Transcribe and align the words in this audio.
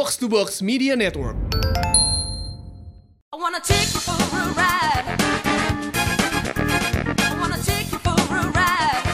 Box 0.00 0.16
to 0.16 0.32
Box 0.32 0.64
Media 0.64 0.96
Network. 0.96 1.36
I 3.28 3.36
wanna 3.36 3.60
take 3.60 3.84
you 3.92 4.00
for 4.00 4.16
a 4.16 4.44
ride. 4.56 5.04
I 7.20 7.36
wanna 7.36 7.60
take 7.60 7.92
you 7.92 8.00
for 8.00 8.16
a 8.16 8.48
ride. 8.48 9.04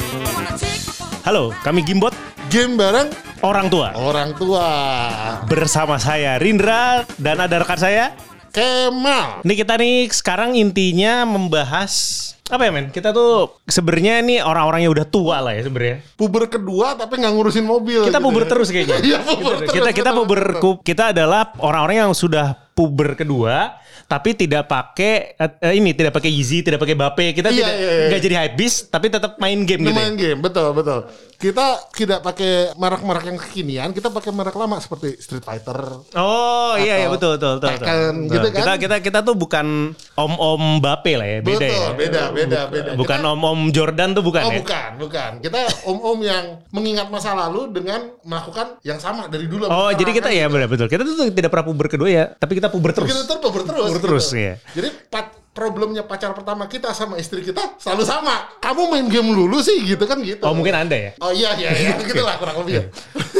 I 0.00 0.30
wanna 0.32 0.56
take 0.56 0.80
you 0.80 0.96
for 0.96 1.12
a 1.12 1.28
Halo, 1.28 1.52
kami 1.60 1.84
Gimbot 1.84 2.16
Game 2.48 2.80
bareng 2.80 3.12
orang 3.44 3.68
tua. 3.68 3.92
orang 4.00 4.32
tua. 4.32 4.64
Bersama 5.44 6.00
saya 6.00 6.40
Rindra 6.40 7.04
dan 7.20 7.44
ada 7.44 7.60
rekan 7.60 7.76
saya. 7.76 8.16
Kemal. 8.48 9.44
Ini 9.44 9.54
kita 9.60 9.76
nih 9.76 10.08
sekarang 10.08 10.56
intinya 10.56 11.28
membahas 11.28 12.32
apa 12.46 12.62
ya 12.62 12.70
men? 12.70 12.86
Kita 12.94 13.10
tuh 13.10 13.58
sebenarnya 13.66 14.22
nih 14.22 14.38
orang-orang 14.38 14.86
yang 14.86 14.92
udah 14.94 15.06
tua 15.06 15.42
lah 15.42 15.52
ya 15.54 15.66
sebenarnya. 15.66 15.98
Puber 16.14 16.46
kedua 16.46 16.94
tapi 16.94 17.18
nggak 17.18 17.32
ngurusin 17.34 17.66
mobil. 17.66 18.06
Kita 18.06 18.22
gitu 18.22 18.26
puber 18.30 18.42
ya. 18.46 18.48
terus 18.48 18.68
kayaknya. 18.70 18.98
Iya, 19.06 19.18
puber 19.22 19.54
Gitu. 19.56 19.62
terus, 19.66 19.74
Kita 19.74 19.90
kita 19.90 20.10
puber 20.14 20.40
kita 20.82 21.04
adalah 21.10 21.50
orang-orang 21.58 22.06
yang 22.06 22.12
sudah 22.14 22.54
puber 22.76 23.18
kedua 23.18 23.82
tapi 24.06 24.38
tidak 24.38 24.70
pakai 24.70 25.34
eh, 25.34 25.74
ini 25.74 25.90
tidak 25.90 26.14
pakai 26.14 26.30
Yeezy, 26.30 26.62
tidak 26.62 26.78
pakai 26.78 26.94
Bape. 26.94 27.34
Kita 27.34 27.50
Iya, 27.50 27.58
tidak 27.58 27.74
iya, 27.74 27.90
iya. 27.90 28.06
nggak 28.06 28.22
jadi 28.22 28.34
hype 28.38 28.54
beast 28.54 28.78
tapi 28.86 29.10
tetap 29.10 29.34
main 29.42 29.66
game 29.66 29.82
gitu. 29.82 29.90
ya. 29.90 29.98
main 29.98 30.14
game, 30.14 30.38
betul 30.38 30.70
betul. 30.70 31.10
Kita 31.36 31.90
tidak 31.90 32.22
pakai 32.22 32.72
merek-merek 32.78 33.24
yang 33.28 33.36
kekinian, 33.36 33.90
kita 33.90 34.08
pakai 34.08 34.30
merek 34.30 34.54
lama 34.54 34.78
seperti 34.78 35.18
Street 35.18 35.42
Fighter. 35.42 36.06
Oh 36.14 36.78
iya 36.78 37.02
iya 37.02 37.08
betul 37.10 37.34
betul 37.34 37.58
betul. 37.58 37.66
betul. 37.66 37.82
Tekken 37.82 38.14
Betul. 38.14 38.30
gitu 38.30 38.46
kan. 38.46 38.60
Kita 38.62 38.72
kita 38.78 38.96
kita 39.02 39.18
tuh 39.26 39.34
bukan 39.34 39.66
om-om 40.14 40.78
Bape 40.78 41.12
lah 41.18 41.26
ya, 41.26 41.38
beda 41.42 41.58
betul, 41.58 41.66
ya. 41.66 41.88
beda, 41.90 41.92
beda, 41.98 42.22
beda. 42.36 42.60
Bukan 42.92 43.18
Kita- 43.24 43.32
om-om 43.32 43.60
Jordan 43.72 44.12
tuh 44.12 44.20
bukan 44.20 44.42
Oh 44.44 44.52
ya. 44.52 44.60
bukan, 44.60 44.90
bukan. 45.00 45.30
Kita 45.40 45.58
om-om 45.88 46.18
yang 46.20 46.44
mengingat 46.68 47.08
masa 47.08 47.32
lalu 47.32 47.72
dengan 47.72 48.12
melakukan 48.20 48.76
yang 48.84 49.00
sama 49.00 49.26
dari 49.26 49.48
dulu. 49.48 49.64
Oh, 49.66 49.88
jadi 49.90 50.12
kita 50.12 50.28
sekarang, 50.28 50.36
ya 50.36 50.44
kan, 50.44 50.52
benar 50.52 50.68
betul. 50.68 50.86
Kita 50.92 51.02
tuh 51.02 51.32
tidak 51.32 51.48
pernah 51.48 51.66
puber 51.66 51.86
kedua 51.88 52.08
ya, 52.12 52.24
tapi 52.36 52.60
kita 52.60 52.68
puber 52.68 52.92
terus. 52.92 53.08
Kita 53.08 53.24
terus 53.24 53.40
puber 53.40 53.62
terus. 53.64 53.86
Puber 53.88 54.00
terus, 54.04 54.26
gitu. 54.28 54.38
iya. 54.38 54.54
Jadi 54.76 54.88
pat- 55.08 55.45
problemnya 55.56 56.04
pacar 56.04 56.36
pertama 56.36 56.68
kita 56.68 56.92
sama 56.92 57.16
istri 57.16 57.40
kita 57.40 57.80
selalu 57.80 58.04
sama. 58.04 58.60
Kamu 58.60 58.92
main 58.92 59.08
game 59.08 59.32
dulu 59.32 59.64
sih 59.64 59.80
gitu 59.88 60.04
kan 60.04 60.20
gitu. 60.20 60.44
Oh, 60.44 60.52
mungkin 60.52 60.76
Anda 60.76 60.92
ya. 60.92 61.10
Oh 61.16 61.32
iya 61.32 61.56
iya 61.56 61.72
iya 61.72 61.92
gitu 62.12 62.20
lah 62.20 62.36
kurang 62.36 62.60
lebih 62.60 62.76
ya. 62.76 62.84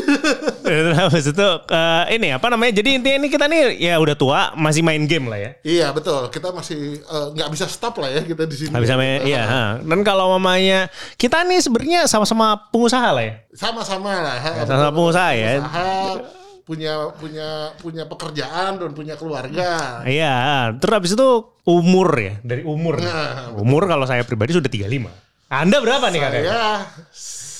Terus 0.64 0.96
habis 0.96 1.28
itu 1.28 1.48
eh, 1.68 2.04
ini 2.16 2.32
apa 2.32 2.48
namanya? 2.48 2.80
Jadi 2.80 2.96
intinya 2.96 3.16
ini 3.20 3.28
kita 3.28 3.44
nih 3.44 3.76
ya 3.76 4.00
udah 4.00 4.16
tua, 4.16 4.40
masih 4.56 4.80
main 4.80 5.04
game 5.04 5.28
lah 5.28 5.36
ya. 5.36 5.50
Iya 5.60 5.86
betul. 5.92 6.32
Kita 6.32 6.56
masih 6.56 7.04
eh, 7.04 7.26
nggak 7.36 7.48
bisa 7.52 7.68
stop 7.68 8.00
lah 8.00 8.08
ya 8.08 8.24
kita 8.24 8.48
di 8.48 8.56
sini. 8.56 8.72
Nggak 8.72 8.84
bisa 8.88 8.96
main, 8.96 9.20
iya. 9.28 9.42
ha. 9.44 9.62
Dan 9.84 10.00
kalau 10.00 10.32
mamanya 10.40 10.88
kita 11.20 11.44
nih 11.44 11.60
sebenarnya 11.60 12.08
sama-sama 12.08 12.56
pengusaha 12.72 13.12
lah 13.12 13.24
ya. 13.28 13.34
Sama-sama 13.52 14.24
lah. 14.24 14.36
ha, 14.40 14.50
sama-sama 14.64 14.88
betul. 14.88 14.96
pengusaha 14.96 15.30
ya. 15.36 15.52
Pengusaha, 15.60 16.44
punya 16.66 17.14
punya 17.14 17.48
punya 17.78 18.02
pekerjaan 18.10 18.80
dan 18.80 18.90
punya 18.90 19.14
keluarga. 19.14 20.02
Iya, 20.02 20.74
terus 20.82 20.94
habis 20.98 21.12
itu 21.14 21.55
umur 21.66 22.08
ya, 22.14 22.34
dari 22.46 22.62
umur. 22.62 23.02
Nah, 23.02 23.52
umur 23.58 23.90
kalau 23.90 24.06
saya 24.06 24.22
pribadi 24.22 24.54
sudah 24.54 24.70
35. 24.70 25.10
Anda 25.50 25.78
berapa 25.82 26.06
nih 26.10 26.20
kakak? 26.22 26.42
Saya 26.42 26.70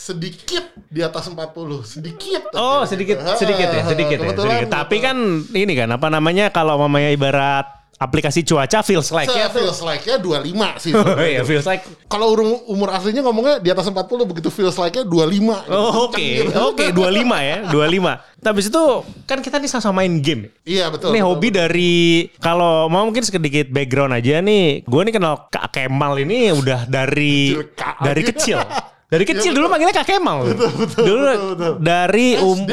sedikit 0.07 0.71
di 0.87 1.03
atas 1.03 1.27
40, 1.27 1.83
sedikit. 1.83 2.55
Oh 2.55 2.87
sedikit 2.87 3.27
sedikit 3.35 3.69
ya 3.75 3.83
sedikit 3.83 4.19
ya 4.23 4.31
sedikit. 4.31 4.69
Tapi 4.71 5.03
kebetulan. 5.03 5.03
kan 5.03 5.17
ini 5.51 5.73
kan 5.75 5.89
apa 5.91 6.07
namanya 6.07 6.55
kalau 6.55 6.79
mamanya 6.79 7.11
ibarat 7.11 7.67
aplikasi 7.97 8.45
cuaca 8.45 8.81
feels 8.81 9.09
like 9.09 9.29
ya. 9.29 9.49
Feels 9.49 9.81
like-nya 9.81 10.21
25 10.21 10.83
sih. 10.85 10.93
Oh 10.97 11.17
iya 11.19 11.41
feels 11.43 11.65
like. 11.65 11.81
Kalau 12.07 12.33
umur, 12.33 12.61
umur 12.69 12.89
aslinya 12.93 13.25
ngomongnya 13.25 13.57
di 13.57 13.69
atas 13.69 13.89
40 13.89 14.05
begitu 14.29 14.49
feels 14.49 14.77
like-nya 14.77 15.03
25. 15.03 15.33
gitu. 15.33 15.73
Oh 15.73 16.07
oke 16.07 16.21
Kenceng 16.21 16.53
oke 16.71 16.85
gitu. 16.87 17.01
25 17.01 17.25
ya 17.41 17.57
25. 17.73 18.45
Tapi 18.45 18.59
itu 18.63 18.85
kan 19.25 19.39
kita 19.41 19.57
nih 19.57 19.69
sama-sama 19.69 20.05
main 20.05 20.13
game. 20.21 20.53
Iya 20.63 20.93
betul. 20.93 21.11
Ini 21.11 21.19
betul, 21.19 21.29
hobi 21.33 21.49
betul. 21.49 21.59
dari 21.59 21.95
kalau 22.37 22.87
mau 22.87 23.03
mungkin 23.03 23.25
sedikit 23.25 23.67
background 23.69 24.13
aja 24.13 24.45
nih. 24.45 24.85
Gue 24.85 25.01
nih 25.03 25.15
kenal 25.17 25.49
Kak 25.49 25.73
Kemal 25.73 26.21
ini 26.21 26.53
udah 26.53 26.85
dari 26.85 27.57
Kecil, 27.57 27.73
Kak. 27.75 27.97
dari 28.05 28.23
kecil. 28.23 28.59
Dari 29.07 29.23
kecil 29.23 29.55
Iya, 29.55 29.63
dulu 29.63 29.71
manggilnya 29.71 29.95
Kak 29.95 30.19
Kemal. 30.19 30.51
dulu 30.51 30.67
betul, 30.83 31.55
betul. 31.55 31.75
dari 31.79 32.35
um 32.43 32.59
SD. 32.59 32.71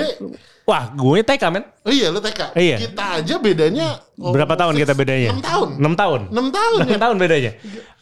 Wah, 0.65 0.89
gue 0.89 1.21
TK 1.21 1.43
men. 1.53 1.63
Oh 1.83 1.91
iya 1.91 2.07
lu 2.15 2.23
TK. 2.23 2.55
Iya. 2.55 2.77
Kita 2.79 3.19
aja 3.19 3.35
bedanya 3.43 3.99
oh, 4.15 4.31
Berapa 4.31 4.55
tahun 4.55 4.79
kita 4.79 4.95
bedanya? 4.95 5.35
6 5.35 5.43
tahun. 5.43 5.69
6 5.83 5.99
tahun. 5.99 6.21
6 6.31 6.57
tahun 6.57 6.79
6 6.87 6.95
ya. 6.95 6.99
tahun 6.99 7.15
bedanya. 7.19 7.51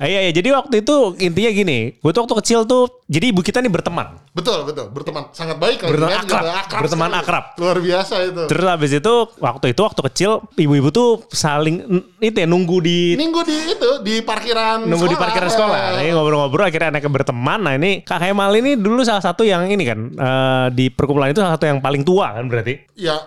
Ah, 0.01 0.09
iya, 0.09 0.19
iya. 0.25 0.31
Jadi 0.33 0.49
waktu 0.53 0.75
itu 0.81 0.95
intinya 1.21 1.51
gini, 1.53 1.79
gue 1.97 2.11
tuh 2.13 2.21
waktu 2.25 2.35
kecil 2.41 2.59
tuh, 2.65 2.89
jadi 3.05 3.29
ibu 3.29 3.45
kita 3.45 3.61
nih 3.61 3.69
berteman. 3.69 4.17
Betul 4.33 4.65
betul. 4.65 4.89
Berteman 4.89 5.29
sangat 5.29 5.61
baik 5.61 5.85
Berteman 5.85 6.09
kan, 6.09 6.25
akrab. 6.25 6.43
gitu. 6.45 6.75
Berteman 6.81 7.09
sekali. 7.09 7.21
akrab. 7.21 7.45
Luar 7.61 7.77
biasa 7.81 8.13
itu. 8.25 8.43
Terus 8.49 8.65
habis 8.65 8.91
itu, 8.97 9.13
waktu 9.37 9.65
itu 9.73 9.81
waktu 9.81 10.01
kecil, 10.09 10.31
ibu-ibu 10.57 10.89
tuh 10.89 11.09
saling, 11.29 11.85
itu 12.17 12.37
ya, 12.37 12.47
nunggu 12.49 12.77
di, 12.81 13.13
Minggu 13.13 13.41
di 13.45 13.57
itu 13.77 13.89
di 14.01 14.25
parkiran 14.25 14.85
nunggu 14.89 15.05
di 15.09 15.17
parkiran 15.17 15.49
sekolah. 15.49 15.79
Nah, 15.97 16.01
ini 16.01 16.11
ngobrol-ngobrol, 16.17 16.65
akhirnya 16.65 16.97
anaknya 16.97 17.11
berteman. 17.13 17.59
Nah 17.61 17.73
ini 17.77 18.01
Kak 18.01 18.21
Kemal 18.21 18.53
ini 18.57 18.73
dulu 18.77 19.05
salah 19.05 19.21
satu 19.21 19.45
yang 19.45 19.69
ini 19.69 19.83
kan, 19.85 19.99
eh, 20.17 20.65
di 20.73 20.89
perkumpulan 20.89 21.29
itu 21.29 21.41
salah 21.41 21.57
satu 21.57 21.69
yang 21.69 21.77
paling 21.77 22.01
tua 22.01 22.33
kan 22.41 22.49
berarti. 22.49 22.89
Ya 22.97 23.21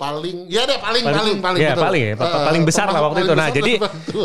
paling 0.00 0.48
ya 0.48 0.64
deh 0.64 0.80
paling 0.80 1.04
Paling- 1.04 1.16
paling 1.20 1.36
paling 1.38 1.60
ya 1.60 1.70
betul. 1.70 1.84
paling 1.84 2.02
ya, 2.02 2.14
Eh, 2.16 2.40
paling 2.48 2.62
besar 2.64 2.86
lah 2.88 3.00
waktu 3.04 3.20
itu. 3.20 3.34
Nah, 3.36 3.48
jadi 3.52 3.72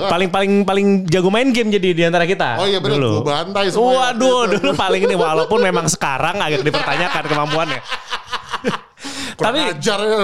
paling 0.08 0.30
paling 0.32 0.52
paling 0.64 0.88
jago 1.06 1.28
main 1.28 1.52
game 1.52 1.68
jadi 1.68 1.90
di 1.92 2.04
antara 2.04 2.24
kita. 2.24 2.56
Oh 2.58 2.66
iya 2.66 2.80
benar, 2.80 2.96
dulu. 2.96 3.12
gua 3.22 3.44
bantai 3.44 3.68
semua 3.68 3.92
waktu 4.10 4.24
Waduh, 4.24 4.42
dulu 4.56 4.72
paling 4.74 5.02
ini 5.04 5.16
walaupun 5.16 5.60
memang 5.60 5.86
sekarang 5.86 6.40
agak 6.40 6.64
dipertanyakan 6.64 7.24
kemampuannya. 7.28 7.82
Tapi 9.36 9.60
ajar 9.60 10.00
ya 10.00 10.18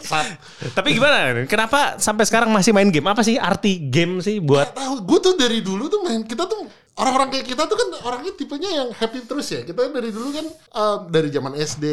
tapi 0.78 0.88
gimana? 0.94 1.42
Kenapa 1.44 1.98
sampai 1.98 2.22
sekarang 2.22 2.48
masih 2.48 2.70
main 2.70 2.86
game? 2.86 3.04
Apa 3.04 3.20
sih 3.20 3.34
arti 3.34 3.82
game 3.82 4.22
sih 4.22 4.38
buat 4.38 4.72
tahu, 4.72 5.02
gue 5.02 5.18
tuh 5.20 5.34
dari 5.34 5.58
dulu 5.58 5.90
tuh 5.90 6.00
main 6.00 6.22
kita 6.22 6.46
tuh 6.46 6.70
orang-orang 6.98 7.28
kayak 7.30 7.46
kita 7.46 7.62
tuh 7.64 7.76
kan 7.78 7.88
orangnya 8.04 8.32
tipenya 8.34 8.70
yang 8.70 8.88
happy 8.90 9.22
terus 9.24 9.48
ya. 9.48 9.62
Kita 9.62 9.86
dari 9.88 10.10
dulu 10.10 10.28
kan 10.34 10.46
eh, 10.50 10.96
dari 11.08 11.28
zaman 11.30 11.52
SD, 11.54 11.84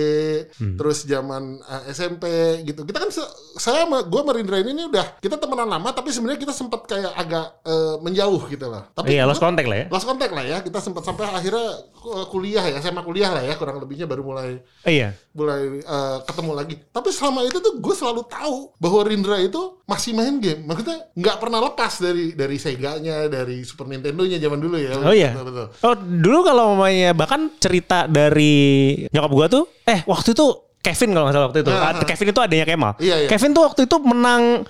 Hmm. 0.58 0.76
terus 0.76 1.06
zaman 1.06 1.62
eh, 1.62 1.84
SMP 1.94 2.26
gitu. 2.66 2.82
Kita 2.84 2.98
kan 3.00 3.10
saya 3.14 3.86
sama 3.86 4.02
gue 4.04 4.22
Marindra 4.26 4.58
ini 4.60 4.90
udah 4.90 5.22
kita 5.22 5.38
temenan 5.38 5.70
lama 5.70 5.90
tapi 5.94 6.12
sebenarnya 6.12 6.42
kita 6.42 6.54
sempat 6.54 6.84
kayak 6.90 7.14
agak 7.14 7.46
eh, 7.64 7.96
menjauh 8.02 8.42
gitu 8.50 8.66
lah. 8.68 8.90
Tapi 8.92 9.16
Iya, 9.16 9.24
lost 9.30 9.40
contact 9.40 9.68
lah 9.70 9.78
ya. 9.78 9.86
Lost 9.88 10.06
contact 10.06 10.34
lah 10.34 10.44
ya. 10.44 10.58
Kita 10.60 10.80
sempat 10.82 11.06
sampai 11.06 11.30
akhirnya 11.30 11.70
eh, 11.94 12.26
kuliah 12.34 12.66
ya, 12.74 12.82
SMA 12.82 13.02
kuliah 13.06 13.30
lah 13.32 13.44
ya 13.46 13.54
kurang 13.56 13.78
lebihnya 13.78 14.10
baru 14.10 14.26
mulai 14.26 14.60
iya. 14.84 15.14
mulai 15.32 15.80
eh, 15.80 16.18
ketemu 16.26 16.52
lagi. 16.52 16.76
Tapi 16.90 17.10
selama 17.14 17.46
itu 17.46 17.62
tuh 17.62 17.78
gue 17.78 17.96
selalu 17.96 18.26
tahu 18.26 18.74
bahwa 18.82 19.02
Rindra 19.06 19.38
itu 19.40 19.78
masih 19.86 20.18
main 20.18 20.42
game. 20.42 20.66
Maksudnya 20.66 21.14
nggak 21.14 21.38
pernah 21.38 21.60
lepas 21.62 22.02
dari 22.02 22.34
dari 22.34 22.58
Sega-nya, 22.58 23.30
dari 23.30 23.62
Super 23.62 23.86
Nintendo-nya 23.86 24.42
zaman 24.42 24.60
dulu 24.60 24.76
ya. 24.82 24.95
Oh 25.02 25.12
iya. 25.12 25.32
Betul, 25.34 25.46
betul. 25.52 25.68
Oh, 25.82 25.96
dulu 25.98 26.40
kalau 26.42 26.64
mamanya 26.74 27.12
bahkan 27.12 27.52
cerita 27.58 28.06
dari 28.06 28.54
nyokap 29.10 29.32
gua 29.32 29.46
tuh 29.48 29.64
eh 29.84 30.06
waktu 30.06 30.32
itu 30.32 30.46
Kevin 30.80 31.10
kalau 31.12 31.26
nggak 31.26 31.36
salah 31.36 31.48
waktu 31.50 31.60
itu. 31.66 31.72
Ah, 31.74 31.92
Ah, 31.92 32.06
Kevin 32.06 32.28
itu 32.30 32.42
adanya 32.42 32.66
Kemal. 32.66 32.94
Iya, 33.02 33.16
iya. 33.26 33.28
Kevin 33.28 33.52
tuh 33.52 33.64
waktu 33.66 33.82
itu 33.84 33.98
menang 34.00 34.62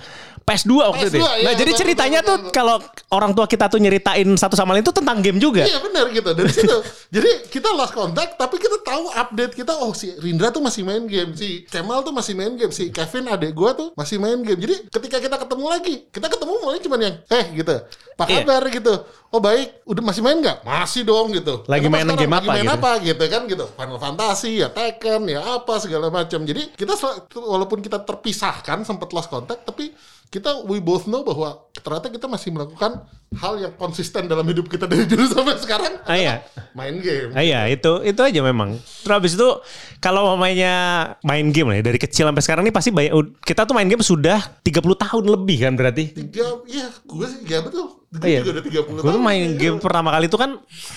PS2 0.45 0.73
waktu 0.77 1.05
itu. 1.09 1.17
PS2, 1.17 1.25
ya. 1.25 1.33
iya, 1.41 1.45
nah, 1.49 1.53
jadi 1.57 1.71
betul, 1.73 1.81
ceritanya 1.81 2.19
betul, 2.21 2.37
tuh 2.37 2.53
kalau 2.53 2.77
orang 3.09 3.31
tua 3.33 3.49
kita 3.49 3.65
tuh 3.65 3.81
nyeritain 3.81 4.29
satu 4.37 4.53
sama 4.53 4.77
lain 4.77 4.85
itu 4.85 4.93
tentang 4.93 5.17
game 5.17 5.41
juga. 5.41 5.65
Iya 5.65 5.81
benar 5.81 6.05
gitu 6.13 6.29
dari 6.37 6.51
situ. 6.53 6.77
Jadi 7.15 7.49
kita 7.49 7.73
lost 7.73 7.97
contact, 7.97 8.37
tapi 8.37 8.61
kita 8.61 8.77
tahu 8.85 9.09
update 9.09 9.57
kita. 9.57 9.73
Oh 9.81 9.89
si 9.97 10.13
Rindra 10.21 10.53
tuh 10.53 10.61
masih 10.61 10.85
main 10.85 11.01
game, 11.09 11.33
si 11.33 11.65
Kemal 11.65 12.05
tuh 12.05 12.13
masih 12.13 12.37
main 12.37 12.53
game, 12.53 12.69
si 12.69 12.93
Kevin 12.93 13.25
adek 13.25 13.57
gua 13.57 13.73
tuh 13.73 13.89
masih 13.97 14.21
main 14.21 14.37
game. 14.45 14.61
Jadi 14.61 14.85
ketika 14.93 15.17
kita 15.17 15.35
ketemu 15.41 15.65
lagi, 15.65 15.95
kita 16.13 16.27
ketemu 16.29 16.53
mulai 16.61 16.77
cuman 16.77 16.99
yang 17.01 17.15
eh 17.25 17.45
gitu, 17.57 17.75
apa 18.13 18.23
Iya. 18.29 18.45
kabar 18.45 18.63
gitu. 18.69 18.93
Oh 19.33 19.41
baik, 19.41 19.81
udah 19.89 20.03
masih 20.05 20.21
main 20.21 20.37
nggak? 20.39 20.61
Masih 20.61 21.01
dong 21.03 21.33
gitu. 21.33 21.65
Lagi 21.65 21.89
main 21.89 22.05
sekarang? 22.05 22.21
game 22.21 22.33
Lagi 22.37 22.45
apa 22.45 22.53
main 22.53 22.63
gitu? 22.63 22.75
apa 22.77 22.91
gitu 23.01 23.23
kan 23.25 23.41
gitu. 23.49 23.65
Final 23.73 23.97
Fantasy 23.99 24.51
ya 24.61 24.69
Tekken 24.69 25.21
ya 25.25 25.41
apa 25.57 25.73
segala 25.81 26.07
macam. 26.13 26.45
Jadi 26.45 26.71
kita 26.77 26.93
walaupun 27.33 27.81
kita 27.81 28.05
terpisahkan 28.05 28.85
sempat 28.85 29.09
lost 29.09 29.27
contact, 29.27 29.65
tapi 29.65 29.89
kita 30.35 30.67
we 30.67 30.83
both 30.83 31.07
know 31.07 31.23
bahwa 31.23 31.63
ternyata 31.71 32.11
kita 32.11 32.27
masih 32.27 32.51
melakukan 32.51 33.07
hal 33.35 33.53
yang 33.57 33.73
konsisten 33.73 34.25
dalam 34.25 34.43
hidup 34.43 34.65
kita 34.65 34.85
dari 34.85 35.03
dulu 35.03 35.25
sampai 35.25 35.55
sekarang 35.57 35.93
Ah, 36.03 36.13
iya. 36.13 36.43
main 36.71 36.97
game. 36.97 37.31
Ah, 37.31 37.41
iya 37.41 37.65
itu 37.65 38.01
itu 38.01 38.19
aja 38.19 38.39
memang. 38.41 38.75
Terus 38.77 39.13
habis 39.13 39.33
itu 39.33 39.49
kalau 39.97 40.29
mamanya 40.29 40.73
main 41.21 41.49
game 41.49 41.67
lah 41.67 41.77
ya, 41.77 41.85
dari 41.85 41.97
kecil 41.97 42.25
sampai 42.25 42.41
sekarang 42.41 42.63
nih 42.63 42.71
pasti 42.71 42.89
banyak 42.89 43.11
kita 43.39 43.63
tuh 43.63 43.73
main 43.73 43.85
game 43.85 43.99
sudah 43.99 44.37
30 44.61 44.71
tahun 44.95 45.23
lebih 45.25 45.57
kan 45.61 45.73
berarti. 45.73 46.03
Tiga, 46.11 46.61
iya, 46.65 46.87
gue 46.91 47.25
sih 47.25 47.39
ya 47.43 47.61
betul. 47.61 47.85
Gue 47.85 48.03
Oh, 48.15 48.29
iya. 48.29 48.39
juga 48.39 48.51
udah 48.53 48.63
30 48.63 48.95
Gue 48.95 49.11
tuh 49.11 49.19
main 49.19 49.43
ya. 49.43 49.59
game 49.59 49.77
pertama 49.77 50.07
kali 50.09 50.25
itu 50.25 50.37
kan 50.37 50.55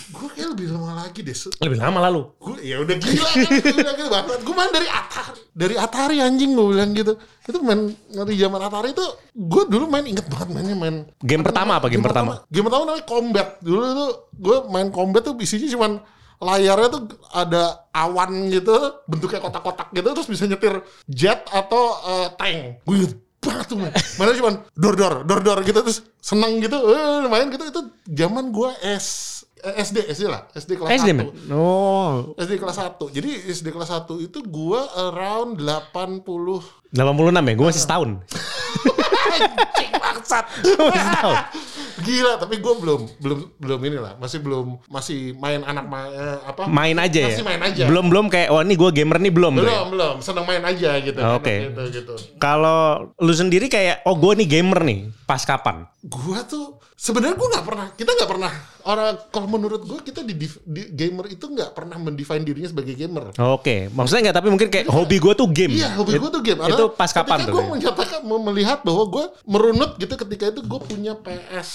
Gue 0.08 0.29
kayak 0.31 0.49
lebih 0.55 0.67
lama 0.70 0.93
lagi 1.02 1.20
deh. 1.20 1.34
lebih 1.58 1.79
lama 1.79 1.99
lalu. 2.00 2.20
Gue 2.38 2.55
ya 2.62 2.76
udah 2.79 2.94
gila 2.94 3.26
kan, 3.26 3.43
gue 3.49 3.94
gitu 3.96 4.08
banget. 4.08 4.38
Gue 4.38 4.55
main 4.55 4.70
dari 4.70 4.87
Atari, 4.87 5.41
dari 5.50 5.75
Atari 5.75 6.17
anjing 6.20 6.50
gue 6.52 6.67
bilang 6.69 6.91
gitu. 6.93 7.12
Itu 7.43 7.58
main 7.58 7.81
dari 8.06 8.34
zaman 8.37 8.61
Atari 8.61 8.88
itu, 8.93 9.02
gue 9.32 9.62
dulu 9.67 9.84
main 9.88 10.05
inget 10.05 10.26
banget 10.29 10.49
mainnya 10.52 10.76
main. 10.76 10.96
Game 11.19 11.43
pertama 11.43 11.73
apa 11.75 11.87
game 11.88 12.05
pertama? 12.05 12.27
Game 12.50 12.64
pertama 12.69 12.82
namanya 12.88 13.06
Combat. 13.08 13.48
Dulu 13.60 13.80
tuh 13.82 14.10
gue 14.36 14.56
main 14.69 14.88
Combat 14.92 15.22
tuh 15.25 15.34
isinya 15.40 15.69
cuman 15.69 15.92
layarnya 16.38 16.88
tuh 16.94 17.02
ada 17.34 17.90
awan 17.90 18.46
gitu 18.46 19.02
bentuknya 19.10 19.42
kotak-kotak 19.42 19.90
gitu 19.90 20.08
terus 20.14 20.28
bisa 20.30 20.46
nyetir 20.46 20.86
jet 21.10 21.42
atau 21.50 21.98
eh, 22.06 22.28
tank 22.38 22.58
gue 22.86 23.10
banget 23.42 23.66
tuh 23.70 23.76
man. 23.78 23.90
mana 24.19 24.30
cuman 24.38 24.54
dor 24.78 24.94
dor 24.94 25.14
dor 25.26 25.40
dor 25.42 25.58
gitu 25.66 25.82
terus 25.82 26.06
seneng 26.22 26.62
gitu 26.62 26.78
eh, 26.94 27.26
main 27.26 27.50
gitu 27.50 27.64
itu 27.66 27.80
zaman 28.06 28.54
gue 28.54 28.70
S 28.86 29.42
eh, 29.66 29.82
SD 29.82 30.06
SD 30.14 30.31
lah 30.31 30.46
SD 30.54 30.78
kelas 30.78 30.90
SD 31.02 31.10
1 31.10 31.19
men. 31.19 31.28
Oh, 31.50 32.38
SD 32.38 32.54
kelas 32.54 32.78
1 32.86 33.02
jadi 33.19 33.31
SD 33.50 33.74
kelas 33.74 33.90
1 33.90 34.06
itu 34.22 34.38
gue 34.38 34.81
around 34.94 35.58
80 35.58 36.22
86 36.88 37.04
ya. 37.36 37.52
Gue 37.52 37.66
masih 37.69 37.84
setahun. 37.84 38.10
Anjing 39.36 39.92
bangsat. 40.00 40.44
masih 40.64 41.04
setahun. 41.04 41.36
Gila, 41.98 42.38
tapi 42.38 42.62
gue 42.62 42.74
belum 42.78 43.00
belum 43.18 43.38
belum 43.58 43.80
inilah, 43.82 44.12
masih 44.22 44.38
belum 44.38 44.78
masih 44.86 45.34
main 45.34 45.60
anak 45.66 45.84
ma- 45.90 46.10
eh, 46.10 46.38
apa? 46.46 46.70
Main 46.70 46.96
aja 46.98 47.26
ya. 47.26 47.30
Masih 47.34 47.46
main 47.46 47.62
aja. 47.62 47.84
Belum 47.90 48.06
belum 48.06 48.26
kayak 48.30 48.48
wah 48.54 48.62
ini 48.62 48.74
gue 48.78 48.90
gamer 48.94 49.18
nih 49.18 49.32
belum. 49.34 49.52
ya? 49.58 49.62
belum, 49.66 49.86
belum, 49.92 50.16
seneng 50.22 50.46
main 50.46 50.62
aja 50.62 50.90
gitu. 51.02 51.18
Oh, 51.18 51.42
Oke. 51.42 51.70
Gitu, 51.70 51.82
gitu. 52.02 52.14
Kalau 52.38 53.10
lu 53.18 53.32
sendiri 53.34 53.66
kayak 53.66 54.06
oh 54.06 54.14
gue 54.14 54.32
nih 54.44 54.48
gamer 54.58 54.80
nih. 54.86 55.00
Pas 55.26 55.42
kapan? 55.42 55.84
Gua 56.06 56.40
tuh 56.46 56.78
sebenarnya 56.94 57.36
gue 57.36 57.48
nggak 57.52 57.66
pernah, 57.66 57.86
kita 57.94 58.10
nggak 58.14 58.30
pernah 58.30 58.52
orang 58.88 59.20
kalau 59.29 59.46
menurut 59.46 59.85
gue 59.85 60.00
kita 60.00 60.25
di, 60.25 60.32
di 60.32 60.49
gamer 60.88 61.29
itu 61.29 61.44
nggak 61.44 61.76
pernah 61.76 62.00
mendefine 62.00 62.40
dirinya 62.40 62.73
sebagai 62.73 62.96
gamer. 62.96 63.37
Oke, 63.37 63.93
maksudnya 63.93 64.29
nggak 64.29 64.37
tapi 64.40 64.49
mungkin 64.49 64.69
kayak 64.73 64.87
hobi 64.88 65.20
gue 65.20 65.32
tuh 65.37 65.49
game. 65.52 65.76
Iya, 65.76 65.93
hobi 65.94 66.17
gue 66.17 66.31
tuh 66.32 66.40
game. 66.40 66.58
Itu 66.64 66.88
pas 66.96 67.12
kapan 67.12 67.44
Gue 67.44 67.52
tuh? 67.52 67.69
menyatakan 67.69 68.25
mau 68.25 68.40
melihat 68.40 68.81
bahwa 68.81 69.05
gue 69.06 69.25
merunut 69.44 69.94
gitu 69.96 70.17
ketika 70.17 70.49
itu 70.49 70.61
gue 70.64 70.81
punya 70.81 71.12
PS 71.14 71.70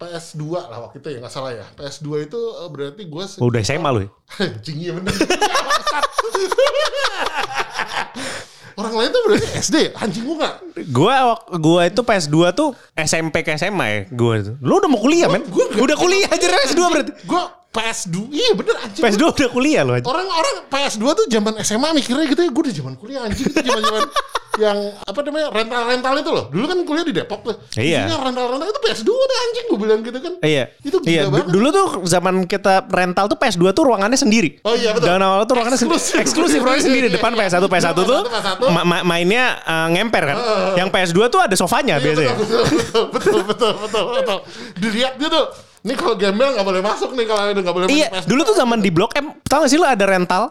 PS2 0.00 0.42
lah 0.66 0.82
waktu 0.82 0.98
itu 0.98 1.08
ya 1.14 1.18
nggak 1.20 1.30
salah 1.30 1.52
ya. 1.52 1.62
PS2 1.76 2.26
itu 2.26 2.40
eh, 2.40 2.68
berarti 2.72 3.02
gue 3.06 3.24
Oh, 3.38 3.46
udah 3.46 3.60
SMA 3.60 3.88
lu 3.92 4.00
ya? 4.02 4.10
Anjing 4.48 4.78
iya 4.80 4.92
bener. 4.96 5.12
Orang 8.76 8.92
lain 8.96 9.10
tuh 9.12 9.22
berarti 9.28 9.46
SD, 9.58 9.76
anjing 9.96 10.24
gua 10.24 10.34
enggak. 10.36 10.54
Gua 10.92 11.14
gua 11.56 11.80
itu 11.88 12.00
PS2 12.00 12.36
tuh 12.56 12.68
SMP 12.96 13.46
ke 13.46 13.54
SMA 13.56 13.86
ya 13.86 14.00
gua 14.12 14.32
itu. 14.40 14.52
Lu 14.60 14.80
udah 14.80 14.88
mau 14.90 15.00
kuliah, 15.00 15.28
men? 15.28 15.44
gua 15.48 15.68
udah 15.72 15.96
kuliah 15.96 16.28
aja 16.28 16.46
PS2 16.46 16.80
berarti. 16.92 17.12
Gua 17.28 17.61
PS2, 17.72 18.28
iya 18.28 18.52
bener 18.52 18.76
anjing. 18.76 19.00
PS2 19.00 19.24
udah 19.32 19.48
kuliah 19.48 19.80
aja. 19.82 20.04
Orang-orang 20.04 20.68
PS2 20.68 21.04
tuh 21.16 21.24
zaman 21.26 21.56
SMA 21.64 21.88
mikirnya 21.96 22.28
gitu 22.28 22.40
ya, 22.44 22.50
gue 22.52 22.62
udah 22.68 22.74
zaman 22.76 22.94
kuliah 23.00 23.20
anjing 23.24 23.48
itu 23.48 23.56
zaman-zaman 23.56 24.04
yang 24.60 24.76
apa 25.00 25.18
namanya 25.24 25.48
rental-rental 25.48 26.14
itu 26.20 26.30
loh. 26.30 26.44
Dulu 26.52 26.64
kan 26.68 26.78
kuliah 26.84 27.04
di 27.08 27.14
Depok 27.16 27.40
tuh. 27.40 27.56
Iya. 27.72 28.04
Isinya 28.04 28.28
rental-rental 28.28 28.68
itu 28.68 28.80
PS2 28.84 29.08
udah 29.08 29.38
anjing 29.40 29.64
gue 29.64 29.78
bilang 29.80 30.00
gitu 30.04 30.18
kan. 30.20 30.32
Iya. 30.44 30.64
Itu 30.84 30.96
gila 31.00 31.08
iya. 31.08 31.22
banget. 31.32 31.46
Dulu 31.48 31.68
tuh 31.72 31.86
zaman 32.04 32.34
kita 32.44 32.74
rental 32.92 33.24
tuh 33.32 33.38
PS2 33.40 33.64
tuh 33.72 33.82
ruangannya 33.88 34.20
sendiri. 34.20 34.60
Oh 34.68 34.76
iya, 34.76 34.92
betul. 34.92 35.08
Zaman 35.08 35.20
awal 35.24 35.48
tuh 35.48 35.54
ruangannya 35.56 35.80
sendiri. 35.80 35.96
Eksklusif. 35.96 36.20
Eksklusif 36.20 36.58
ruangannya 36.60 36.84
sendiri. 36.84 37.06
Iya, 37.08 37.16
Depan 37.16 37.32
iya. 37.32 37.48
PS1 37.48 37.64
PS1 37.64 37.96
tuh 37.96 38.20
PS1. 38.28 38.60
ma- 38.68 38.84
ma- 38.84 39.04
mainnya 39.08 39.44
eh, 39.64 39.86
ngemper 39.96 40.22
kan. 40.28 40.36
Yang 40.76 40.88
PS2 40.92 41.18
tuh 41.32 41.40
ada 41.40 41.56
sofanya 41.56 41.96
Iya, 41.96 42.04
biasanya. 42.04 42.34
betul, 42.36 42.62
betul, 42.68 43.04
betul, 43.16 43.40
betul, 43.48 43.72
betul, 43.80 44.04
betul. 44.20 44.38
Dilihat 44.76 45.16
dia 45.16 45.28
tuh, 45.32 45.44
nih 45.82 45.94
kalau 45.94 46.14
gembel 46.14 46.52
nggak 46.52 46.62
boleh 46.64 46.80
masuk 46.80 47.10
nih 47.12 47.24
kalau 47.24 47.42
udah 47.44 47.58
nggak 47.60 47.74
boleh 47.74 47.86
Iya, 47.88 48.06
main 48.06 48.18
PS2. 48.18 48.28
dulu 48.28 48.40
tuh 48.44 48.54
zaman 48.54 48.78
di 48.78 48.90
Blok 48.90 49.12
M, 49.14 49.26
tau 49.42 49.60
gak 49.60 49.68
sih 49.68 49.76
lu 49.76 49.84
ada 49.84 50.04
rental? 50.04 50.44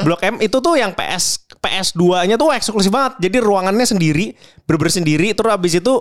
Blok 0.00 0.20
M 0.22 0.36
itu 0.38 0.56
tuh 0.58 0.74
yang 0.74 0.92
PS 0.92 1.44
PS2-nya 1.58 2.34
tuh 2.34 2.48
eksklusif 2.50 2.88
banget. 2.88 3.20
Jadi 3.20 3.36
ruangannya 3.38 3.84
sendiri, 3.84 4.32
bener 4.62 4.88
sendiri. 4.88 5.28
Terus 5.30 5.50
abis 5.50 5.72
itu 5.74 5.94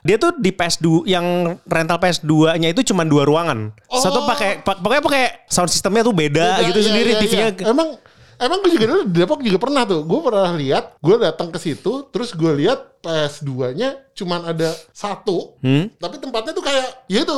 dia 0.00 0.16
tuh 0.16 0.32
di 0.34 0.48
PS2 0.50 0.86
yang 1.04 1.24
rental 1.62 1.98
PS2-nya 1.98 2.68
itu 2.70 2.80
cuma 2.82 3.02
dua 3.02 3.24
ruangan. 3.24 3.76
Satu 3.90 4.20
Oh. 4.20 4.26
pakai 4.26 4.60
pa- 4.60 4.74
pokoknya 4.74 5.02
pakai 5.02 5.24
sound 5.46 5.68
sistemnya 5.68 6.00
tuh 6.00 6.12
beda 6.12 6.32
Beda, 6.56 6.66
gitu 6.66 6.78
iya, 6.78 6.86
sendiri 6.86 7.10
iya, 7.10 7.18
TV-nya. 7.18 7.46
iya. 7.50 7.64
Emang 7.66 7.88
emang 8.36 8.58
gue 8.58 8.70
juga 8.70 8.84
dulu 8.86 9.02
di 9.04 9.16
Depok 9.18 9.40
juga 9.42 9.58
pernah 9.58 9.82
tuh. 9.84 10.00
Gue 10.02 10.20
pernah 10.22 10.52
lihat, 10.54 10.84
gue 10.96 11.16
datang 11.18 11.48
ke 11.48 11.58
situ, 11.58 11.92
terus 12.06 12.32
gue 12.32 12.52
lihat 12.54 12.78
PS2-nya 13.00 13.88
cuman 14.14 14.40
ada 14.46 14.72
satu, 14.90 15.56
Hmm? 15.58 15.92
tapi 15.94 16.16
tempatnya 16.16 16.52
tuh 16.52 16.62
kayak 16.62 17.04
ya 17.06 17.20
itu 17.22 17.36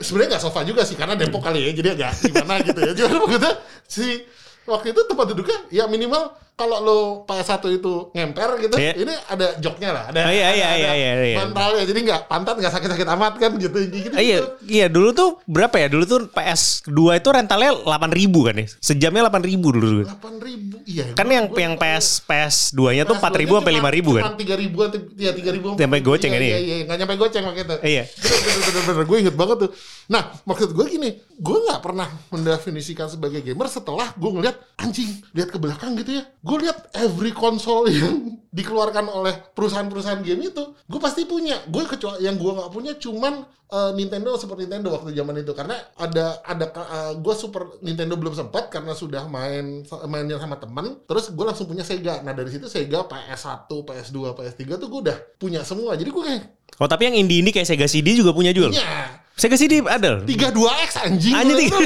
sebenarnya 0.00 0.36
nggak 0.36 0.44
sofa 0.44 0.64
juga 0.64 0.82
sih 0.88 0.96
karena 0.96 1.12
Depok 1.12 1.44
kali 1.44 1.60
ya, 1.68 1.70
jadi 1.76 1.88
agak 1.92 2.12
gimana 2.24 2.54
gitu 2.64 2.80
ya. 2.80 2.92
Cuma 2.96 3.28
maksudnya 3.28 3.52
si 3.84 4.24
waktu 4.64 4.96
itu 4.96 5.00
tempat 5.04 5.26
duduknya 5.30 5.58
ya 5.68 5.84
minimal 5.86 6.32
kalau 6.56 6.80
lo 6.80 6.98
PS1 7.28 7.52
itu 7.70 8.08
ngemper 8.10 8.56
gitu, 8.58 8.74
Iya. 8.74 8.96
ini 8.96 9.12
ada 9.28 9.60
joknya 9.60 9.92
lah, 9.92 10.04
ada, 10.08 10.24
Oh, 10.24 10.32
iya, 10.32 10.48
iya, 10.50 10.66
ada, 10.66 10.72
iya, 10.72 10.88
ada 10.88 10.96
iya, 10.96 11.10
iya. 11.20 11.36
bantalnya, 11.38 11.84
jadi 11.84 12.00
nggak 12.00 12.20
pantat 12.26 12.54
nggak 12.56 12.72
sakit-sakit 12.72 13.08
amat 13.12 13.32
kan 13.36 13.50
gitu, 13.54 13.76
gitu. 13.84 14.16
Iya, 14.16 14.38
iya 14.64 14.86
dulu 14.88 15.12
tuh 15.12 15.36
berapa 15.44 15.76
ya? 15.76 15.92
Dulu 15.92 16.04
tuh 16.04 16.18
PS2 16.26 16.90
itu 17.14 17.28
rentalnya 17.28 17.76
8000 17.76 18.40
kan 18.40 18.56
ya. 18.56 18.66
Sejamnya 18.74 19.28
8000 19.28 19.68
dulu. 19.68 20.00
Delapan 20.02 20.34
ribu, 20.40 20.76
iya. 20.88 21.04
Kan 21.12 21.28
yang 21.28 21.44
gua- 21.46 21.60
yang 21.60 21.74
PS 21.76 22.24
PS2-nya 22.24 23.04
tuh 23.04 23.16
4000 23.16 23.60
sampai 23.60 23.72
5000 23.76 24.10
kan. 24.16 24.22
Cuma 24.24 24.40
tiga 24.40 24.54
ribuan, 24.56 24.88
ya 25.14 25.30
tiga 25.30 25.50
ribu. 25.52 25.68
Sampai 25.76 26.00
goceng 26.00 26.32
iya, 26.32 26.40
ini 26.40 26.46
Iya, 26.46 26.56
ya? 26.56 26.60
iya, 26.62 26.76
nggak 26.84 26.96
nyampe 26.98 27.14
goceng 27.16 27.44
waktu 27.44 27.60
itu. 27.60 27.76
Iya. 27.84 28.02
Bener, 28.08 28.40
bener, 28.40 28.56
bener, 28.56 28.82
bener. 28.88 29.04
Gue 29.04 29.16
inget 29.20 29.36
banget 29.36 29.56
tuh. 29.60 29.70
Nah, 30.06 30.22
maksud 30.42 30.72
gue 30.72 30.86
gini, 30.88 31.10
gue 31.36 31.58
nggak 31.62 31.80
pernah 31.82 32.08
mendefinisikan 32.30 33.06
sebagai 33.06 33.44
gamer 33.44 33.68
setelah 33.68 34.08
gue 34.14 34.30
ngeliat 34.30 34.56
anjing, 34.78 35.20
lihat 35.32 35.50
ke 35.50 35.58
belakang 35.58 35.92
gitu 35.98 36.16
ya. 36.16 36.24
Gue 36.46 36.62
lihat 36.62 36.94
every 36.94 37.34
console 37.34 37.90
yang 37.98 38.38
dikeluarkan 38.54 39.10
oleh 39.10 39.34
perusahaan-perusahaan 39.52 40.22
game 40.22 40.46
itu, 40.46 40.62
gue 40.86 41.00
pasti 41.02 41.26
punya. 41.26 41.58
Gue 41.66 41.82
kecuali 41.90 42.22
yang 42.22 42.38
gue 42.38 42.52
nggak 42.54 42.70
punya 42.70 42.94
cuman 42.96 43.42
eh, 43.66 43.90
Nintendo 43.98 44.38
Super 44.38 44.62
Nintendo 44.62 44.94
waktu 44.94 45.10
zaman 45.10 45.42
itu. 45.42 45.50
Karena 45.52 45.74
ada 45.98 46.38
ada 46.46 46.66
gue 47.18 47.34
Super 47.34 47.82
Nintendo 47.82 48.14
belum 48.14 48.38
sempat 48.38 48.70
karena 48.70 48.94
sudah 48.94 49.26
main 49.26 49.82
mainnya 50.06 50.38
sama 50.38 50.56
teman 50.62 51.02
terus 51.10 51.34
gue 51.34 51.44
langsung 51.44 51.66
punya 51.66 51.82
Sega. 51.82 52.22
Nah 52.22 52.30
dari 52.30 52.54
situ 52.54 52.70
Sega 52.70 53.02
PS1 53.10 53.66
PS2 53.66 54.18
PS3 54.38 54.62
tuh 54.78 54.88
gue 54.88 55.00
udah 55.10 55.18
punya 55.36 55.66
semua. 55.66 55.98
Jadi 55.98 56.14
gue 56.14 56.22
kayak 56.22 56.44
Oh, 56.76 56.84
tapi 56.84 57.08
yang 57.08 57.16
indie-indie 57.16 57.56
kayak 57.56 57.64
Sega 57.64 57.88
CD 57.88 58.12
juga 58.12 58.36
punya 58.36 58.52
jual. 58.52 58.68
punya 58.68 59.24
Sega 59.36 59.54
CD 59.54 59.84
ada. 59.84 60.16
loh. 60.16 60.22
32X 60.24 60.90
anjing 60.98 61.30
Anjing, 61.30 61.68
tiga- 61.68 61.76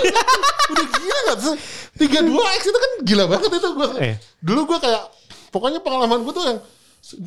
udah, 0.70 0.86
gila 0.88 1.18
gak 1.26 1.36
tuh 1.40 1.54
32X 1.98 2.60
itu 2.62 2.78
kan 2.78 2.90
gila 3.02 3.24
banget 3.26 3.50
itu 3.52 3.68
gue 3.68 3.88
Iya. 3.98 4.14
dulu 4.40 4.60
gue 4.64 4.78
kayak 4.78 5.02
pokoknya 5.50 5.80
pengalaman 5.80 6.22
gue 6.22 6.30
tuh 6.30 6.44
yang 6.46 6.58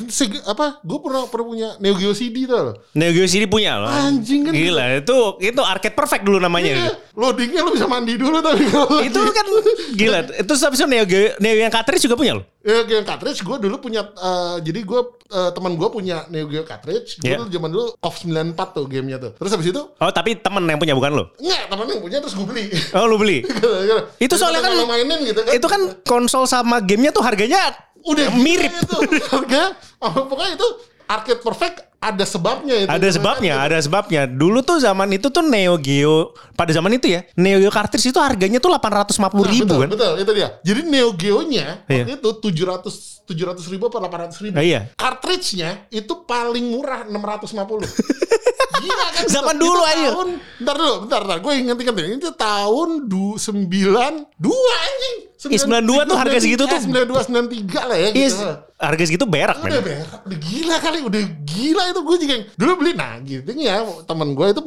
Sega, 0.08 0.38
apa 0.46 0.78
gue 0.80 1.00
pernah 1.02 1.26
pernah 1.26 1.46
punya 1.46 1.70
Neo 1.78 1.98
Geo 1.98 2.14
CD 2.14 2.46
tuh. 2.46 2.78
Neo 2.94 3.10
Geo 3.10 3.26
CD 3.26 3.50
punya 3.50 3.76
loh. 3.76 3.90
Anjing 3.90 4.46
kan. 4.46 4.54
Gila, 4.54 5.02
itu 5.02 5.18
itu 5.42 5.62
arcade 5.62 5.92
perfect 5.92 6.22
dulu 6.22 6.38
namanya. 6.38 6.78
Iya, 6.78 6.94
loadingnya 7.12 7.62
lu 7.62 7.74
bisa 7.74 7.84
mandi 7.84 8.14
dulu 8.14 8.38
tapi 8.38 8.64
itu 9.10 9.20
kan 9.20 9.46
gila. 9.94 10.20
Itu 10.36 10.54
habis 10.56 10.78
itu 10.78 10.86
Neo 10.86 11.04
Geo, 11.04 11.34
Neo 11.38 11.58
yang 11.58 11.74
cartridge 11.74 12.06
juga 12.06 12.14
punya 12.14 12.38
loh. 12.38 12.46
Ya, 12.64 12.80
yang 12.88 13.04
cartridge 13.04 13.42
gue 13.42 13.58
dulu 13.60 13.76
punya 13.82 14.08
eh, 14.08 14.56
jadi 14.62 14.80
gue 14.80 15.02
eh, 15.28 15.52
teman 15.52 15.74
gue 15.74 15.90
punya 15.90 16.30
Neo 16.30 16.46
Geo 16.46 16.64
cartridge. 16.64 17.18
Gue 17.18 17.34
Iya. 17.34 17.38
dulu 17.42 17.50
zaman 17.50 17.70
dulu 17.74 17.86
off 18.00 18.16
94 18.22 18.56
tuh 18.72 18.86
gamenya 18.86 19.18
tuh. 19.18 19.32
Terus 19.36 19.52
habis 19.52 19.68
itu 19.68 19.82
Oh, 19.90 20.12
tapi 20.14 20.38
temen 20.38 20.64
yang 20.64 20.78
punya 20.78 20.94
bukan 20.94 21.12
lo. 21.12 21.26
enggak 21.36 21.66
temen 21.66 21.86
yang 21.90 22.00
punya 22.00 22.18
terus 22.22 22.38
gue 22.38 22.46
beli. 22.46 22.70
Oh, 22.94 23.04
lu 23.04 23.18
beli. 23.18 23.42
Itu 24.24 24.38
soalnya 24.38 24.62
kan- 24.62 24.86
mainin 24.86 25.20
gitu 25.26 25.42
kan. 25.42 25.52
itu 25.52 25.68
kan 25.68 25.82
konsol 26.04 26.46
sama 26.46 26.78
gamenya 26.78 27.10
tuh 27.10 27.26
harganya 27.26 27.74
udah 28.04 28.28
mirip. 28.36 28.72
itu 28.72 28.98
harga 29.26 29.64
pokoknya 30.00 30.54
itu 30.54 30.68
arcade 31.04 31.40
perfect 31.40 31.78
ada 31.98 32.28
sebabnya 32.28 32.76
itu 32.78 32.90
Ada 32.92 33.08
sebabnya, 33.12 33.54
ada 33.58 33.80
sebabnya. 33.80 34.28
Dulu 34.28 34.60
tuh 34.60 34.76
zaman 34.76 35.08
itu 35.10 35.32
tuh 35.32 35.40
Neo 35.40 35.80
Geo 35.80 36.36
pada 36.52 36.68
zaman 36.70 36.92
itu 36.92 37.08
ya, 37.08 37.24
Neo 37.34 37.58
Geo 37.58 37.72
cartridge 37.72 38.12
itu 38.12 38.20
harganya 38.20 38.60
tuh 38.60 38.68
850 38.70 39.16
Nah, 39.24 39.48
ribu 39.48 39.64
betul, 39.64 39.80
kan. 39.80 39.90
betul 39.96 40.14
itu 40.20 40.32
dia 40.36 40.50
jadi 40.62 40.82
Neo 40.84 41.16
Geo-nya 41.16 41.88
Iya. 41.88 42.04
waktu 42.04 42.20
itu 42.20 42.30
700 42.44 43.24
700 43.24 43.72
ribu 43.72 43.88
apa 43.88 44.04
800 44.04 44.44
ribu 44.44 44.56
Ah, 44.60 44.64
iya. 44.64 44.92
cartridge-nya 45.00 45.88
itu 45.90 46.28
paling 46.28 46.76
murah 46.76 47.08
650 47.08 47.88
Gila 48.84 49.06
kan 49.16 49.24
Zaman 49.30 49.56
itu 49.56 49.64
dulu 49.64 49.82
aja. 49.86 50.10
tahun, 50.12 50.30
Bentar 50.60 50.76
dulu, 50.76 50.96
bentar, 51.08 51.20
bentar. 51.24 51.38
Gue 51.40 51.54
inget-inget. 51.56 51.96
Itu 52.20 52.32
tahun 52.36 52.90
du, 53.08 53.40
92 53.40 54.28
anjing. 54.76 55.18
Ih, 55.46 55.60
92 55.60 56.06
tuh 56.06 56.16
harga 56.16 56.38
segitu 56.38 56.64
tuh. 56.64 56.80
92, 56.80 57.28
93 57.28 57.84
lah 57.84 57.98
ya 57.98 58.10
Iya, 58.10 58.28
gitu. 58.28 58.48
harga 58.78 59.04
segitu 59.04 59.26
berak 59.26 59.58
Udah 59.58 59.72
men. 59.74 59.84
berak, 59.84 60.20
udah 60.24 60.38
gila 60.40 60.76
kali, 60.78 61.00
udah 61.02 61.22
gila 61.44 61.84
itu 61.88 62.00
gue 62.02 62.18
juga 62.20 62.36
dulu 62.54 62.72
beli. 62.78 62.92
Nah 62.94 63.14
gitu 63.20 63.50
ya 63.56 63.76
temen 64.04 64.28
gue 64.32 64.46
itu 64.50 64.62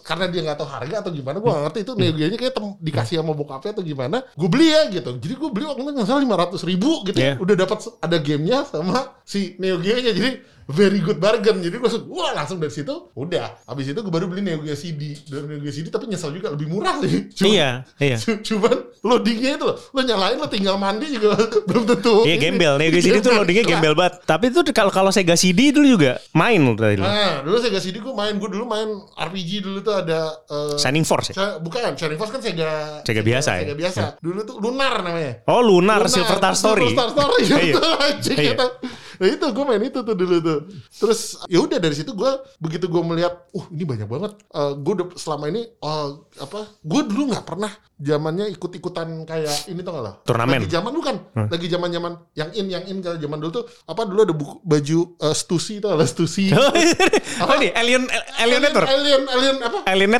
karena 0.00 0.26
dia 0.26 0.40
nggak 0.42 0.58
tahu 0.58 0.68
harga 0.68 0.94
atau 1.00 1.10
gimana, 1.10 1.36
gue 1.36 1.50
ngerti 1.50 1.78
itu 1.82 1.92
Neo 1.94 2.12
Geo-nya 2.12 2.36
kayak 2.36 2.54
tem- 2.54 2.76
dikasih 2.78 3.14
sama 3.18 3.32
bokapnya 3.32 3.70
atau 3.72 3.82
gimana. 3.82 4.16
Gue 4.32 4.48
beli 4.48 4.70
ya 4.70 4.82
gitu. 4.88 5.10
Jadi 5.16 5.34
gue 5.34 5.48
beli 5.50 5.64
waktu 5.64 5.82
itu 5.82 5.90
nggak 5.92 6.06
salah 6.06 6.22
500 6.22 6.62
ribu 6.64 6.90
gitu. 7.04 7.18
Iya. 7.18 7.34
ya. 7.34 7.42
Udah 7.42 7.54
dapat 7.56 7.78
ada 7.98 8.16
gamenya 8.16 8.58
sama 8.64 8.96
si 9.22 9.54
Neo 9.56 9.76
Geo-nya. 9.76 10.10
Jadi 10.10 10.30
very 10.66 10.98
good 10.98 11.18
bargain. 11.18 11.58
Jadi 11.58 11.74
gue 11.74 11.86
langsung, 11.86 12.06
wah 12.08 12.30
langsung 12.32 12.58
dari 12.58 12.70
situ 12.70 12.90
udah. 13.12 13.62
Habis 13.64 13.86
itu 13.88 13.98
gue 13.98 14.10
baru 14.10 14.26
beli 14.26 14.42
Neo 14.42 14.58
Geo 14.58 14.74
CD. 14.74 15.14
Dan 15.22 15.46
Neo 15.46 15.58
Geo 15.58 15.70
CD 15.70 15.86
tapi 15.88 16.06
nyesel 16.06 16.30
juga 16.30 16.50
lebih 16.50 16.66
murah 16.66 16.98
sih. 17.00 17.30
Cuman- 17.32 17.50
Iya, 17.50 17.68
iya. 17.98 18.16
cu- 18.22 18.42
Cuman 18.42 18.74
loadingnya 19.00 19.54
itu 19.54 19.64
loh, 19.64 19.78
lo 19.78 20.00
nyalain 20.16 20.40
lo 20.40 20.48
tinggal 20.48 20.76
mandi 20.80 21.06
juga 21.12 21.36
belum 21.68 21.84
tentu. 21.84 22.24
Iya 22.24 22.36
gembel, 22.40 22.80
Neo 22.80 22.88
Geo 22.88 23.02
CD 23.04 23.20
tuh 23.20 23.30
Gembel, 23.30 23.44
codingnya 23.44 23.64
gembel 23.68 23.92
banget. 23.92 24.14
Tapi 24.24 24.44
itu 24.48 24.60
kalau 24.72 24.88
kalau 24.88 25.10
Sega 25.12 25.36
CD 25.36 25.70
dulu 25.70 26.00
juga 26.00 26.16
main 26.32 26.56
loh 26.56 26.72
tadi. 26.72 26.96
lo. 26.96 27.04
Nah, 27.04 27.44
dulu 27.44 27.56
Sega 27.60 27.78
CD 27.78 28.00
gue 28.00 28.14
main, 28.16 28.32
gue 28.40 28.48
dulu 28.48 28.64
main 28.64 28.88
RPG 29.12 29.60
dulu 29.60 29.84
tuh 29.84 29.94
ada 30.00 30.32
eh, 30.48 30.76
Shining 30.80 31.04
Force 31.04 31.36
ya? 31.36 31.60
Bukan, 31.60 31.92
Shining 31.94 32.16
Force 32.16 32.32
kan 32.32 32.40
Sega 32.40 33.04
Sega 33.04 33.20
biasa 33.20 33.50
ya? 33.60 33.62
Sega 33.68 33.76
biasa. 33.76 34.02
Dulu 34.24 34.40
tuh 34.42 34.56
Lunar 34.58 35.04
namanya. 35.04 35.44
Oh 35.46 35.60
Lunar, 35.60 36.08
Silver 36.08 36.40
Star 36.40 36.54
Story. 36.56 36.88
Silver 36.90 37.08
Star 37.12 37.28
Story. 37.28 37.44
Iya. 38.36 38.54
Iya. 39.16 39.24
Nah 39.24 39.28
itu 39.32 39.46
gue 39.52 39.64
main 39.64 39.82
itu 39.82 39.98
tuh 40.04 40.14
dulu 40.14 40.36
tuh. 40.44 40.58
Terus 40.92 41.20
ya 41.48 41.58
udah 41.64 41.78
dari 41.80 41.94
situ 41.96 42.12
gue 42.12 42.30
begitu 42.60 42.86
gue 42.86 43.02
melihat, 43.02 43.48
uh 43.52 43.66
ini 43.72 43.84
banyak 43.84 44.08
banget. 44.08 44.32
gue 44.56 44.92
udah 45.02 45.06
selama 45.16 45.48
ini 45.48 45.62
eh, 45.66 46.08
apa? 46.40 46.60
Gue 46.84 47.00
dulu 47.08 47.32
nggak 47.32 47.44
pernah 47.48 47.72
zamannya 47.96 48.52
ikut-ikutan 48.52 49.24
kayak 49.24 49.72
ini 49.72 49.80
tau 49.80 49.96
gak 49.98 50.04
lah? 50.04 50.14
Turnamen. 50.24 50.60
Lagi 50.60 50.68
zaman 50.68 50.92
bukan? 50.92 51.16
Lagi 51.48 51.66
zaman 51.72 51.88
zaman 51.88 52.12
yang 52.36 52.50
in 52.52 52.66
yang 52.68 52.84
in 52.84 52.98
kalau 53.00 53.16
zaman 53.16 53.38
dulu 53.40 53.50
tuh 53.62 53.64
apa 53.88 54.02
dulu 54.04 54.20
ada 54.24 54.34
buku, 54.36 54.54
baju 54.60 54.98
eh, 55.20 55.34
Stussy 55.36 55.80
tau 55.80 55.96
lah 55.96 56.08
Stussy. 56.08 56.52
Oh 57.36 57.52
ini 57.60 57.68
Alien 57.76 58.08
Alien 58.40 58.62
Network. 58.64 58.88
Alien, 58.88 59.22
alien 59.28 59.56
apa? 59.60 59.78
Alien 59.84 60.12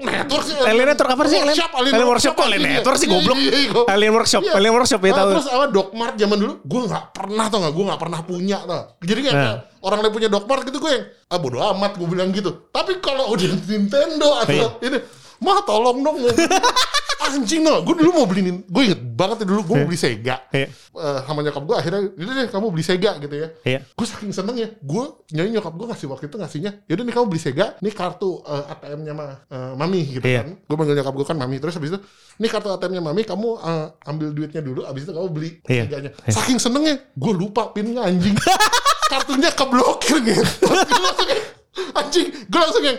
Network. 0.00 0.44
Sih. 0.44 0.56
Alien 0.60 0.86
Network 0.88 1.10
apa 1.12 1.22
sih? 1.28 1.36
Alien, 1.36 1.46
Workshop, 1.52 1.70
Alien 1.76 2.06
Workshop 2.08 2.32
kok 2.32 2.44
Alien 2.44 2.60
anjing, 2.60 2.74
Network 2.80 2.96
sih 2.96 3.06
iya. 3.06 3.14
goblok. 3.14 3.36
Iya, 3.36 3.50
iya, 3.50 3.58
iya. 3.60 3.82
Alien 3.92 4.12
Workshop, 4.16 4.42
Iya. 4.42 4.52
Alien 4.56 4.74
Workshop 4.74 5.00
ya 5.00 5.10
Ah, 5.10 5.16
tahu. 5.16 5.30
Terus 5.36 5.48
apa 5.48 5.64
Dogmart 5.68 6.14
zaman 6.16 6.36
dulu 6.36 6.52
gue 6.60 6.80
nggak 6.88 7.04
pernah 7.12 7.44
tau 7.46 7.58
nggak 7.60 7.74
gue 7.74 7.84
nggak 7.86 8.00
pernah 8.00 8.20
punya 8.22 8.58
tau. 8.62 8.82
Jadi 9.00 9.20
kayak 9.22 9.36
Nah. 9.36 9.56
orang 9.80 9.98
lain 10.00 10.12
punya 10.12 10.28
Dogmart 10.28 10.62
gitu 10.64 10.78
gue 10.78 10.90
yang 10.90 11.04
ah 11.26 11.38
bodo 11.38 11.58
amat 11.60 11.92
gue 11.94 12.08
bilang 12.08 12.28
gitu. 12.30 12.50
Tapi 12.68 12.92
kalau 12.98 13.30
udah 13.30 13.48
Nintendo 13.62 14.28
atau 14.40 14.50
Iya. 14.50 14.68
ini 14.82 14.98
mah 15.40 15.60
tolong 15.62 15.98
dong. 16.00 16.16
anjing 17.20 17.60
no 17.60 17.82
gue 17.82 17.94
dulu 17.94 18.10
mau 18.12 18.24
beli 18.24 18.40
gue 18.64 18.82
inget 18.82 19.00
banget 19.12 19.44
ya 19.44 19.46
dulu 19.46 19.60
gue 19.62 19.74
mau 19.76 19.86
beli 19.86 19.96
Sega 19.96 20.36
Iya. 20.50 20.66
Eh, 20.72 21.18
sama 21.22 21.40
nyokap 21.40 21.62
gue 21.62 21.76
akhirnya 21.76 22.00
ini 22.12 22.30
deh 22.34 22.48
kamu 22.48 22.66
beli 22.68 22.82
Sega 22.82 23.12
gitu 23.16 23.34
ya 23.34 23.48
Iya. 23.62 23.78
gue 23.84 24.06
saking 24.06 24.32
seneng 24.32 24.56
ya 24.56 24.68
gue 24.72 25.04
nyanyi 25.30 25.50
nyokap 25.56 25.72
gue 25.72 25.86
ngasih 25.86 26.06
waktu 26.08 26.24
itu 26.26 26.36
ngasihnya 26.36 26.70
yaudah 26.88 27.04
nih 27.04 27.14
kamu 27.14 27.26
beli 27.28 27.40
Sega 27.40 27.66
nih 27.78 27.92
kartu 27.92 28.40
eh, 28.42 28.72
ATM-nya 28.72 29.12
mah 29.12 29.32
eh, 29.46 29.72
mami 29.76 30.00
gitu 30.08 30.24
Iya. 30.24 30.40
kan 30.42 30.48
gue 30.58 30.76
manggil 30.76 30.94
nyokap 30.96 31.14
gue 31.14 31.26
kan 31.26 31.36
mami 31.36 31.56
terus 31.58 31.74
habis 31.74 31.90
itu 31.92 31.98
nih 32.36 32.48
kartu 32.48 32.68
ATM-nya 32.70 33.02
mami 33.02 33.22
kamu 33.22 33.48
eh, 33.58 33.86
ambil 34.08 34.28
duitnya 34.32 34.60
dulu 34.60 34.80
habis 34.82 35.04
itu 35.04 35.12
kamu 35.12 35.28
beli 35.28 35.50
Iya. 35.68 35.84
Seganya 35.86 36.10
Iya. 36.24 36.32
saking 36.32 36.58
senengnya 36.58 36.94
gue 37.12 37.32
lupa 37.32 37.70
pinnya 37.70 38.02
anjing 38.02 38.34
kartunya 39.12 39.50
keblokir 39.50 40.18
gitu 40.22 40.42
anjing 41.94 42.26
gue 42.46 42.58
langsung 42.58 42.82
yang 42.82 42.98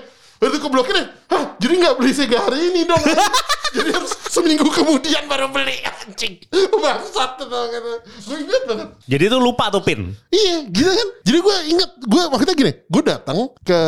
itu 0.49 0.57
keblokir 0.57 0.95
ya 0.97 1.05
Hah, 1.29 1.43
jadi 1.61 1.73
nggak 1.77 1.95
beli 2.01 2.11
Sega 2.17 2.37
hari 2.41 2.73
ini 2.73 2.81
dong 2.89 3.01
jadi 3.75 3.89
harus 3.95 4.11
seminggu 4.27 4.67
kemudian 4.67 5.27
baru 5.31 5.47
beli 5.47 5.79
anjing. 5.83 6.43
Bangsat 6.51 7.39
tuh 7.39 7.47
gue 7.47 8.39
inget 8.43 8.63
banget. 8.67 8.87
Jadi 9.07 9.23
itu 9.31 9.37
lupa 9.39 9.71
tuh 9.71 9.79
pin. 9.79 10.11
Iya 10.27 10.67
gitu 10.67 10.91
kan? 10.91 11.07
Jadi 11.23 11.37
gue 11.39 11.57
inget 11.71 11.89
Gue 12.03 12.21
maksudnya 12.27 12.55
gini 12.57 12.71
Gue 12.91 13.01
datang 13.05 13.37
ke 13.63 13.79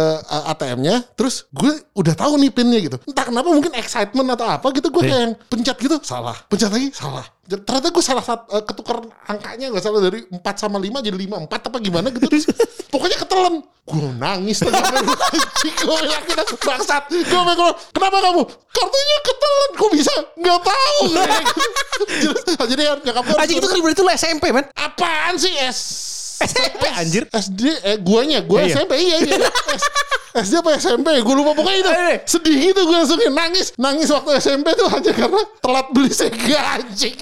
ATM-nya 0.53 1.03
Terus 1.17 1.49
gue 1.51 1.71
udah 1.97 2.13
tahu 2.15 2.39
nih 2.39 2.51
pinnya 2.53 2.79
gitu. 2.79 2.97
Entah 3.03 3.25
kenapa 3.27 3.49
mungkin 3.51 3.73
excitement 3.75 4.27
atau 4.37 4.47
apa 4.47 4.67
gitu 4.71 4.87
Gue 4.93 5.03
kayak 5.03 5.21
yang 5.27 5.33
pencet 5.49 5.77
gitu 5.81 5.97
Salah. 6.05 6.37
Pencet 6.47 6.71
lagi 6.71 6.93
Salah 6.95 7.25
Ternyata 7.43 7.91
gue 7.91 7.99
salah 7.99 8.23
satu 8.23 8.47
uh, 8.49 8.63
ketukar 8.63 9.03
angkanya 9.27 9.67
gak 9.75 9.83
salah 9.83 9.99
dari 9.99 10.23
4 10.23 10.39
sama 10.55 10.79
5 10.79 11.03
jadi 11.03 11.17
5 11.17 11.43
4 11.43 11.51
apa 11.51 11.77
gimana 11.83 12.07
gitu. 12.09 12.25
Terus 12.31 12.47
pokoknya 12.93 13.19
ketelan 13.19 13.59
Gue 13.83 13.99
nangis 14.15 14.63
gue 14.63 15.99
yakin 16.07 16.35
bangsat. 16.63 17.03
Gue 17.11 17.41
bilang 17.43 17.75
kenapa 17.91 18.17
kamu? 18.23 18.41
Kartunya 18.47 19.17
ketelan 19.27 19.69
Kok 19.75 19.89
bisa? 19.91 20.13
Gak 20.39 20.59
tahu. 20.63 21.01
Jadi, 22.03 22.55
jadi 22.75 22.83
nyokap 22.99 23.23
gue 23.27 23.35
Anjing 23.39 23.57
itu 23.59 23.67
kan 23.67 23.79
berarti 23.79 24.01
lu 24.03 24.11
SMP 24.13 24.43
man. 24.51 24.65
Apaan 24.75 25.35
sih 25.35 25.51
S? 25.55 25.79
SMP 26.43 26.83
anjir. 26.91 27.23
SD 27.29 27.61
eh 27.83 27.97
guanya 28.03 28.43
gua 28.43 28.63
Iya. 28.63 28.75
SMP 28.75 28.99
iya 28.99 29.17
iya. 29.23 29.35
S- 29.79 29.91
SD 30.35 30.53
apa 30.57 30.69
SMP 30.75 31.07
gue 31.15 31.35
lupa 31.35 31.53
pokoknya 31.53 31.79
itu 31.79 31.91
Eh, 31.93 32.01
eh. 32.09 32.17
sedih 32.23 32.57
gitu 32.65 32.81
gue 32.83 32.95
langsung 32.95 33.19
nangis 33.23 33.67
nangis 33.75 34.09
waktu 34.09 34.29
SMP 34.37 34.73
tuh 34.73 34.87
hanya 34.87 35.11
karena 35.11 35.41
telat 35.57 35.87
beli 35.89 36.09
Sega 36.09 36.59
anjing 36.73 37.13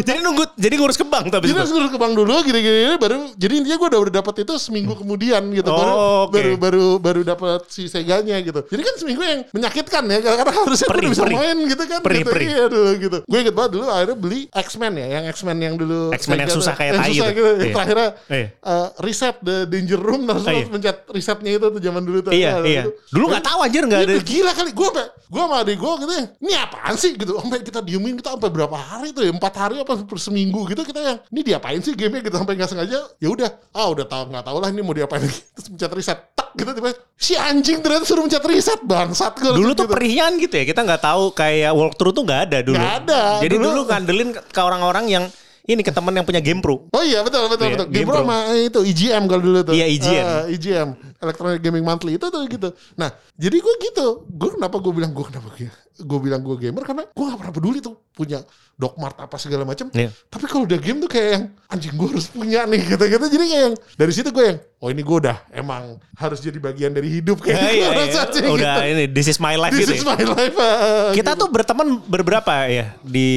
Jadi 0.00 0.18
nunggu 0.20 0.44
jadi 0.54 0.74
ngurus 0.74 0.94
ke 0.94 1.04
bank 1.04 1.28
tapi 1.28 1.44
jadi 1.44 1.58
harus 1.58 1.70
ngurus 1.70 1.90
ke 1.90 1.98
bank 1.98 2.14
dulu 2.14 2.34
gini-gini 2.42 2.94
baru 2.96 3.34
jadi 3.34 3.52
intinya 3.56 3.76
gue 3.76 3.88
udah 3.88 4.00
udah 4.00 4.14
dapat 4.14 4.34
itu 4.40 4.54
seminggu 4.56 4.94
kemudian 4.94 5.42
gitu 5.50 5.66
baru 5.66 5.92
Oh, 5.94 6.26
oke. 6.26 6.34
baru 6.34 6.52
baru 6.56 6.86
baru 6.98 7.20
dapat 7.22 7.66
si 7.68 7.86
Seganya 7.86 8.38
gitu 8.38 8.60
jadi 8.64 8.82
kan 8.82 8.94
seminggu 8.96 9.22
yang 9.22 9.40
menyakitkan 9.50 10.02
ya 10.04 10.18
karena 10.20 10.52
harusnya 10.52 10.86
gue 10.86 11.00
udah 11.00 11.12
bisa 11.12 11.24
main 11.24 11.56
gitu 11.64 11.82
kan 11.84 12.00
Perih, 12.00 12.20
gitu. 12.20 12.30
perih. 12.30 12.46
iya 12.48 12.64
dulu 12.66 12.90
gitu 12.96 13.18
gue 13.24 13.38
inget 13.40 13.54
banget 13.54 13.70
dulu 13.72 13.84
akhirnya 13.86 14.16
beli 14.16 14.40
X-Men 14.48 14.92
ya 14.94 15.06
yang 15.12 15.24
X-Men 15.28 15.58
yang 15.58 15.74
dulu 15.74 15.98
X-Men 16.12 16.38
yang 16.40 16.50
susah 16.50 16.72
tuh. 16.72 16.80
kayak 16.80 16.92
tai 16.94 17.10
susah 17.10 17.26
itu. 17.26 17.34
gitu. 17.34 17.50
Iya. 17.54 17.72
terakhirnya 17.72 18.08
Iya. 18.24 18.46
eh, 18.54 18.88
reset 19.00 19.36
the 19.40 19.56
danger 19.64 19.98
room 19.98 20.22
terus 20.24 20.44
Iya. 20.44 20.66
pencet 20.66 20.96
resetnya 21.08 21.50
itu 21.52 21.66
tuh 21.66 21.80
zaman 21.80 22.02
dulu 22.02 22.18
tuh 22.20 22.32
Iya, 22.34 22.43
Ada 22.50 22.60
iya. 22.64 22.82
gitu. 22.82 22.90
Dulu 23.10 23.24
nggak 23.26 23.44
tahu 23.44 23.58
anjir 23.60 23.82
nggak 23.84 24.00
Iya, 24.00 24.08
ada. 24.10 24.16
gila 24.22 24.52
kali 24.52 24.70
gue 24.70 24.86
sampai 24.86 25.06
gue 25.24 25.42
sama 25.42 25.56
adik 25.58 25.76
gue 25.76 25.92
gitu 25.98 26.12
ya 26.12 26.24
ini 26.38 26.52
apaan 26.54 26.94
sih 26.94 27.10
gitu 27.12 27.32
sampai 27.34 27.58
kita 27.60 27.80
diemin 27.80 28.14
kita 28.14 28.28
sampai 28.30 28.50
berapa 28.50 28.76
hari 28.76 29.08
tuh 29.10 29.22
ya 29.22 29.30
empat 29.30 29.54
hari 29.56 29.76
apa 29.78 29.92
per 29.98 30.18
seminggu 30.18 30.60
gitu 30.66 30.82
kita 30.82 31.00
yang 31.00 31.18
ini 31.28 31.40
diapain 31.42 31.80
sih 31.80 31.92
gamenya 31.92 32.22
gitu 32.22 32.36
sampai 32.36 32.54
nggak 32.54 32.70
sengaja 32.70 32.98
ya 33.14 33.28
udah 33.28 33.50
ah 33.70 33.88
udah 33.88 34.04
tahu 34.04 34.22
nggak 34.28 34.44
tahu 34.44 34.56
lah 34.58 34.68
ini 34.68 34.80
mau 34.80 34.92
diapain 34.92 35.20
lagi 35.20 35.40
terus 35.50 35.66
pencet 35.68 35.90
reset 35.90 36.18
tak 36.32 36.48
gitu 36.54 36.70
tiba 36.70 36.90
si 37.14 37.34
anjing 37.34 37.80
ternyata 37.80 38.04
suruh 38.04 38.22
pencet 38.22 38.44
reset 38.44 38.80
bangsat 38.80 39.34
gue 39.34 39.50
Dulu 39.50 39.72
tuh 39.72 39.86
gitu. 39.86 39.92
perihnya 39.92 40.26
gitu 40.36 40.54
ya. 40.54 40.64
Kita 40.64 40.80
nggak 40.82 41.02
tahu 41.02 41.32
kayak 41.32 41.72
walkthrough 41.72 42.12
tuh 42.12 42.22
nggak 42.22 42.40
ada 42.46 42.58
dulu. 42.60 42.78
Nggak 42.78 42.94
ada. 43.02 43.20
Jadi 43.42 43.54
Dulu- 43.54 43.66
dulu 43.66 43.80
ngandelin 43.86 44.28
ke 44.30 44.60
orang-orang 44.60 45.06
yang 45.08 45.24
ini 45.64 45.80
ke 45.80 45.92
teman 45.92 46.12
yang 46.12 46.26
punya 46.28 46.44
game 46.44 46.60
pro. 46.60 46.84
Oh 46.92 47.02
iya 47.04 47.24
betul 47.24 47.48
betul 47.48 47.66
Iya, 47.66 47.74
betul. 47.80 47.88
Game 47.88 48.04
Game 48.04 48.08
Pro 48.12 48.20
sama 48.20 48.36
itu 48.52 48.80
EGM 48.84 49.22
kalau 49.24 49.42
dulu 49.42 49.58
tuh. 49.64 49.72
Iya, 49.72 49.86
EGM. 49.88 50.26
Eh, 50.28 50.44
EGM 50.60 50.88
Electronic 51.24 51.60
Gaming 51.64 51.84
Monthly 51.84 52.12
itu 52.20 52.26
tuh 52.28 52.42
gitu. 52.44 52.68
Nah 53.00 53.08
jadi 53.40 53.56
gue 53.56 53.74
gitu. 53.80 54.28
Gue 54.28 54.50
kenapa 54.60 54.76
gue 54.78 54.92
bilang 54.92 55.16
gue 55.16 55.24
kenapa 55.24 55.48
gue 55.94 56.18
bilang 56.18 56.42
gue 56.42 56.56
gamer 56.58 56.82
karena 56.82 57.06
gue 57.06 57.24
gak 57.30 57.38
pernah 57.38 57.54
peduli 57.54 57.78
tuh 57.78 57.94
punya 58.14 58.40
Dogmart 58.74 59.14
apa 59.16 59.36
segala 59.36 59.62
macam. 59.62 59.86
Iya. 59.90 60.10
Tapi 60.26 60.44
kalau 60.44 60.66
udah 60.66 60.78
game 60.78 60.98
tuh 60.98 61.06
kayak 61.06 61.28
yang 61.30 61.44
anjing 61.68 61.94
gue 61.94 62.08
harus 62.08 62.26
punya 62.26 62.62
nih 62.64 62.82
gitu-gitu. 62.90 63.26
Jadi 63.28 63.44
kayak 63.44 63.62
yang 63.64 63.74
dari 63.94 64.12
situ 64.12 64.30
gue 64.30 64.44
yang 64.44 64.58
oh 64.78 64.88
ini 64.88 65.00
gue 65.00 65.16
udah 65.16 65.36
emang 65.50 65.82
harus 66.12 66.38
jadi 66.38 66.58
bagian 66.58 66.90
dari 66.90 67.06
hidup 67.08 67.38
kayak 67.38 67.54
Iya, 67.54 67.70
gitu. 67.70 67.78
iya, 67.78 67.86
iya. 67.86 68.18
rasanya 68.18 68.50
Udah 68.50 68.74
gitu. 68.76 68.90
ini 68.90 69.04
this 69.08 69.26
is 69.26 69.38
my 69.38 69.54
life 69.54 69.70
This 69.70 69.86
gitu. 69.86 69.94
is 69.94 70.02
ya. 70.02 70.10
my 70.10 70.22
life. 70.26 70.54
eh, 70.54 71.10
Kita 71.18 71.32
gitu. 71.32 71.40
tuh 71.40 71.48
berteman 71.48 71.86
berberapa 72.04 72.52
ya 72.66 72.86
di 73.00 73.28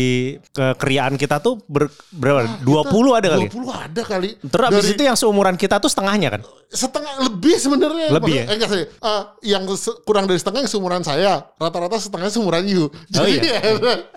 kekeriaan 0.52 1.14
kita 1.16 1.38
tuh 1.38 1.62
ber, 1.66 1.86
berapa? 2.10 2.58
20 2.66 2.90
ada 3.14 3.28
kali. 3.32 3.46
20 3.48 3.70
ada 3.70 4.02
kali. 4.04 4.30
Terus 4.42 4.66
abis 4.68 4.84
Dari- 4.84 4.94
itu 4.94 5.04
yang 5.06 5.16
seumuran 5.16 5.54
kita 5.54 5.78
tuh 5.78 5.88
setengahnya 5.88 6.34
kan? 6.34 6.42
setengah 6.68 7.24
lebih 7.24 7.56
sebenarnya 7.56 8.12
Lebih 8.12 8.28
Maksudnya- 8.28 8.44
ya? 8.44 8.44
eh, 8.44 8.56
enggak 8.60 8.70
sih 8.70 8.84
Eh, 9.00 9.22
yang 9.48 9.64
kurang 10.04 10.28
dari 10.28 10.36
setengah 10.36 10.60
yang 10.60 10.68
seumuran 10.68 11.00
saya 11.00 11.48
rata-rata 11.56 11.96
setengah 11.96 12.28
seumuran 12.28 12.68
you 12.68 12.92
Oh, 13.16 13.24
iya. 13.24 13.40
ya, 13.40 13.60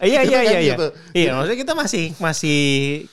Iya 0.02 0.21
iya 0.26 0.38
kan, 0.43 0.50
iya 0.50 0.61
iya. 0.61 0.75
gitu. 0.75 0.87
Iya, 1.14 1.30
maksudnya 1.38 1.59
kita 1.62 1.73
masih 1.78 2.04
masih 2.19 2.59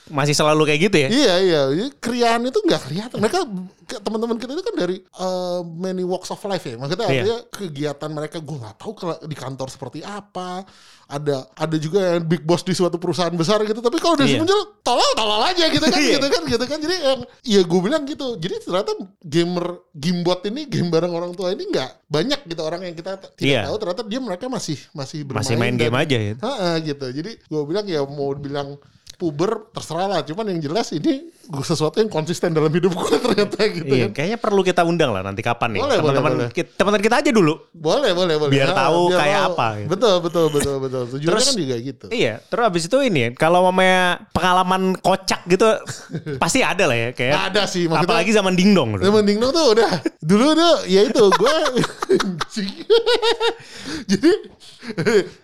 masih 0.09 0.33
selalu 0.33 0.61
kayak 0.67 0.81
gitu 0.89 0.97
ya. 0.97 1.09
iya 1.09 1.33
iya 1.41 1.61
Jadi 1.69 1.89
kriaan 2.01 2.41
itu 2.49 2.59
nggak 2.65 2.81
kelihatan 2.89 3.17
mereka 3.21 3.39
teman-teman 3.89 4.35
kita 4.35 4.51
itu 4.51 4.61
kan 4.61 4.75
dari 4.75 4.97
eh, 4.99 5.59
many 5.73 6.01
walks 6.01 6.27
of 6.27 6.43
life 6.43 6.61
ya 6.61 6.75
maksudnya 6.75 7.03
Iya. 7.03 7.11
artinya 7.15 7.37
kegiatan 7.49 8.09
mereka 8.09 8.37
gue 8.37 8.57
nggak 8.57 8.75
tahu 8.75 8.91
di 9.23 9.33
kantor 9.33 9.67
seperti 9.67 9.99
apa 10.01 10.67
ada 11.05 11.47
ada 11.53 11.75
juga 11.75 12.13
yang 12.13 12.21
big 12.21 12.43
boss 12.43 12.61
di 12.61 12.71
suatu 12.71 12.95
perusahaan 12.95 13.31
besar 13.31 13.63
gitu 13.63 13.79
tapi 13.79 13.95
kalau 13.97 14.13
dari 14.13 14.33
Iya. 14.33 14.39
muncul 14.39 14.59
tolol 14.81 15.11
tolol 15.13 15.39
aja 15.41 15.65
gitu 15.65 15.81
kan 15.81 15.95
Iya. 16.01 16.11
gitu 16.13 16.27
kan 16.27 16.41
gitu 16.45 16.65
kan 16.65 16.77
jadi 16.77 16.95
yang 16.97 17.19
ya 17.41 17.61
gue 17.61 17.79
bilang 17.79 18.03
gitu 18.03 18.27
jadi 18.35 18.55
ternyata 18.59 18.91
gamer 19.21 19.65
gamebot 19.89 20.39
ini 20.45 20.61
game 20.65 20.89
bareng 20.89 21.13
orang 21.13 21.31
tua 21.31 21.49
ini 21.49 21.63
nggak 21.65 21.91
banyak 22.07 22.39
gitu 22.45 22.61
orang 22.61 22.81
yang 22.81 22.91
kita 22.93 23.15
tidak 23.15 23.39
Iya. 23.39 23.61
tahu 23.65 23.75
ternyata 23.77 24.01
dia 24.03 24.19
mereka 24.19 24.45
masih 24.47 24.75
masih 24.91 25.23
bermain 25.23 25.41
Masih 25.41 25.55
main 25.55 25.73
dan- 25.73 25.81
game 25.81 25.97
aja 25.97 26.17
ya. 26.17 26.33
Ha-ha, 26.37 26.69
gitu 26.81 27.07
jadi 27.07 27.31
gue 27.37 27.61
bilang 27.63 27.85
ya 27.85 28.03
mau 28.03 28.31
bilang 28.33 28.75
puber 29.15 29.71
terserah 29.71 30.05
lah 30.07 30.21
cuman 30.21 30.45
yang 30.47 30.61
jelas 30.61 30.91
ini 30.91 31.33
sesuatu 31.61 31.97
yang 31.97 32.07
konsisten 32.07 32.51
dalam 32.51 32.67
hidup 32.67 32.91
gue 32.91 33.07
ternyata 33.25 33.57
gitu 33.67 33.87
Iya, 33.89 34.05
kan 34.05 34.11
kayaknya 34.13 34.37
perlu 34.37 34.61
kita 34.61 34.81
undang 34.81 35.09
lah 35.09 35.21
nanti 35.21 35.39
kapan 35.39 35.73
nih. 35.73 35.79
Boleh, 35.79 35.97
boleh, 35.97 36.01
Teman-teman 36.13 36.31
boleh. 36.33 36.49
kita, 36.51 36.69
teman-teman 36.75 37.03
kita 37.03 37.15
aja 37.17 37.31
dulu. 37.31 37.53
boleh 37.71 38.11
boleh 38.11 38.35
boleh 38.37 38.51
Biar 38.51 38.67
Ha, 38.67 38.75
tahu 38.77 39.01
kayak 39.11 39.41
apa, 39.47 39.67
gitu. 39.75 39.87
betul 39.89 40.15
betul 40.19 40.45
betul 40.49 40.75
betul 40.79 41.03
tujuannya 41.13 41.31
Terus- 41.33 41.47
kan 41.47 41.55
juga 41.57 41.75
gitu 41.77 42.05
Iya, 42.09 42.33
terus 42.43 42.63
abis 42.65 42.83
itu 42.85 42.97
ini 43.01 43.19
ya, 43.19 43.29
kalau 43.33 43.63
mamanya 43.63 44.01
pengalaman 44.29 44.81
kocak 44.97 45.41
gitu 45.45 45.67
pasti 46.43 46.59
ada 46.59 46.83
lah 46.83 46.97
ya 46.97 47.09
kayak. 47.11 47.33
ada 47.47 47.63
sih 47.63 47.85
maksudnya 47.85 48.07
Apalagi 48.07 48.31
zaman 48.31 48.53
dingdong. 48.53 48.89
Ya 48.97 49.09
mending 49.09 49.37
dong 49.37 49.51
tuh 49.51 49.71
udah 49.71 49.91
dulu 50.19 50.51
tuh 50.51 50.75
ya 50.85 51.01
itu 51.03 51.23
gue 51.29 51.55
jadi 54.05 54.31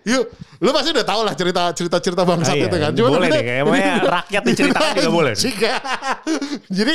yuk 0.04 0.24
lu 0.58 0.70
pasti 0.70 0.88
udah 0.90 1.04
tau 1.04 1.20
lah 1.20 1.34
cerita 1.34 1.68
cerita 1.70 1.96
cerita 1.98 2.22
bangsat 2.22 2.50
Ah, 2.50 2.56
iya. 2.56 2.66
itu 2.66 2.76
kan 2.76 2.90
Boleh 2.94 3.10
maksudnya- 3.10 3.28
deh, 3.30 3.42
kayaknya 3.44 3.92
rakyat 4.06 4.42
diceritakan 4.46 4.92
juga 4.96 5.10
boleh. 5.10 5.34
Jika. 5.34 5.72
jadi 6.78 6.94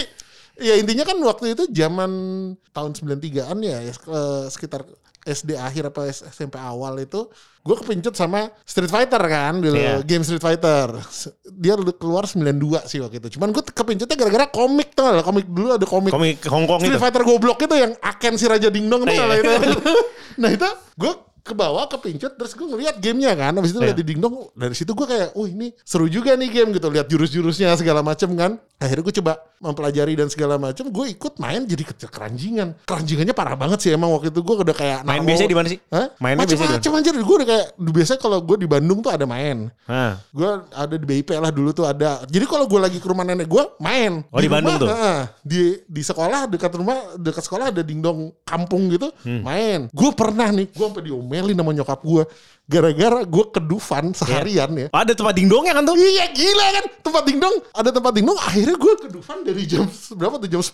ya 0.59 0.75
intinya 0.75 1.07
kan 1.07 1.17
waktu 1.23 1.55
itu 1.55 1.63
zaman 1.71 2.11
tahun 2.69 2.91
93-an 2.91 3.57
ya, 3.63 3.77
ya 3.79 3.93
eh, 3.95 4.45
sekitar 4.51 4.83
SD 5.19 5.55
akhir 5.55 5.91
apa 5.91 6.07
SMP 6.09 6.55
awal 6.55 6.95
itu 6.99 7.27
gue 7.59 7.75
kepincut 7.75 8.15
sama 8.15 8.49
Street 8.63 8.87
Fighter 8.87 9.19
kan 9.19 9.59
dulu 9.59 9.75
Iya. 9.75 9.99
game 10.01 10.23
Street 10.23 10.39
Fighter 10.41 10.95
dia 11.53 11.75
keluar 11.91 12.23
92 12.23 12.87
sih 12.87 13.03
waktu 13.03 13.19
itu 13.19 13.35
cuman 13.35 13.51
gue 13.51 13.61
kepincutnya 13.67 14.15
gara-gara 14.15 14.47
komik 14.47 14.95
tuh 14.95 15.03
komik 15.21 15.45
dulu 15.45 15.75
ada 15.75 15.83
komik 15.83 16.11
Komik 16.15 16.39
Hongkong 16.47 16.79
Street 16.81 16.95
itu. 16.95 17.03
Fighter 17.03 17.23
goblok 17.27 17.59
itu 17.59 17.75
yang 17.75 17.91
Aken 17.99 18.39
si 18.39 18.47
Raja 18.47 18.71
Dingdong 18.71 19.03
tuh 19.03 19.11
Iya. 19.11 19.27
lah 19.27 19.37
itu. 19.37 19.51
nah 20.41 20.49
itu 20.55 20.67
gue 20.95 21.13
ke 21.39 21.53
bawah 21.53 21.87
kepincut 21.87 22.35
terus 22.35 22.53
gue 22.53 22.63
ngeliat 22.63 22.99
gamenya 22.99 23.33
kan 23.33 23.55
habis 23.55 23.71
itu 23.71 23.79
Iya. 23.79 23.91
lihat 23.91 23.97
di 23.97 24.05
Dingdong 24.05 24.35
dari 24.53 24.75
situ 24.75 24.91
gue 24.91 25.07
kayak 25.07 25.33
oh 25.33 25.43
ini 25.43 25.71
seru 25.81 26.05
juga 26.05 26.35
nih 26.35 26.49
game 26.51 26.69
gitu 26.71 26.87
lihat 26.87 27.07
jurus-jurusnya 27.07 27.73
segala 27.73 27.99
macem 27.99 28.29
kan 28.33 28.59
akhirnya 28.77 29.03
gue 29.03 29.15
coba 29.23 29.33
mempelajari 29.59 30.13
dan 30.13 30.27
segala 30.27 30.55
macem 30.55 30.87
gue 30.87 31.05
ikut 31.09 31.35
main 31.35 31.61
jadi 31.61 31.83
kecil 31.85 32.07
keranjingan 32.07 32.79
keranjingannya 32.81 33.31
parah 33.31 33.53
banget 33.53 33.79
sih 33.79 33.91
emang 33.91 34.07
waktu 34.09 34.27
itu 34.29 34.39
gue 34.39 34.55
udah 34.57 34.71
kayak 34.73 34.99
Main 35.01 35.19
narko- 35.19 35.27
biasanya 35.27 35.47
di 35.47 35.57
mana 35.57 35.67
sih? 35.67 35.79
Hah? 35.85 36.07
Mainnya 36.15 36.45
di 36.45 36.55
mana? 36.55 36.63
Macem-macem 36.73 36.91
anjir 36.93 37.13
gue 37.13 37.35
udah 37.35 37.47
kayak 37.47 37.65
biasanya 37.77 38.19
kalau 38.19 38.37
gue 38.39 38.57
di 38.57 38.67
Bandung 38.67 38.99
tuh 38.99 39.11
ada 39.11 39.25
main 39.25 39.67
Nah, 39.85 40.15
gue 40.29 40.49
ada 40.69 40.93
di 40.93 41.05
BIP 41.05 41.29
lah 41.33 41.49
dulu 41.49 41.69
tuh 41.71 41.83
ada 41.83 42.23
jadi 42.25 42.45
kalau 42.45 42.65
gue 42.65 42.79
lagi 42.79 42.97
ke 42.97 43.05
rumah 43.05 43.23
nenek 43.23 43.45
gue 43.45 43.63
main 43.77 44.23
Oh, 44.27 44.39
di 44.39 44.47
Bandung 44.47 44.75
tuh? 44.77 44.87
heeh. 44.87 45.19
di 45.41 45.59
di 45.83 46.01
sekolah 46.01 46.47
dekat 46.47 46.71
rumah 46.73 46.95
dekat 47.15 47.41
sekolah 47.41 47.69
ada 47.69 47.81
dingdong 47.81 48.31
kampung 48.41 48.87
gitu 48.89 49.11
Hmm. 49.19 49.41
main 49.41 49.79
gue 49.89 50.09
pernah 50.13 50.47
nih 50.47 50.69
gue 50.69 50.85
sampai 50.85 51.03
diomelin 51.03 51.53
sama 51.53 51.71
nyokap 51.73 51.99
gue 51.99 52.23
gara-gara 52.65 53.25
gue 53.25 53.45
ke 53.47 53.59
Dufan 53.59 54.13
seharian 54.13 54.69
ya 54.71 54.87
ada 54.91 55.11
tempat 55.11 55.33
dingdongnya 55.33 55.73
kan 55.73 55.83
tuh. 55.83 55.97
Iya 55.97 56.29
gila 56.29 56.65
kan 56.71 56.85
tempat 57.01 57.23
dingdong 57.25 57.55
ada 57.71 57.89
tempat 57.89 58.11
dingdong 58.13 58.37
akhirnya 58.37 58.75
gue 58.75 58.93
ke 58.95 59.07
Dufan 59.09 59.37
dari 59.49 59.63
jam 59.65 59.83
berapa 60.13 60.35
tuh 60.37 60.47
jam 60.47 60.61
10 60.61 60.71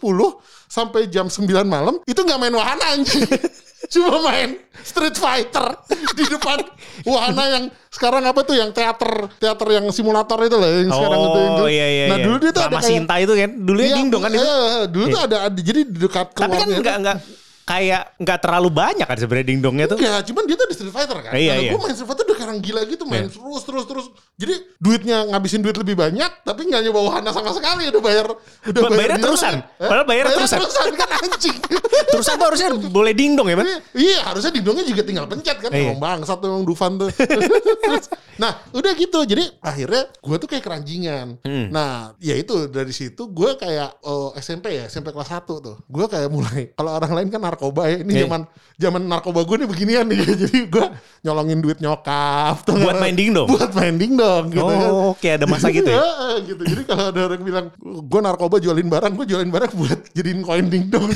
sampai 0.67 1.01
jam 1.07 1.25
9 1.25 1.45
malam 1.65 1.95
itu 2.03 2.17
nggak 2.17 2.37
main 2.37 2.51
wahana 2.51 2.85
anjing 2.91 3.23
cuma 3.93 4.17
main 4.23 4.57
Street 4.81 5.13
Fighter 5.13 5.77
di 6.13 6.25
depan 6.25 6.57
wahana 7.03 7.43
yang 7.47 7.63
sekarang 7.87 8.25
apa 8.25 8.41
tuh 8.41 8.57
yang 8.57 8.73
teater 8.73 9.29
teater 9.37 9.67
yang 9.71 9.85
simulator 9.89 10.41
itu 10.41 10.57
lah 10.57 10.69
yang 10.69 10.89
sekarang 10.89 11.19
itu 11.21 11.37
yang 11.37 11.53
Oh 11.53 11.59
dulu. 11.61 11.69
iya 11.69 11.85
iya. 11.87 12.05
nah 12.09 12.17
iya. 12.17 12.25
dulu 12.25 12.35
dia 12.41 12.51
tuh 12.51 12.61
ada 12.61 12.69
Rama 12.69 12.81
kayak 12.81 12.89
Sinta 12.91 13.15
itu 13.21 13.33
kan. 13.33 13.51
Dulu 13.55 13.79
Iya, 13.79 13.95
dingdong 13.95 14.21
kan 14.25 14.31
itu. 14.33 14.41
iya, 14.41 14.57
dulu 14.89 15.05
tuh 15.07 15.21
ada, 15.21 15.37
ada 15.47 15.59
jadi 15.61 15.79
di 15.85 15.97
dekat 16.01 16.27
Tapi 16.33 16.55
kan 16.57 16.67
enggak 16.67 16.95
enggak 16.97 17.17
kayak 17.65 18.13
enggak 18.21 18.39
terlalu 18.45 18.69
banyak 18.69 19.07
kan 19.09 19.17
sebenarnya 19.17 19.47
dingdongnya 19.49 19.85
tuh. 19.89 19.97
Enggak, 19.97 20.21
cuman 20.29 20.43
dia 20.45 20.55
tuh 20.55 20.67
di 20.69 20.75
Street 20.77 20.93
Fighter 20.93 21.17
kan. 21.19 21.31
Iya, 21.33 21.57
Karena 21.57 21.63
iya. 21.65 21.71
gue 21.73 21.79
main 21.81 21.95
Street 21.97 22.09
Fighter 22.13 22.23
udah 22.29 22.37
karang 22.37 22.59
gila 22.61 22.81
gitu, 22.85 23.03
main 23.09 23.25
Iya. 23.25 23.33
terus 23.33 23.63
terus 23.65 23.85
terus. 23.89 24.05
Jadi 24.37 24.53
duitnya 24.77 25.17
ngabisin 25.33 25.65
duit 25.65 25.73
lebih 25.73 25.97
banyak, 25.97 26.31
tapi 26.45 26.61
nggak 26.69 26.81
nyoba 26.85 26.99
wahana 27.09 27.33
sama 27.33 27.49
sekali. 27.57 27.89
Udah 27.89 28.01
bayar, 28.05 28.25
udah 28.69 28.81
Ba- 28.85 28.89
bayarnya 28.93 29.17
di 29.17 29.21
sana 29.21 29.27
terusan. 29.27 29.53
kan. 29.57 29.89
Padahal 29.89 30.05
bayarnya 30.05 30.35
terusan. 30.37 30.59
kan 30.93 31.09
anjing. 31.25 31.57
Terus 32.15 32.27
tuh 32.27 32.45
harusnya 32.47 32.69
boleh 32.91 33.13
dingdong 33.17 33.47
ya, 33.49 33.55
Mas? 33.57 33.65
Iya, 33.65 33.77
Iya, 33.97 34.19
harusnya 34.29 34.51
dingdongnya 34.53 34.85
juga 34.85 35.01
tinggal 35.03 35.25
pencet 35.25 35.57
kan. 35.59 35.69
Iya. 35.73 35.91
Emang 35.91 35.99
bangsat 35.99 36.39
emang 36.43 36.63
Dufan 36.63 36.95
tuh. 36.95 37.09
Terus, 37.11 38.05
nah, 38.41 38.61
udah 38.71 38.91
gitu. 38.93 39.19
Jadi 39.25 39.43
akhirnya 39.59 40.07
gue 40.11 40.35
tuh 40.37 40.47
kayak 40.47 40.63
keranjingan. 40.63 41.27
Hmm. 41.41 41.67
Nah, 41.73 42.13
ya 42.21 42.35
itu 42.37 42.67
dari 42.69 42.91
situ 42.93 43.31
gue 43.31 43.57
kayak 43.57 44.05
oh, 44.05 44.31
SMP 44.37 44.79
ya, 44.79 44.85
SMP 44.87 45.11
kelas 45.11 45.27
1 45.31 45.43
tuh. 45.59 45.75
Gue 45.87 46.05
kayak 46.07 46.29
mulai 46.29 46.71
kalau 46.75 46.95
orang 46.95 47.11
lain 47.15 47.27
kan 47.31 47.41
narkoba 47.55 47.81
ya. 47.87 48.03
Ini 48.03 48.11
Iya. 48.11 48.21
zaman 48.27 48.41
zaman 48.75 49.01
narkoba 49.07 49.39
gue 49.47 49.55
nih 49.63 49.69
beginian 49.71 50.05
nih. 50.05 50.19
Jadi 50.43 50.59
gue 50.67 50.85
nyolongin 51.23 51.59
duit 51.63 51.79
nyokap 51.79 52.67
tuh. 52.67 52.75
Buat 52.75 52.99
main 52.99 53.15
dingdong? 53.15 53.47
Buat 53.47 53.71
main 53.71 53.95
dingdong 53.95 54.51
gitu 54.51 54.67
kan. 54.67 54.89
Oh, 54.91 55.15
oke 55.15 55.27
ada 55.31 55.47
masa 55.47 55.71
gitu 55.71 55.87
ya. 55.87 56.03
Iya, 56.05 56.43
gitu. 56.43 56.61
Jadi 56.67 56.81
kalau 56.83 57.15
ada 57.15 57.19
orang 57.31 57.41
bilang 57.41 57.65
gue 57.81 58.19
narkoba 58.19 58.59
jualin 58.59 58.91
barang, 58.91 59.15
gue 59.15 59.25
jualin 59.25 59.47
barang 59.47 59.71
buat 59.71 59.99
jadiin 60.11 60.43
koin 60.43 60.67
dingdong. 60.67 61.07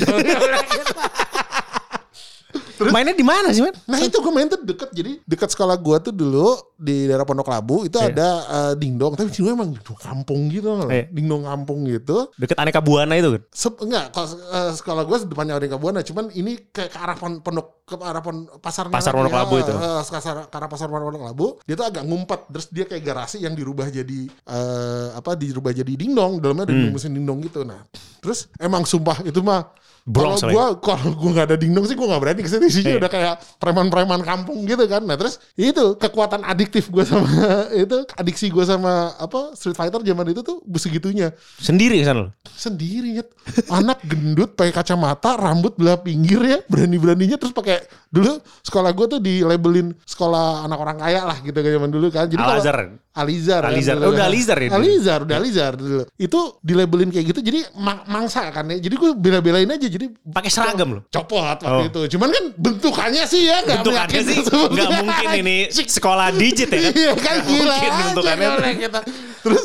Mainnya 2.86 3.12
di 3.12 3.20
mana 3.22 3.48
sih, 3.50 3.60
Man? 3.60 3.76
Nah 3.84 3.98
itu 3.98 4.16
gue 4.16 4.30
main 4.30 4.46
tuh 4.46 4.56
deket 4.58 4.88
jadi 4.90 5.20
dekat 5.22 5.48
sekolah 5.50 5.76
gue 5.76 5.96
tuh 6.00 6.12
dulu 6.12 6.48
di 6.74 7.04
daerah 7.04 7.22
Pondok 7.22 7.44
Labu 7.46 7.84
itu 7.84 7.94
Iya. 7.94 8.08
ada 8.08 8.28
eh, 8.40 8.72
dingdong 8.74 9.12
tapi 9.12 9.28
gue 9.28 9.44
emang 9.46 9.68
dingdong 9.70 9.98
kampung 9.98 10.48
gitu 10.48 10.72
loh. 10.74 10.88
Iya. 10.88 11.04
dingdong 11.06 11.44
kampung 11.44 11.84
gitu 11.84 12.32
Deket 12.34 12.56
Aneka 12.56 12.80
Buana 12.80 13.12
itu 13.14 13.28
kan. 13.30 13.42
Sep, 13.50 13.74
enggak 13.78 14.04
kalau 14.10 14.28
eh, 14.32 14.72
sekolah 14.72 15.02
gue 15.02 15.16
depannya 15.26 15.54
ada 15.54 15.76
Buana 15.76 16.00
cuman 16.00 16.30
ini 16.30 16.56
kayak 16.66 16.88
ke 16.88 16.98
arah 16.98 17.14
pon- 17.14 17.40
pondok 17.40 17.82
ke 17.82 17.98
arah 17.98 18.20
pon, 18.20 18.46
pasar 18.56 18.86
Pasar 18.86 19.10
Pondok 19.10 19.34
Labu 19.34 19.58
itu. 19.58 19.68
eh, 19.68 20.00
ke 20.00 20.16
arah- 20.16 20.46
ke 20.46 20.56
arah 20.56 20.68
pasar 20.68 20.86
Pondok 20.86 21.20
Labu 21.20 21.46
dia 21.62 21.74
tuh 21.74 21.84
agak 21.84 22.02
ngumpet 22.02 22.40
terus 22.48 22.66
dia 22.68 22.84
kayak 22.84 23.02
garasi 23.02 23.40
yang 23.40 23.52
dirubah 23.52 23.86
jadi 23.86 24.20
eh, 24.30 25.08
apa 25.12 25.34
dirubah 25.34 25.72
jadi 25.72 25.92
dingdong 25.92 26.38
dalamnya 26.38 26.64
ada 26.64 26.72
Hmm. 26.72 26.94
mesin 26.94 27.10
dingdong 27.10 27.42
gitu 27.42 27.60
nah 27.60 27.82
terus 28.18 28.48
emang 28.56 28.82
sumpah 28.82 29.20
itu 29.20 29.40
mah 29.40 29.68
Bronx 30.02 30.40
lah 30.40 30.50
gue 30.50 30.66
kalau 30.80 31.12
gue 31.12 31.30
nggak 31.30 31.46
ada 31.46 31.56
dingdong 31.56 31.82
sih 31.82 31.92
gue 31.92 32.02
nggak 32.02 32.18
berani 32.18 32.40
ke 32.40 32.48
sini 32.48 32.66
isinya 32.66 32.90
Iya. 32.90 32.98
udah 32.98 33.10
kayak 33.10 33.34
preman-preman 33.56 34.20
kampung 34.20 34.64
gitu 34.64 34.84
kan 34.84 35.00
nah 35.00 35.14
terus 35.14 35.38
itu 35.54 35.94
kekuatan 35.94 36.42
adiktif 36.42 36.88
gue 36.88 37.02
sama 37.02 37.28
itu 37.76 37.96
adiksi 38.12 38.48
gue 38.48 38.62
sama 38.62 38.90
apa 39.14 39.52
Street 39.52 39.74
Fighter 39.74 40.00
zaman 40.00 40.26
itu 40.26 40.40
tuh 40.40 40.58
segitunya 40.74 41.30
Sendiri 41.56 42.00
kan 42.00 42.16
lo. 42.16 42.28
sendiri 42.50 43.12
Nyet. 43.12 43.28
anak 43.68 44.00
gendut 44.02 44.52
pakai 44.52 44.72
kacamata 44.72 45.34
rambut 45.34 45.74
belah 45.74 45.96
pinggir 45.96 46.40
ya 46.40 46.58
berani 46.64 46.96
beraninya 46.96 47.36
terus 47.36 47.52
pakai 47.52 47.80
dulu 48.06 48.36
sekolah 48.60 48.90
gue 48.90 49.06
tuh 49.08 49.20
di 49.20 49.40
labelin 49.40 49.92
sekolah 50.02 50.64
anak 50.64 50.78
orang 50.78 50.98
kaya 50.98 51.22
lah 51.22 51.38
gitu 51.38 51.54
kayak 51.54 51.76
zaman 51.76 51.90
dulu 51.90 52.06
kan 52.08 52.26
jadi 52.26 52.38
kalau- 52.38 52.56
Al-Azhar. 52.56 52.78
Alizar 53.10 53.60
kan 53.60 53.74
Alizar. 53.74 53.98
Oh, 53.98 54.08
udah 54.08 54.18
kan. 54.18 54.30
Alizar 54.30 54.56
ya. 54.56 54.68
Alizar 54.72 55.18
udah 55.20 55.36
Alizar 55.36 55.72
dulu 55.74 56.06
itu 56.14 56.40
di 56.58 56.72
labelin 56.72 57.10
kayak 57.10 57.26
gitu 57.26 57.40
jadi 57.42 57.66
ma- 57.74 58.06
mangsa 58.06 58.46
kan 58.48 58.62
ya 58.64 58.78
jadi 58.78 58.94
gue 58.94 59.10
bela-belain 59.14 59.66
aja 59.66 59.82
jadi 59.84 60.06
Pakai 60.22 60.46
seragam 60.46 60.94
lo. 60.94 61.00
copot 61.08 61.42
waktu 61.42 61.66
Oh. 61.66 61.82
itu 61.84 62.14
cuman 62.14 62.28
kan 62.28 62.44
bentukannya 62.54 63.24
sih 63.24 63.44
ya 63.44 63.62
nggak 63.62 63.82
Bentukannya 63.82 64.20
sih 64.22 64.38
nggak 64.46 64.88
mungkin 64.96 65.28
ini 65.36 65.56
sekolah 65.96 66.30
digit 66.32 66.68
ya 66.68 66.80
kan. 66.80 66.92
Iya 66.92 67.12
kan 67.16 67.36
gila 67.42 67.74
mungkin 67.74 67.90
bentukannya. 68.06 68.48
kita. 68.78 69.00
Terus 69.40 69.62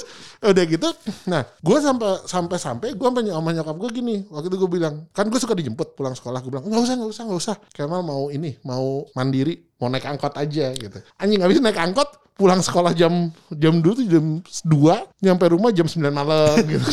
udah 0.52 0.64
gitu, 0.70 0.90
nah 1.26 1.42
gue 1.46 1.78
sampai 1.82 2.12
sampai 2.30 2.58
sampai 2.58 2.88
gue 2.94 3.08
sama 3.08 3.22
sama 3.24 3.50
nyokap 3.54 3.76
gue 3.82 3.90
gini, 4.02 4.16
waktu 4.30 4.48
itu 4.54 4.58
gue 4.62 4.70
bilang, 4.70 5.08
kan 5.16 5.26
gue 5.30 5.40
suka 5.42 5.58
dijemput 5.58 5.98
pulang 5.98 6.14
sekolah, 6.14 6.42
gue 6.44 6.52
bilang 6.54 6.66
nggak 6.66 6.82
usah 6.82 6.96
nggak 6.98 7.12
usah 7.12 7.24
nggak 7.26 7.42
usah, 7.42 7.56
Kemal 7.74 8.02
mau 8.02 8.30
ini 8.30 8.58
mau 8.66 9.06
mandiri, 9.18 9.60
mau 9.82 9.90
naik 9.90 10.06
angkot 10.06 10.34
aja 10.38 10.74
gitu. 10.74 10.98
Anjing 11.18 11.42
habis 11.42 11.58
naik 11.62 11.78
angkot, 11.78 12.10
pulang 12.36 12.60
sekolah 12.60 12.92
jam 12.92 13.32
jam 13.56 13.80
dulu 13.80 14.04
tuh 14.04 14.08
jam 14.12 14.26
2 14.44 15.24
nyampe 15.24 15.46
rumah 15.48 15.72
jam 15.72 15.88
9 15.88 16.00
malam 16.12 16.60
gitu. 16.74 16.90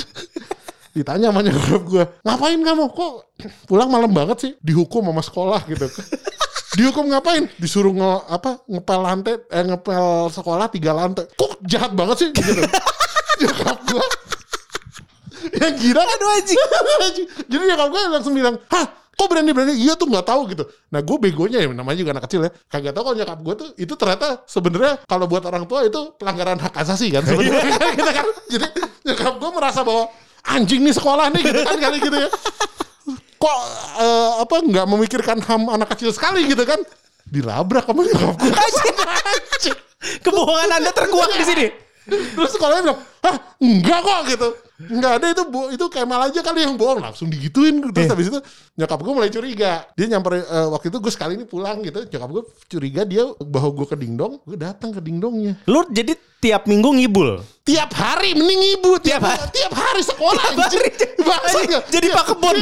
Ditanya 0.92 1.32
sama 1.32 1.40
nyokap 1.40 1.82
gue, 1.88 2.04
ngapain 2.22 2.60
kamu 2.60 2.84
kok 2.92 3.12
pulang 3.64 3.88
malam 3.88 4.12
banget 4.12 4.36
sih? 4.38 4.52
Dihukum 4.60 5.08
sama 5.08 5.22
sekolah 5.24 5.60
gitu. 5.66 5.88
Dihukum 6.72 7.12
ngapain? 7.12 7.52
Disuruh 7.60 7.92
nge, 7.92 8.12
apa 8.32 8.64
ngepel 8.64 9.00
lantai, 9.04 9.36
eh, 9.44 9.64
ngepel 9.64 10.32
sekolah 10.32 10.72
tiga 10.72 10.96
lantai. 10.96 11.28
Kok 11.36 11.60
jahat 11.68 11.92
banget 11.92 12.16
sih 12.16 12.28
gitu. 12.32 12.64
Nyokap 13.42 13.78
gue 13.90 14.06
yang 15.58 15.74
gila 15.74 16.02
Aduh 16.06 16.28
anjing. 16.38 16.58
jadi 17.50 17.62
nyokap 17.74 17.88
gue 17.90 18.00
langsung 18.14 18.34
bilang 18.34 18.56
hah 18.70 18.86
kok 19.12 19.26
berani-berani? 19.28 19.76
Iya 19.76 19.94
tuh 19.94 20.08
nggak 20.08 20.26
tahu 20.26 20.40
gitu. 20.50 20.64
Nah 20.90 21.00
gue 21.04 21.16
begonya 21.20 21.58
ya 21.62 21.68
namanya 21.70 21.98
juga 21.98 22.10
anak 22.16 22.24
kecil 22.30 22.48
ya. 22.48 22.50
Kagak 22.70 22.92
tahu 22.96 23.02
kalau 23.12 23.16
nyokap 23.18 23.38
gue 23.38 23.54
tuh 23.54 23.68
itu 23.78 23.94
ternyata 23.94 24.26
sebenarnya 24.48 24.92
kalau 25.04 25.26
buat 25.28 25.44
orang 25.46 25.64
tua 25.68 25.84
itu 25.86 26.00
pelanggaran 26.16 26.58
hak 26.58 26.74
asasi 26.78 27.12
kan 27.12 27.22
sebenarnya. 27.26 27.76
Gitu 27.98 28.10
kan? 28.10 28.26
Jadi 28.48 28.66
nyokap 29.06 29.34
gue 29.38 29.50
merasa 29.52 29.80
bahwa 29.84 30.04
anjing 30.42 30.80
nih 30.82 30.94
sekolah 30.94 31.26
nih 31.34 31.42
gitu 31.42 31.60
kan? 31.62 31.76
Kali 31.78 31.98
gitu 32.02 32.16
ya. 32.18 32.28
Kok 33.38 33.58
eh, 33.98 34.30
apa 34.42 34.54
nggak 34.62 34.86
memikirkan 34.86 35.38
ham 35.42 35.62
anak 35.70 35.90
kecil 35.94 36.10
sekali 36.14 36.46
gitu 36.46 36.62
kan? 36.62 36.78
Dilabrak 37.26 37.86
sama 37.86 38.02
nyokap 38.06 38.34
gue. 38.38 38.52
Kebohongan 40.26 40.82
Anda 40.82 40.90
terkuak 40.90 41.30
di 41.30 41.44
sini. 41.46 41.66
Terus 42.10 42.50
sekolahnya 42.58 42.82
bilang, 42.82 43.00
hah 43.22 43.36
enggak 43.58 44.00
kok 44.02 44.20
gitu. 44.28 44.48
Enggak 44.82 45.22
ada 45.22 45.26
itu 45.30 45.42
itu 45.72 45.86
Kemal 45.86 46.26
aja 46.26 46.42
kali 46.42 46.66
yang 46.66 46.74
bohong 46.74 46.98
langsung 46.98 47.30
digituin 47.30 47.78
terus 47.86 48.10
habis 48.10 48.26
itu 48.26 48.38
nyokap 48.74 48.98
gue 48.98 49.12
mulai 49.14 49.30
curiga 49.30 49.86
dia 49.94 50.06
nyamper 50.10 50.42
eh, 50.42 50.66
waktu 50.66 50.90
itu 50.90 50.98
gue 50.98 51.12
sekali 51.14 51.38
ini 51.38 51.46
pulang 51.46 51.78
gitu 51.80 52.02
nyokap 52.02 52.28
gue 52.28 52.42
curiga 52.66 53.06
dia 53.06 53.22
bawa 53.38 53.70
gue 53.70 53.86
ke 53.86 53.94
dingdong 53.94 54.42
gue 54.42 54.58
datang 54.58 54.90
ke 54.90 54.98
dingdongnya 54.98 55.54
Lu 55.70 55.86
jadi 55.86 56.18
tiap 56.42 56.66
minggu 56.66 56.98
ngibul. 56.98 57.38
tiap 57.62 57.94
hari 57.94 58.34
mending 58.34 58.82
ibu 58.82 58.98
tiap 58.98 59.22
hari 59.22 59.46
tiap 59.54 59.70
hari 59.70 60.02
sekolah 60.02 60.42
Tiap 60.42 60.58
hari. 61.22 61.46
Anjing, 61.46 61.70
nggak? 61.70 61.84
jadi 61.94 62.06
Pak 62.10 62.24
Kebon. 62.26 62.56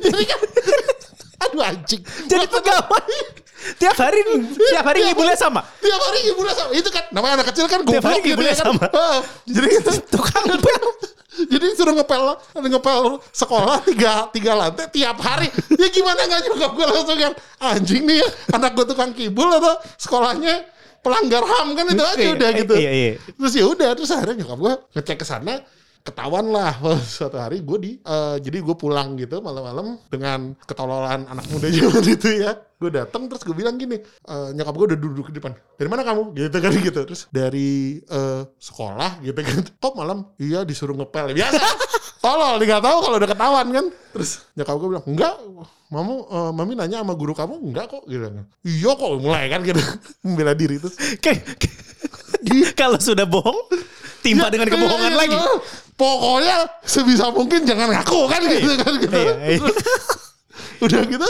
jadi 0.00 0.24
kan 0.24 0.40
aduh 1.40 1.62
anjing 1.62 2.02
jadi 2.26 2.46
pegawai. 2.46 3.16
Tiap 3.80 3.96
hari 3.96 4.20
tiap 4.68 4.84
hari 4.84 5.08
ngibulnya 5.08 5.34
sama. 5.34 5.64
tiap 5.80 5.96
hari 5.96 6.20
ibunya 6.28 6.52
sama 6.52 6.70
itu 6.70 6.88
kan 6.92 7.04
namanya 7.08 7.40
anak 7.40 7.46
kecil 7.48 7.64
kan 7.64 7.80
Tiap 7.80 8.04
hari 8.04 8.20
gitu 8.20 8.36
ya 8.38 8.52
kan. 8.52 8.76
sama. 8.76 8.84
Heeh. 8.92 9.18
jadi 9.48 9.66
gitu 9.72 9.90
Tukang 10.12 10.44
pel. 10.60 10.84
Jadi 11.34 11.66
suruh 11.74 11.98
ngepel 11.98 12.38
ngepel 12.54 13.18
sekolah 13.34 13.82
tiga 13.82 14.30
tiga 14.30 14.54
lantai 14.54 14.86
tiap 14.86 15.18
hari. 15.18 15.50
Ya 15.74 15.90
gimana 15.90 16.30
nggak 16.30 16.46
nyokap 16.46 16.70
gue 16.78 16.86
langsung 16.86 17.18
kan 17.18 17.32
anjing 17.58 18.06
nih 18.06 18.22
ya 18.22 18.28
anak 18.54 18.78
gue 18.78 18.86
tukang 18.86 19.10
kibul 19.10 19.50
atau 19.50 19.74
sekolahnya 19.98 20.62
pelanggar 21.02 21.42
ham 21.42 21.74
kan 21.74 21.90
itu 21.90 21.98
aja 22.00 22.14
Iya, 22.22 22.30
udah 22.38 22.50
gitu. 22.54 22.74
iya, 22.78 22.90
iya. 22.94 23.10
Terus 23.18 23.50
ya 23.50 23.64
udah 23.66 23.88
terus 23.98 24.14
akhirnya 24.14 24.46
nyokap 24.46 24.58
gue 24.62 24.74
ngecek 24.94 25.16
ke 25.20 25.26
sana 25.26 25.58
ketahuan 26.04 26.52
lah 26.52 26.76
suatu 27.16 27.40
hari 27.40 27.64
gue 27.64 27.78
di 27.80 27.92
eh, 27.96 28.36
jadi 28.38 28.60
gue 28.60 28.76
pulang 28.76 29.16
gitu 29.16 29.40
malam-malam 29.40 29.96
dengan 30.12 30.52
ketololan 30.68 31.24
anak 31.24 31.48
muda 31.48 31.72
zaman 31.74 32.04
itu 32.04 32.44
ya. 32.44 32.52
Gue 32.76 32.92
datang 32.92 33.24
terus 33.32 33.40
gue 33.40 33.56
bilang 33.56 33.80
gini 33.80 33.96
eh, 34.04 34.48
nyokap 34.52 34.74
gue 34.76 34.86
udah 34.92 34.98
duduk 35.00 35.26
di 35.32 35.40
depan. 35.40 35.56
Dari 35.80 35.88
mana 35.88 36.04
kamu? 36.04 36.36
Gitu 36.36 36.56
kan 36.60 36.72
gitu. 36.76 37.00
Terus 37.08 37.22
dari 37.32 38.04
eh, 38.04 38.42
sekolah 38.60 39.24
gitu 39.24 39.40
kan. 39.40 39.64
Kok 39.82 39.94
malam? 39.96 40.28
Iya 40.36 40.68
disuruh 40.68 40.92
ngepel. 40.92 41.32
Biasa. 41.32 41.64
Tolol 42.20 42.60
nggak 42.60 42.80
tahu 42.84 42.98
kalau 43.00 43.16
udah 43.16 43.30
ketahuan 43.32 43.66
kan. 43.72 43.86
Terus 44.12 44.30
nyokap 44.52 44.74
gue 44.76 44.88
bilang 44.92 45.04
enggak 45.08 45.34
mamu 45.88 46.16
eh, 46.28 46.50
mami 46.52 46.72
nanya 46.76 47.00
sama 47.00 47.16
guru 47.16 47.32
kamu 47.32 47.64
enggak 47.64 47.88
kok. 47.88 48.04
Gitu 48.04 48.28
kan. 48.28 48.44
Iya 48.60 48.90
kok 48.92 49.08
mulai 49.24 49.48
kan 49.48 49.64
gitu. 49.64 49.80
Membela 50.20 50.52
diri 50.52 50.76
terus. 50.76 51.00
Kayak 51.24 51.48
kalau 52.76 53.00
sudah 53.00 53.24
bohong 53.24 53.72
timpa 54.24 54.48
dengan 54.48 54.68
kebohongan 54.72 55.12
Iya, 55.12 55.20
lagi. 55.20 55.36
Iya. 55.94 56.00
Pokoknya 56.00 56.56
sebisa 56.82 57.30
mungkin 57.30 57.62
jangan 57.62 57.88
ngaku 57.94 58.20
kan 58.26 58.40
gitu 58.50 58.72
kan 58.82 58.92
gitu. 58.98 59.14
Iya, 59.14 59.34
iya. 59.46 59.70
Udah 60.82 61.00
gitu 61.06 61.28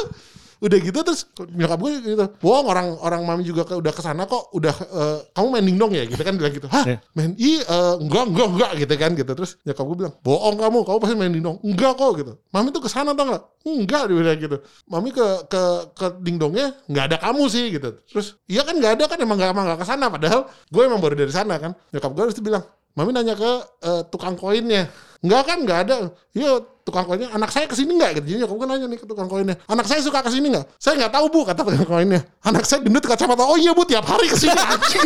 udah 0.64 0.78
gitu 0.80 0.98
terus 1.04 1.28
nyokap 1.36 1.76
gue 1.76 1.90
gitu. 2.00 2.24
Bohong 2.40 2.66
orang 2.72 2.86
orang 3.04 3.20
mami 3.28 3.44
juga 3.44 3.68
ke, 3.68 3.76
udah 3.76 3.92
ke 3.92 4.00
sana 4.00 4.24
kok 4.24 4.48
udah 4.56 4.72
eh, 4.72 5.18
kamu 5.36 5.46
main 5.52 5.64
dingdong 5.68 5.92
ya 5.92 6.04
gitu 6.08 6.22
kan 6.24 6.34
bilang 6.40 6.54
gitu. 6.56 6.66
Hah? 6.72 6.84
Iya. 6.88 6.98
main 7.12 7.32
i 7.36 7.60
eh, 7.60 7.94
enggak 8.00 8.24
enggak 8.32 8.48
enggak 8.48 8.70
gitu 8.80 8.94
kan 8.96 9.10
gitu. 9.12 9.32
Terus 9.36 9.50
nyokap 9.60 9.84
gue 9.84 9.96
bilang 10.00 10.14
bohong 10.24 10.56
kamu 10.56 10.78
kamu 10.88 10.98
pasti 11.04 11.14
main 11.20 11.32
dingdong 11.36 11.56
enggak 11.60 11.92
kok 12.00 12.10
gitu. 12.16 12.32
Mami 12.48 12.68
tuh 12.72 12.82
ke 12.82 12.90
sana 12.90 13.12
tau 13.12 13.28
nggak? 13.28 13.42
Enggak 13.68 14.02
dia 14.08 14.16
bilang 14.16 14.38
gitu. 14.40 14.56
Mami 14.88 15.08
ke 15.12 15.26
ke 15.52 15.62
ke 15.92 16.06
dingdongnya 16.24 16.66
nggak 16.88 17.04
ada 17.12 17.16
kamu 17.20 17.44
sih 17.52 17.64
gitu. 17.68 17.88
Terus 18.08 18.40
iya 18.48 18.64
kan 18.64 18.80
nggak 18.80 18.92
ada 19.00 19.04
kan 19.04 19.18
emang 19.20 19.36
nggak 19.36 19.52
emang 19.52 19.64
nggak 19.68 19.80
ke 19.84 19.86
sana 19.86 20.08
padahal 20.08 20.48
gue 20.48 20.82
emang 20.82 21.00
baru 21.04 21.14
dari 21.18 21.32
sana 21.34 21.60
kan. 21.60 21.76
Nyokap 21.92 22.10
gue 22.16 22.22
harus 22.24 22.36
bilang 22.40 22.64
mami 22.94 23.10
nanya 23.10 23.34
ke 23.34 23.52
eh, 23.82 24.02
tukang 24.10 24.38
koinnya 24.38 24.90
Enggak 25.24 25.42
kan, 25.48 25.58
enggak 25.64 25.78
ada. 25.88 25.96
Iya, 26.36 26.60
tukang 26.84 27.08
koinnya, 27.08 27.32
anak 27.32 27.48
saya 27.48 27.64
ke 27.64 27.72
sini 27.72 27.96
enggak? 27.96 28.20
Gitu. 28.20 28.36
Jadi 28.36 28.38
nyokap 28.44 28.56
gue 28.60 28.68
nanya 28.68 28.86
nih 28.92 28.98
ke 29.00 29.06
tukang 29.08 29.24
koinnya, 29.24 29.56
anak 29.64 29.88
saya 29.88 30.04
suka 30.04 30.20
ke 30.20 30.28
sini 30.28 30.52
enggak? 30.52 30.68
Saya 30.76 31.00
enggak 31.00 31.16
tahu 31.16 31.26
bu, 31.32 31.40
kata 31.48 31.64
tukang 31.64 31.88
koinnya. 31.88 32.20
Anak 32.44 32.68
saya 32.68 32.84
gendut 32.84 33.08
kacamata, 33.08 33.40
oh 33.40 33.56
iya 33.56 33.72
bu, 33.72 33.88
tiap 33.88 34.04
hari 34.04 34.28
ke 34.28 34.36
sini 34.36 34.52
anjing. 34.76 35.00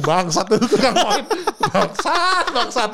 Bangsat 0.00 0.48
itu 0.48 0.64
tukang 0.64 0.96
koin. 0.96 1.24
Bangsat, 1.60 2.44
bangsat. 2.56 2.90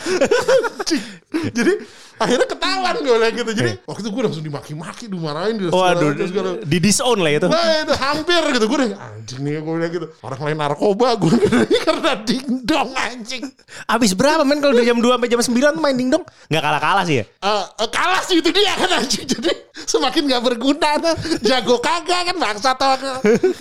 Jadi 1.56 1.72
akhirnya 2.20 2.46
ketahuan 2.46 2.96
gue 3.00 3.16
lah 3.16 3.30
gitu. 3.32 3.50
Jadi 3.50 3.70
waktu 3.82 4.00
itu 4.04 4.10
gue 4.12 4.22
langsung 4.22 4.44
dimaki-maki, 4.44 5.04
dimarahin. 5.08 5.54
di 5.56 5.64
Waduh, 5.66 6.12
segala- 6.20 6.60
di 6.60 6.78
disown 6.78 7.18
lah 7.18 7.32
itu. 7.32 7.46
Nah 7.48 7.80
itu 7.80 7.94
hampir 7.96 8.40
gitu 8.52 8.64
Gue 8.68 8.76
udah 8.76 8.90
anjing 9.00 9.40
nih 9.40 9.52
gue 9.58 9.72
bilang 9.72 9.92
gitu 9.92 10.06
Orang 10.20 10.40
lain 10.42 10.56
narkoba 10.58 11.08
Gue 11.16 11.32
karena 11.86 12.12
dingdong 12.22 12.90
anjing 12.92 13.42
Abis 13.86 14.12
berapa 14.12 14.44
men 14.44 14.60
kalau 14.60 14.76
dari 14.76 14.86
jam 14.86 15.00
2 15.00 15.06
sampai 15.06 15.28
jam 15.28 15.40
9 15.40 15.76
tuh 15.76 15.82
main 15.82 15.96
dingdong? 15.96 16.22
Nggak 16.46 16.62
kalah-kalah 16.62 17.04
sih 17.06 17.16
ya? 17.20 17.24
Eh, 17.26 17.64
eh, 17.80 17.88
kalah 17.90 18.22
sih 18.22 18.36
itu 18.38 18.50
dia 18.50 18.74
kan 18.76 18.90
anjing 19.00 19.24
jadi 19.24 19.52
semakin 19.80 20.22
gak 20.28 20.42
berguna 20.44 20.90
nah. 21.00 21.14
jago 21.40 21.80
kagak 21.80 22.30
kan 22.30 22.36
bangsa 22.36 22.76
tau 22.76 22.94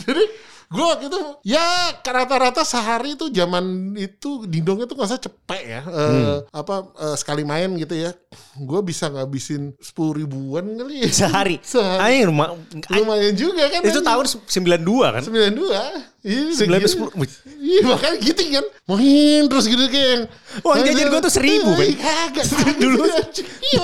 jadi 0.03 0.23
gue 0.69 0.85
waktu 0.85 1.09
itu 1.09 1.19
ya 1.43 1.65
rata-rata 1.97 2.61
sehari 2.61 3.17
itu 3.17 3.33
zaman 3.33 3.65
itu 3.97 4.45
dingdongnya 4.45 4.85
tuh 4.85 4.93
nggak 4.93 5.09
usah 5.09 5.17
cepet 5.17 5.61
ya 5.65 5.81
Eh, 5.81 6.37
apa 6.53 6.75
eh, 6.93 7.15
sekali 7.17 7.41
main 7.41 7.73
gitu 7.73 7.97
ya 7.97 8.13
gue 8.59 8.79
bisa 8.85 9.09
ngabisin 9.09 9.73
sepuluh 9.81 10.21
ribuan 10.21 10.77
kali 10.77 11.01
ya. 11.01 11.09
Sehari. 11.09 11.57
Sehari. 11.65 11.97
Anjing 11.97 12.25
rumah. 12.29 12.53
lumayan 12.93 13.33
juga 13.33 13.65
kan 13.73 13.81
Itu 13.81 14.05
tahun 14.05 14.25
92 14.45 15.15
kan? 15.15 15.21
92 15.25 16.19
Iya, 16.19 16.51
9 16.51 16.67
segitu. 16.67 16.87
sepuluh. 16.91 17.13
Wih. 17.15 17.31
Iya 17.57 17.79
makanya 17.87 18.15
gitu 18.19 18.41
kan 18.51 18.65
Main 18.91 19.41
terus 19.47 19.65
gitu 19.65 19.83
kayak 19.87 20.27
Uang 20.61 20.77
jajan 20.83 21.07
gua 21.07 21.21
tuh 21.23 21.31
1000, 21.31 21.63
Ben. 21.73 21.87
Iya, 21.89 21.95
Kagak 21.95 22.45
Dulu. 22.83 23.01
Iya 23.07 23.79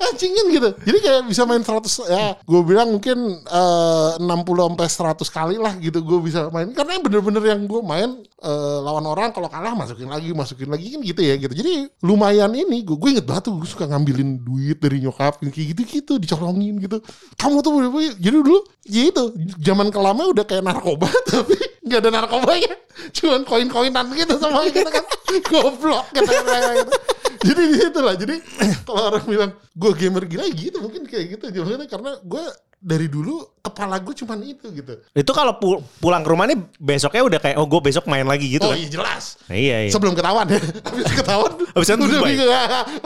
Anjing 0.00 0.32
kan 0.34 0.46
gitu 0.50 0.68
Jadi 0.84 0.98
kayak 0.98 1.20
bisa 1.30 1.42
main 1.46 1.62
100 1.62 2.10
Ya 2.10 2.24
gue 2.36 2.60
bilang 2.66 2.88
mungkin 2.90 3.18
eh, 3.46 4.10
60 4.18 4.28
sampai 4.28 4.86
100 4.90 5.24
kali 5.30 5.56
lah 5.56 5.72
gitu 5.78 6.02
Gue 6.02 6.18
bisa 6.20 6.50
main 6.50 6.68
Karena 6.74 6.98
bener-bener 7.00 7.42
yang 7.46 7.64
gue 7.64 7.80
main 7.80 8.18
eh, 8.40 8.78
Lawan 8.80 9.04
orang 9.06 9.30
kalau 9.30 9.46
kalah 9.46 9.76
masukin 9.76 10.08
lagi 10.08 10.32
Masukin 10.32 10.68
lagi 10.72 10.96
kan 10.96 11.00
gitu 11.04 11.20
ya 11.20 11.34
gitu. 11.36 11.52
Jadi 11.52 11.88
lumayan 12.04 12.50
ini 12.56 12.82
Gue 12.82 12.96
gue 12.96 13.08
inget 13.16 13.26
banget 13.28 13.52
tuh 13.52 13.60
Gue 13.60 13.68
suka 13.68 13.86
ngambilin 13.86 14.40
duit 14.40 14.80
dari 14.80 15.04
nyokap 15.04 15.38
Kayak 15.40 15.76
gitu-gitu 15.76 16.16
Dicolongin 16.16 16.80
gitu. 16.80 16.98
Kamu 17.36 17.60
tuh 17.60 17.72
Jadi 18.16 18.36
dulu 18.40 18.60
Ya 18.88 19.12
itu 19.12 19.24
Zaman 19.60 19.92
kelama 19.92 20.26
udah 20.32 20.44
kayak 20.48 20.64
narkoba 20.64 21.12
Tapi 21.30 21.70
nggak 21.90 22.06
ada 22.06 22.10
narkobanya. 22.12 22.72
Cuman 23.10 23.42
koin-koinan 23.42 24.06
gitu 24.14 24.34
sama 24.38 24.62
kita 24.70 24.90
kan. 24.94 25.04
Goblok 25.50 26.06
gitu, 26.14 26.30
gitu. 26.30 26.94
jadi 27.42 27.62
di 27.66 27.76
situ 27.82 28.00
lah. 28.00 28.14
Jadi 28.14 28.34
kalau 28.86 29.02
orang 29.10 29.24
bilang 29.26 29.50
gue 29.74 29.90
gamer 29.98 30.24
gila 30.30 30.46
ya 30.46 30.52
gitu 30.54 30.78
mungkin 30.78 31.02
kayak 31.10 31.38
gitu 31.38 31.44
Maksudnya 31.50 31.88
karena 31.90 32.10
gue 32.22 32.44
dari 32.80 33.06
dulu 33.10 33.59
kepala 33.62 33.96
gue 33.98 34.14
cuman 34.14 34.38
itu 34.40 34.66
gitu 34.70 34.94
Itu 35.10 35.30
kalau 35.30 35.52
pu- 35.54 35.80
pulang 35.96 36.20
ke 36.20 36.28
rumah 36.28 36.44
nih 36.44 36.56
besoknya 36.74 37.22
udah 37.22 37.38
kayak 37.38 37.56
oh 37.56 37.66
gue 37.66 37.80
besok 37.82 38.04
main 38.04 38.24
lagi 38.24 38.48
gitu 38.50 38.62
oh 38.62 38.70
kan. 38.70 38.76
iya 38.76 38.88
jelas 38.88 39.24
Nah, 39.44 39.54
iya 39.54 39.76
iya. 39.84 39.90
sebelum 39.90 40.12
ketahuan 40.12 40.46
ya 40.46 40.60
habis 40.88 41.12
ketahuan 41.12 41.52
Habis 41.70 41.86
kan 41.86 41.96
udah 41.98 42.08
goodbye. 42.10 42.30
bingung. 42.30 42.50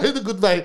itu 0.08 0.20
goodbye 0.22 0.60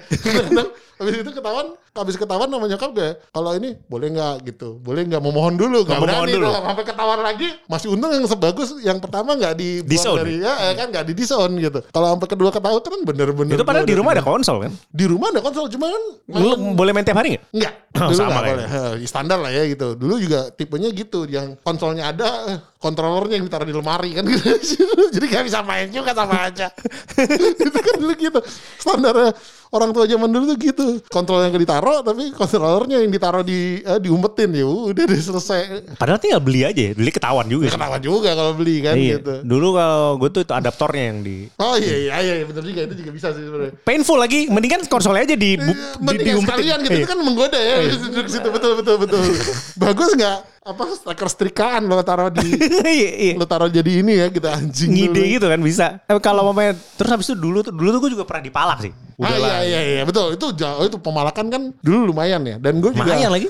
habis 1.00 1.16
itu 1.18 1.32
ketahuan 1.32 1.68
habis 1.90 2.16
ketahuan 2.16 2.48
sama 2.48 2.66
nyokap 2.66 2.90
gue 2.92 3.10
kalau 3.30 3.52
ini 3.54 3.70
boleh 3.86 4.08
nggak 4.10 4.36
gitu 4.46 4.76
boleh 4.78 5.02
nggak 5.02 5.20
mau 5.20 5.32
mohon 5.32 5.56
dulu 5.56 5.84
nggak 5.84 5.96
berani 5.98 6.32
dulu. 6.34 6.46
tuh, 6.46 6.60
sampai 6.62 6.84
ketahuan 6.86 7.20
lagi 7.22 7.48
masih 7.66 7.88
untung 7.90 8.12
yang 8.12 8.26
sebagus 8.26 8.70
yang 8.80 9.00
pertama 9.00 9.32
nggak 9.34 9.56
di 9.56 9.80
Disown. 9.82 10.20
dari 10.20 10.40
ya 10.40 10.54
eh, 10.62 10.74
kan 10.76 10.88
nggak 10.90 11.06
di 11.08 11.14
disown 11.14 11.56
gitu 11.56 11.80
kalau 11.90 12.08
sampai 12.10 12.28
kedua 12.30 12.52
ketahuan 12.52 12.84
kan 12.84 13.02
bener-bener 13.02 13.56
Itu 13.56 13.64
padahal 13.64 13.84
di 13.84 13.96
rumah 13.96 14.12
ada 14.12 14.22
konsol 14.22 14.58
kan? 14.62 14.72
di 14.86 15.06
rumah 15.08 15.28
ada 15.30 15.40
konsol 15.40 15.66
cuman 15.68 15.92
Lu 16.30 16.48
boleh 16.74 16.92
main 16.92 17.02
tiap 17.02 17.18
hari 17.18 17.34
nggak? 17.34 17.44
Enggak, 17.52 17.74
Oh, 17.90 18.06
dulu 18.12 18.20
sama 18.22 18.30
nggak 18.30 18.44
lah 18.46 18.54
ya. 18.54 18.68
Heh, 18.70 18.92
standar 19.04 19.38
lah 19.40 19.50
ya 19.50 19.64
gitu. 19.66 19.79
Dulu 19.96 20.16
juga 20.20 20.52
tipenya 20.52 20.90
gitu, 20.92 21.24
yang 21.30 21.56
konsolnya 21.64 22.12
ada, 22.12 22.30
eh, 22.52 22.58
kontrolernya 22.80 23.36
yang 23.36 23.46
ditaruh 23.46 23.68
di 23.68 23.76
lemari 23.76 24.10
kan 24.12 24.24
gitu. 24.24 24.56
Jadi 25.14 25.26
gak 25.28 25.44
bisa 25.46 25.60
main 25.62 25.92
juga 25.92 26.16
sama 26.16 26.48
aja. 26.48 26.72
itu 27.60 27.70
kan 27.76 27.96
dulu 27.98 28.14
gitu. 28.16 28.40
Standarnya 28.78 29.36
orang 29.70 29.92
tua 29.92 30.06
zaman 30.06 30.26
dulu 30.26 30.44
tuh 30.48 30.58
gitu. 30.58 30.86
Kontrolnya 31.06 31.52
yang 31.52 31.60
ditaruh, 31.60 32.00
tapi 32.02 32.32
kontrolernya 32.32 32.98
yang 33.00 33.12
ditaruh 33.12 33.44
di 33.44 33.60
eh, 33.80 34.00
diumpetin 34.00 34.50
ya 34.54 34.64
udah 34.64 35.04
deh 35.04 35.20
selesai. 35.20 35.92
Padahal 35.94 36.18
tinggal 36.18 36.40
beli 36.40 36.64
aja 36.64 36.82
ya. 36.82 36.92
Beli 36.94 37.12
ketahuan 37.12 37.46
juga. 37.46 37.68
sih. 37.68 37.76
Ketawa 37.76 37.98
juga 38.00 38.32
kalau 38.32 38.56
beli 38.56 38.80
kan 38.80 38.96
Iya. 38.96 39.20
gitu. 39.20 39.34
Dulu 39.44 39.68
kalau 39.76 40.04
gue 40.18 40.30
tuh 40.32 40.42
itu 40.42 40.54
adaptornya 40.54 41.04
yang 41.06 41.20
di 41.20 41.38
Oh 41.54 41.76
iya 41.76 41.96
iya 42.00 42.14
iya 42.22 42.34
iya, 42.40 42.46
bener 42.46 42.64
juga 42.64 42.82
itu 42.88 42.96
juga 42.96 43.12
bisa 43.12 43.28
sih 43.30 43.44
sebenarnya. 43.44 43.74
painful 43.84 44.16
lagi. 44.16 44.48
Mendingan 44.48 44.88
konsolnya 44.88 45.28
aja 45.28 45.36
di 45.36 45.52
bu, 45.54 45.68
di, 45.68 45.76
Mending 46.00 46.28
diumpetin. 46.32 46.48
sekalian 46.48 46.78
gitu 46.80 46.96
Iya. 46.96 47.04
itu 47.04 47.10
kan 47.12 47.20
menggoda 47.20 47.60
ya 47.60 47.76
duduk 47.84 48.26
situ 48.26 48.48
betul 48.48 48.72
betul 48.76 48.96
betul. 48.98 49.20
Bagus 49.84 50.16
nggak? 50.16 50.40
Apa 50.70 50.86
stiker 50.88 51.28
setrikaan 51.28 51.82
lo 51.84 51.98
taruh 52.00 52.30
di 52.30 52.46
Iya, 52.86 53.10
iya. 53.12 53.34
lo 53.34 53.44
taruh 53.44 53.66
jadi 53.68 54.06
ini 54.06 54.14
ya 54.16 54.30
kita 54.30 54.54
anjing 54.54 54.90
ngide 54.90 55.18
dulu. 55.18 55.34
gitu 55.34 55.46
kan 55.48 55.60
bisa. 55.60 55.86
Eh, 56.06 56.20
kalau 56.20 56.42
mau 56.44 56.54
main 56.54 56.72
terus 56.94 57.10
habis 57.10 57.26
itu 57.26 57.34
dulu 57.34 57.60
tuh 57.60 57.74
dulu 57.74 57.90
tuh 57.90 58.00
gue 58.00 58.12
juga 58.14 58.24
pernah 58.24 58.44
dipalak 58.44 58.80
sih. 58.80 58.94
Ah, 59.20 59.36
iya 59.36 59.56
iya 59.62 59.80
iya 59.84 60.04
betul 60.04 60.32
itu 60.32 60.56
jauh 60.56 60.80
itu 60.82 60.96
pemalakan 60.96 61.46
kan 61.50 61.62
dulu 61.84 62.08
lumayan 62.08 62.40
ya 62.40 62.56
dan 62.56 62.80
gue 62.80 62.88
juga 62.90 63.12
Lumayan 63.12 63.32
lagi. 63.34 63.48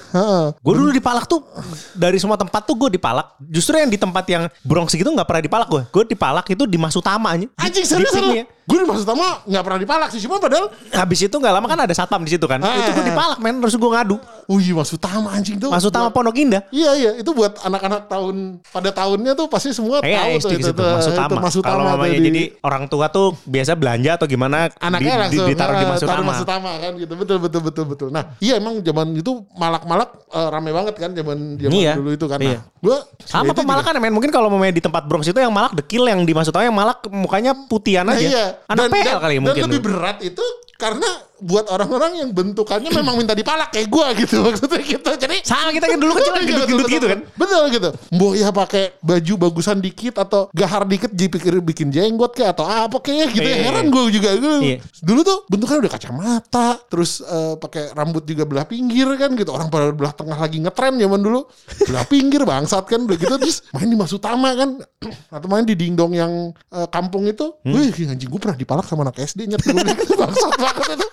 Gue 0.58 0.74
dulu 0.74 0.90
dipalak 0.90 1.26
tuh 1.26 1.46
dari 1.94 2.18
semua 2.18 2.36
tempat 2.36 2.64
tuh 2.64 2.74
gue 2.76 2.90
dipalak. 2.92 3.38
Justru 3.44 3.76
yang 3.76 3.86
di 3.86 4.00
tempat 4.00 4.26
yang 4.26 4.44
Bronx 4.64 4.90
gitu 4.92 5.06
nggak 5.06 5.28
pernah 5.28 5.44
dipalak 5.44 5.68
gue. 5.68 5.84
Gue 5.92 6.04
dipalak 6.08 6.48
itu 6.48 6.64
di 6.64 6.78
Masutama 6.78 7.36
aja. 7.36 7.44
Di- 7.44 7.52
anjing 7.60 7.84
di 7.84 7.90
serius 7.90 8.10
pinnya. 8.10 8.44
serius 8.48 8.58
gue 8.70 8.78
di 8.78 8.86
maksud 8.86 9.04
utama 9.04 9.42
nggak 9.44 9.64
pernah 9.64 9.80
dipalak 9.80 10.10
sih 10.10 10.22
cuma 10.22 10.38
padahal 10.38 10.70
Habis 10.92 11.20
itu 11.22 11.34
nggak 11.34 11.50
lama 11.52 11.66
kan 11.66 11.80
ada 11.80 11.92
satpam 11.92 12.22
di 12.22 12.30
situ 12.30 12.46
kan. 12.46 12.60
Ah. 12.60 12.78
itu 12.78 12.92
gue 12.92 13.06
dipalak 13.08 13.40
men. 13.40 13.58
Terus 13.60 13.76
gue 13.76 13.90
ngadu. 13.90 14.18
wih 14.48 14.74
maksud 14.74 14.98
utama 14.98 15.30
anjing 15.32 15.58
tuh 15.58 15.70
Masutama 15.70 16.10
buat- 16.10 16.16
Pondok 16.16 16.36
Indah. 16.36 16.66
Iya 16.70 16.92
iya 16.96 17.12
itu 17.16 17.30
buat 17.30 17.58
anak-anak 17.60 18.06
tahun 18.06 18.36
pada 18.64 18.90
tahunnya 18.92 19.34
tuh 19.34 19.46
pasti 19.46 19.70
semua 19.72 20.02
Iya, 20.02 20.18
tahu 20.18 20.26
iya, 20.28 20.38
tuh 20.40 20.50
itu, 20.52 20.62
situ, 20.64 20.74
tuh, 20.76 20.90
Masutama. 20.92 21.26
itu 21.28 21.36
Masutama 21.40 21.70
Kalau 21.72 21.84
mamanya 21.88 22.14
di- 22.16 22.26
jadi 22.28 22.44
orang 22.60 22.84
tua 22.86 23.06
tuh 23.08 23.28
biasa 23.44 23.72
belanja 23.74 24.12
atau 24.16 24.26
gimana 24.26 24.70
anaknya 24.76 25.06
di- 25.12 25.22
langsung 25.24 25.48
ditaruh 25.48 25.76
di 25.76 25.78
ah, 25.80 25.90
Masutama. 25.92 26.10
taruh 26.12 26.26
Masutama 26.28 26.72
kan 26.76 26.92
gitu 26.96 27.14
betul 27.16 27.38
betul 27.40 27.62
betul 27.64 27.86
betul 27.88 28.08
nah 28.10 28.24
iya 28.38 28.58
emang 28.58 28.82
zaman 28.82 29.08
itu 29.14 29.32
malak-malak 29.54 30.10
eh, 30.28 30.48
rame 30.50 30.70
banget 30.72 30.96
kan 30.96 31.10
zaman 31.12 31.38
zaman 31.56 31.72
Iya. 31.72 31.94
dulu 31.96 32.10
itu 32.12 32.26
kan 32.26 32.40
Iya. 32.40 32.50
nah, 32.52 32.62
gua 32.80 32.98
Sama 33.22 33.46
itu 33.46 33.54
pemalakan 33.56 33.94
men. 33.96 34.12
Mungkin 34.12 34.30
kalau 34.30 34.50
main 34.50 34.72
di 34.72 34.80
tempat 34.80 35.06
Bronx 35.06 35.26
itu 35.26 35.38
yang 35.38 35.52
malak 35.52 35.74
dekil 35.76 36.04
yang 36.04 36.22
di 36.22 36.34
Masutama 36.34 36.64
yang 36.64 36.74
malak 36.74 37.06
mukanya 37.08 37.54
putihan 37.64 38.02
Nah, 38.04 38.16
aja. 38.16 38.26
iya. 38.26 38.46
Anak 38.68 38.84
Dan- 38.84 38.92
PL 38.92 39.06
dan- 39.06 39.22
kali 39.22 39.34
ya 39.34 39.40
dan 39.40 39.44
mungkin. 39.46 39.64
lebih 39.70 39.82
berat 39.82 40.18
itu 40.20 40.46
karena 40.76 41.10
buat 41.40 41.66
orang-orang 41.72 42.24
yang 42.24 42.30
bentukannya 42.36 42.92
memang 42.92 43.16
minta 43.16 43.34
dipalak 43.34 43.72
kayak 43.72 43.88
gua 43.88 44.12
gitu 44.16 44.40
maksudnya 44.46 44.82
gitu. 44.84 45.12
Jadi 45.16 45.38
Sama 45.44 45.72
kita 45.72 45.86
kan 45.88 46.00
dulu 46.00 46.14
kecil 46.20 46.34
kan 46.36 46.44
gendut-gendut 46.44 46.88
gitu 46.92 47.08
kan. 47.08 47.20
Betul 47.36 47.64
gitu. 47.72 47.90
Mbok 48.16 48.34
ya 48.36 48.50
pakai 48.52 48.84
baju 49.00 49.34
bagusan 49.48 49.78
dikit 49.80 50.20
atau 50.20 50.52
gahar 50.52 50.84
dikit 50.86 51.12
dipikir 51.12 51.56
bikin 51.64 51.90
jenggot 51.90 52.36
kayak 52.36 52.56
atau 52.56 52.66
apa 52.68 52.98
kayak 53.00 53.32
gitu. 53.32 53.48
Iya, 53.48 53.56
iya, 53.56 53.66
Heran 53.72 53.86
iya. 53.88 53.94
gue 53.94 54.04
juga 54.12 54.30
gitu. 54.36 54.50
Iya. 54.60 54.78
Dulu 55.04 55.20
tuh 55.24 55.38
bentukannya 55.48 55.82
udah 55.88 55.94
kacamata, 55.94 56.70
terus 56.92 57.24
eh, 57.24 57.56
pakai 57.56 57.96
rambut 57.96 58.24
juga 58.28 58.44
belah 58.44 58.68
pinggir 58.68 59.08
kan 59.16 59.34
gitu. 59.36 59.50
Orang 59.56 59.72
pada 59.72 59.92
belah 59.96 60.14
tengah 60.14 60.38
lagi 60.38 60.58
ngetren 60.60 61.00
zaman 61.00 61.20
dulu. 61.20 61.48
Belah 61.88 62.06
pinggir 62.06 62.42
bangsat 62.44 62.86
kan 62.86 63.04
udah 63.08 63.18
gitu 63.18 63.36
terus 63.40 63.64
main 63.72 63.88
di 63.88 63.98
Mas 63.98 64.12
Utama 64.12 64.52
kan 64.56 64.70
atau 65.36 65.48
main 65.48 65.64
di 65.64 65.76
dingdong 65.76 66.12
yang 66.14 66.32
eh, 66.54 66.88
kampung 66.92 67.26
itu. 67.26 67.56
Hmm. 67.64 67.76
Wih, 67.76 67.92
anjing 68.10 68.30
gue 68.30 68.40
pernah 68.42 68.58
dipalak 68.58 68.86
sama 68.86 69.08
anak 69.08 69.22
SD 69.22 69.48
nyet 69.48 69.62
gue 69.64 69.74
gitu 69.74 70.14
bangsat 70.22 70.54
banget 70.60 71.00
itu. 71.00 71.08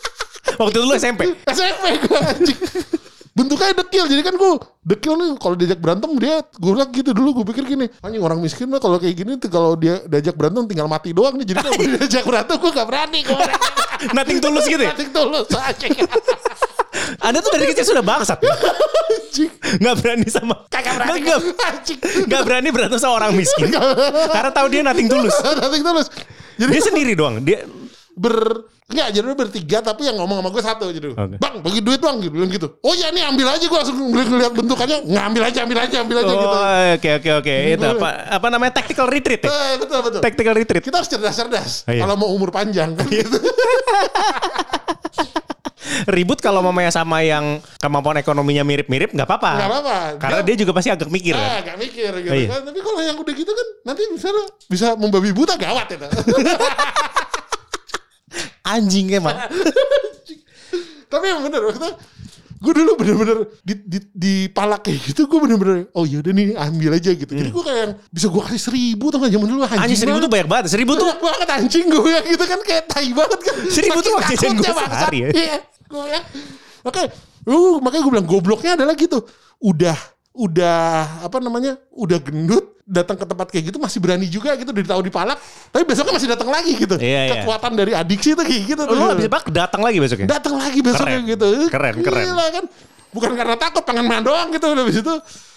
Waktu 0.56 0.76
itu 0.76 0.86
lu 0.86 0.94
SMP. 0.96 1.22
SMP 1.46 1.84
gue 2.00 2.18
anjing. 2.18 2.60
Bentuknya 3.36 3.76
dekil 3.76 4.08
jadi 4.08 4.22
kan 4.24 4.34
gue 4.40 4.52
dekil 4.80 5.12
nih 5.20 5.28
kalau 5.36 5.54
diajak 5.60 5.76
berantem 5.76 6.08
dia 6.16 6.40
gue 6.40 6.70
bilang 6.72 6.88
gitu 6.88 7.12
dulu 7.12 7.42
gue 7.42 7.44
pikir 7.52 7.68
gini 7.68 7.84
anjing 8.00 8.24
orang 8.24 8.40
miskin 8.40 8.64
mah 8.64 8.80
kalau 8.80 8.96
kayak 8.96 9.12
gini 9.12 9.36
tuh 9.36 9.52
kalau 9.52 9.76
dia 9.76 10.00
diajak 10.08 10.32
berantem 10.40 10.64
tinggal 10.64 10.88
mati 10.88 11.12
doang 11.12 11.36
nih 11.36 11.52
jadi 11.52 11.60
kalau 11.60 11.76
diajak 11.76 12.24
berantem 12.24 12.56
gue 12.56 12.70
gak 12.72 12.88
berani 12.88 13.20
gue 13.28 13.36
Nothing 14.16 14.38
tulus 14.40 14.64
gitu 14.64 14.80
ya. 14.80 14.92
mati 14.92 15.04
tulus 15.12 15.46
Anda 17.20 17.38
tuh 17.44 17.52
dari 17.52 17.68
kecil 17.70 17.92
sudah 17.92 18.04
bangsat. 18.04 18.40
Nggak 19.78 19.94
berani 20.00 20.28
sama. 20.32 20.64
kagak 20.72 20.96
berani 20.96 21.20
Nggak, 22.24 22.40
berani 22.44 22.68
berantem 22.72 22.98
sama 22.98 23.14
orang 23.20 23.32
miskin. 23.36 23.68
Karena 24.32 24.50
tahu 24.52 24.66
dia 24.72 24.80
nothing 24.80 25.08
tulus. 25.08 25.32
mati 25.62 25.80
tulus 25.84 26.08
jadi 26.56 26.70
Dia 26.72 26.82
sendiri 26.82 27.12
doang. 27.12 27.44
Dia 27.44 27.68
ber 28.16 28.64
Enggak, 28.86 29.18
jadi 29.18 29.26
bertiga 29.34 29.78
tapi 29.82 30.06
yang 30.06 30.14
ngomong 30.14 30.38
sama 30.38 30.48
gue 30.54 30.62
satu 30.62 30.86
jadi. 30.94 31.10
Oke. 31.10 31.42
Bang, 31.42 31.58
bagi 31.58 31.82
duit 31.82 31.98
bang 31.98 32.22
gitu 32.22 32.30
bilang 32.38 32.46
gitu. 32.46 32.78
Oh 32.86 32.94
ya 32.94 33.10
nih 33.10 33.26
ambil 33.26 33.50
aja 33.50 33.66
gue 33.66 33.74
langsung 33.74 33.98
ngeliat 33.98 34.54
bentukannya, 34.54 35.02
ngambil 35.10 35.42
aja, 35.42 35.58
ambil 35.66 35.78
aja, 35.82 35.96
ambil 36.06 36.16
aja 36.22 36.30
gitu. 36.30 36.46
Oh, 36.54 36.86
oke 36.94 37.10
oke 37.18 37.30
oke. 37.42 37.54
Itu 37.74 37.86
apa 37.98 38.08
apa 38.30 38.46
namanya 38.46 38.78
tactical 38.78 39.10
retreat 39.10 39.42
ya? 39.42 39.50
Eh, 39.50 39.74
betul 39.82 39.98
betul. 40.06 40.20
Tactical 40.22 40.54
retreat. 40.54 40.82
Kita 40.86 41.02
harus 41.02 41.10
cerdas-cerdas 41.10 41.82
Oh, 41.82 41.90
iya. 41.90 42.06
kalau 42.06 42.14
mau 42.14 42.30
umur 42.30 42.54
panjang 42.54 42.94
kan 42.94 43.10
gitu. 43.10 43.42
Ribut 46.06 46.38
kalau 46.38 46.62
mamanya 46.62 46.90
sama 46.90 47.22
yang 47.22 47.58
kemampuan 47.78 48.18
ekonominya 48.18 48.62
mirip-mirip 48.62 49.10
nggak 49.10 49.26
apa-apa. 49.26 49.50
Nggak 49.54 49.70
apa-apa. 49.70 49.96
Karena 50.18 50.40
dia 50.42 50.54
juga 50.54 50.70
pasti 50.70 50.94
agak 50.94 51.10
mikir 51.10 51.34
Ah, 51.34 51.58
kan. 51.58 51.74
gak 51.74 51.78
mikir 51.82 52.10
gitu 52.22 52.34
Iya. 52.38 52.48
kan. 52.54 52.60
Tapi 52.70 52.78
kalau 52.82 53.00
yang 53.02 53.18
udah 53.18 53.34
gitu 53.34 53.50
kan 53.50 53.66
nanti 53.82 54.02
misalnya 54.10 54.46
bisa 54.66 54.94
membabi 54.94 55.34
buta 55.34 55.58
gawat 55.58 55.90
itu. 55.90 56.06
Anjing 58.66 59.06
emang. 59.14 59.36
Tapi 61.12 61.24
yang 61.24 61.40
bener 61.40 61.62
maksudnya 61.62 61.94
gue 62.56 62.72
dulu 62.72 62.96
bener-bener 62.96 63.38
di, 63.62 63.74
di, 63.84 63.98
di 64.10 64.34
palak 64.48 64.88
kayak 64.88 64.98
gitu 65.06 65.28
gue 65.28 65.38
bener-bener 65.38 65.92
oh 65.92 66.02
yaudah 66.02 66.32
nih 66.32 66.56
ambil 66.56 66.96
aja 66.96 67.12
gitu 67.12 67.28
jadi 67.28 67.52
gue 67.52 67.62
kayak 67.62 67.80
yang 67.84 67.92
bisa 68.08 68.26
gue 68.26 68.42
kasih 68.42 68.62
seribu 68.72 69.12
tuh 69.12 69.20
kan 69.20 69.28
zaman 69.28 69.44
dulu 69.46 69.60
anjing, 69.60 69.76
Hmm. 69.76 69.84
Anjing 69.86 70.00
seribu 70.00 70.18
tuh 70.18 70.30
banyak 70.32 70.48
banget. 70.48 70.64
Seribu 70.72 70.92
tuh 70.96 71.04
banyak 71.04 71.20
banget 71.20 71.48
anjing 71.52 71.84
gue 71.86 72.08
ya 72.08 72.20
gitu 72.24 72.44
kan 72.48 72.60
kayak 72.64 72.82
tai 72.88 73.08
banget 73.12 73.40
kan 73.44 73.54
Seribu 73.68 73.98
tuh 74.00 74.10
Saking 74.10 74.16
waktu 74.16 74.34
jajan 74.34 74.52
gue 74.56 74.66
sehari 74.88 75.18
ya. 75.20 75.28
iya 75.36 75.56
gue 75.86 76.04
ya 76.10 76.20
oke 76.82 77.02
uh, 77.46 77.74
makanya 77.78 78.02
gue 78.02 78.12
bilang 78.16 78.26
gobloknya 78.26 78.72
adalah 78.74 78.94
gitu 78.96 79.18
udah 79.60 79.96
udah 80.32 80.78
apa 81.22 81.36
namanya 81.38 81.76
udah 81.92 82.18
gendut 82.24 82.75
datang 82.86 83.18
ke 83.18 83.26
tempat 83.26 83.46
kayak 83.50 83.74
gitu 83.74 83.78
masih 83.82 83.98
berani 83.98 84.30
juga 84.30 84.54
gitu 84.54 84.70
udah 84.70 84.94
tahu 84.94 85.02
dipalak 85.02 85.38
tapi 85.74 85.82
besoknya 85.82 86.14
masih 86.14 86.30
datang 86.30 86.48
lagi 86.54 86.72
gitu. 86.78 86.94
Iya, 86.94 87.20
iya. 87.26 87.32
kekuatan 87.42 87.72
dari 87.74 87.92
adiksi 87.98 88.38
itu 88.38 88.42
kayak 88.46 88.62
gitu 88.62 88.82
lu 88.86 89.04
habis 89.10 89.26
pak 89.26 89.50
datang 89.50 89.82
lagi 89.82 89.98
besoknya. 89.98 90.26
datang 90.38 90.54
lagi 90.54 90.78
besoknya 90.78 91.18
Keren. 91.18 91.32
gitu. 91.34 91.48
Keren, 91.66 91.94
keren. 92.06 92.24
Gila 92.30 92.46
kan? 92.54 92.64
Bukan 93.10 93.30
karena 93.34 93.56
takut 93.58 93.82
pengen 93.82 94.06
main 94.06 94.22
doang 94.22 94.54
gitu 94.54 94.70
habis 94.70 95.02
itu. 95.02 95.14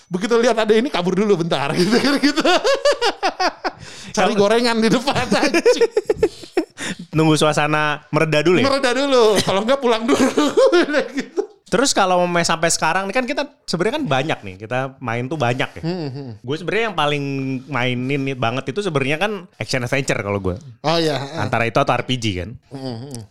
Begitu 0.09 0.33
lihat 0.41 0.57
ada 0.57 0.73
ini 0.73 0.89
kabur 0.89 1.13
dulu 1.13 1.45
bentar 1.45 1.69
gitu 1.77 1.93
kan 2.01 2.17
gitu. 2.17 2.41
Cari 4.17 4.33
gorengan 4.33 4.81
di 4.81 4.89
depan 4.89 5.29
anjing. 5.45 5.91
Nunggu 7.13 7.37
suasana 7.37 8.09
mereda 8.09 8.41
dulu 8.41 8.57
ya. 8.57 8.65
mereda 8.65 8.89
dulu. 8.97 9.37
Kalau 9.37 9.61
enggak 9.61 9.77
pulang 9.77 10.03
dulu. 10.09 10.49
Gitu 11.17 11.48
Terus 11.69 11.91
kalau 11.91 12.19
mau 12.19 12.41
sampai 12.41 12.67
sekarang 12.67 13.05
nih 13.05 13.13
kan 13.13 13.25
kita 13.25 13.43
sebenarnya 13.63 13.95
kan 13.95 14.05
banyak 14.05 14.39
nih 14.39 14.55
kita 14.59 14.79
main 14.99 15.25
tuh 15.25 15.37
banyak 15.37 15.69
ya. 15.71 15.81
Hmm, 15.81 16.35
Gue 16.39 16.55
sebenarnya 16.55 16.85
yang 16.85 16.97
paling 16.97 17.23
mainin 17.65 18.21
nih 18.23 18.33
banget 18.33 18.67
itu 18.67 18.81
sebenarnya 18.81 19.17
kan 19.17 19.31
action 19.55 19.79
adventure 19.79 20.17
kalau 20.17 20.39
gue. 20.39 20.55
oh 20.81 20.97
ya 20.97 21.15
Antara 21.37 21.63
itu 21.63 21.77
atau 21.77 21.93
RPG 21.93 22.25
kan. 22.37 22.49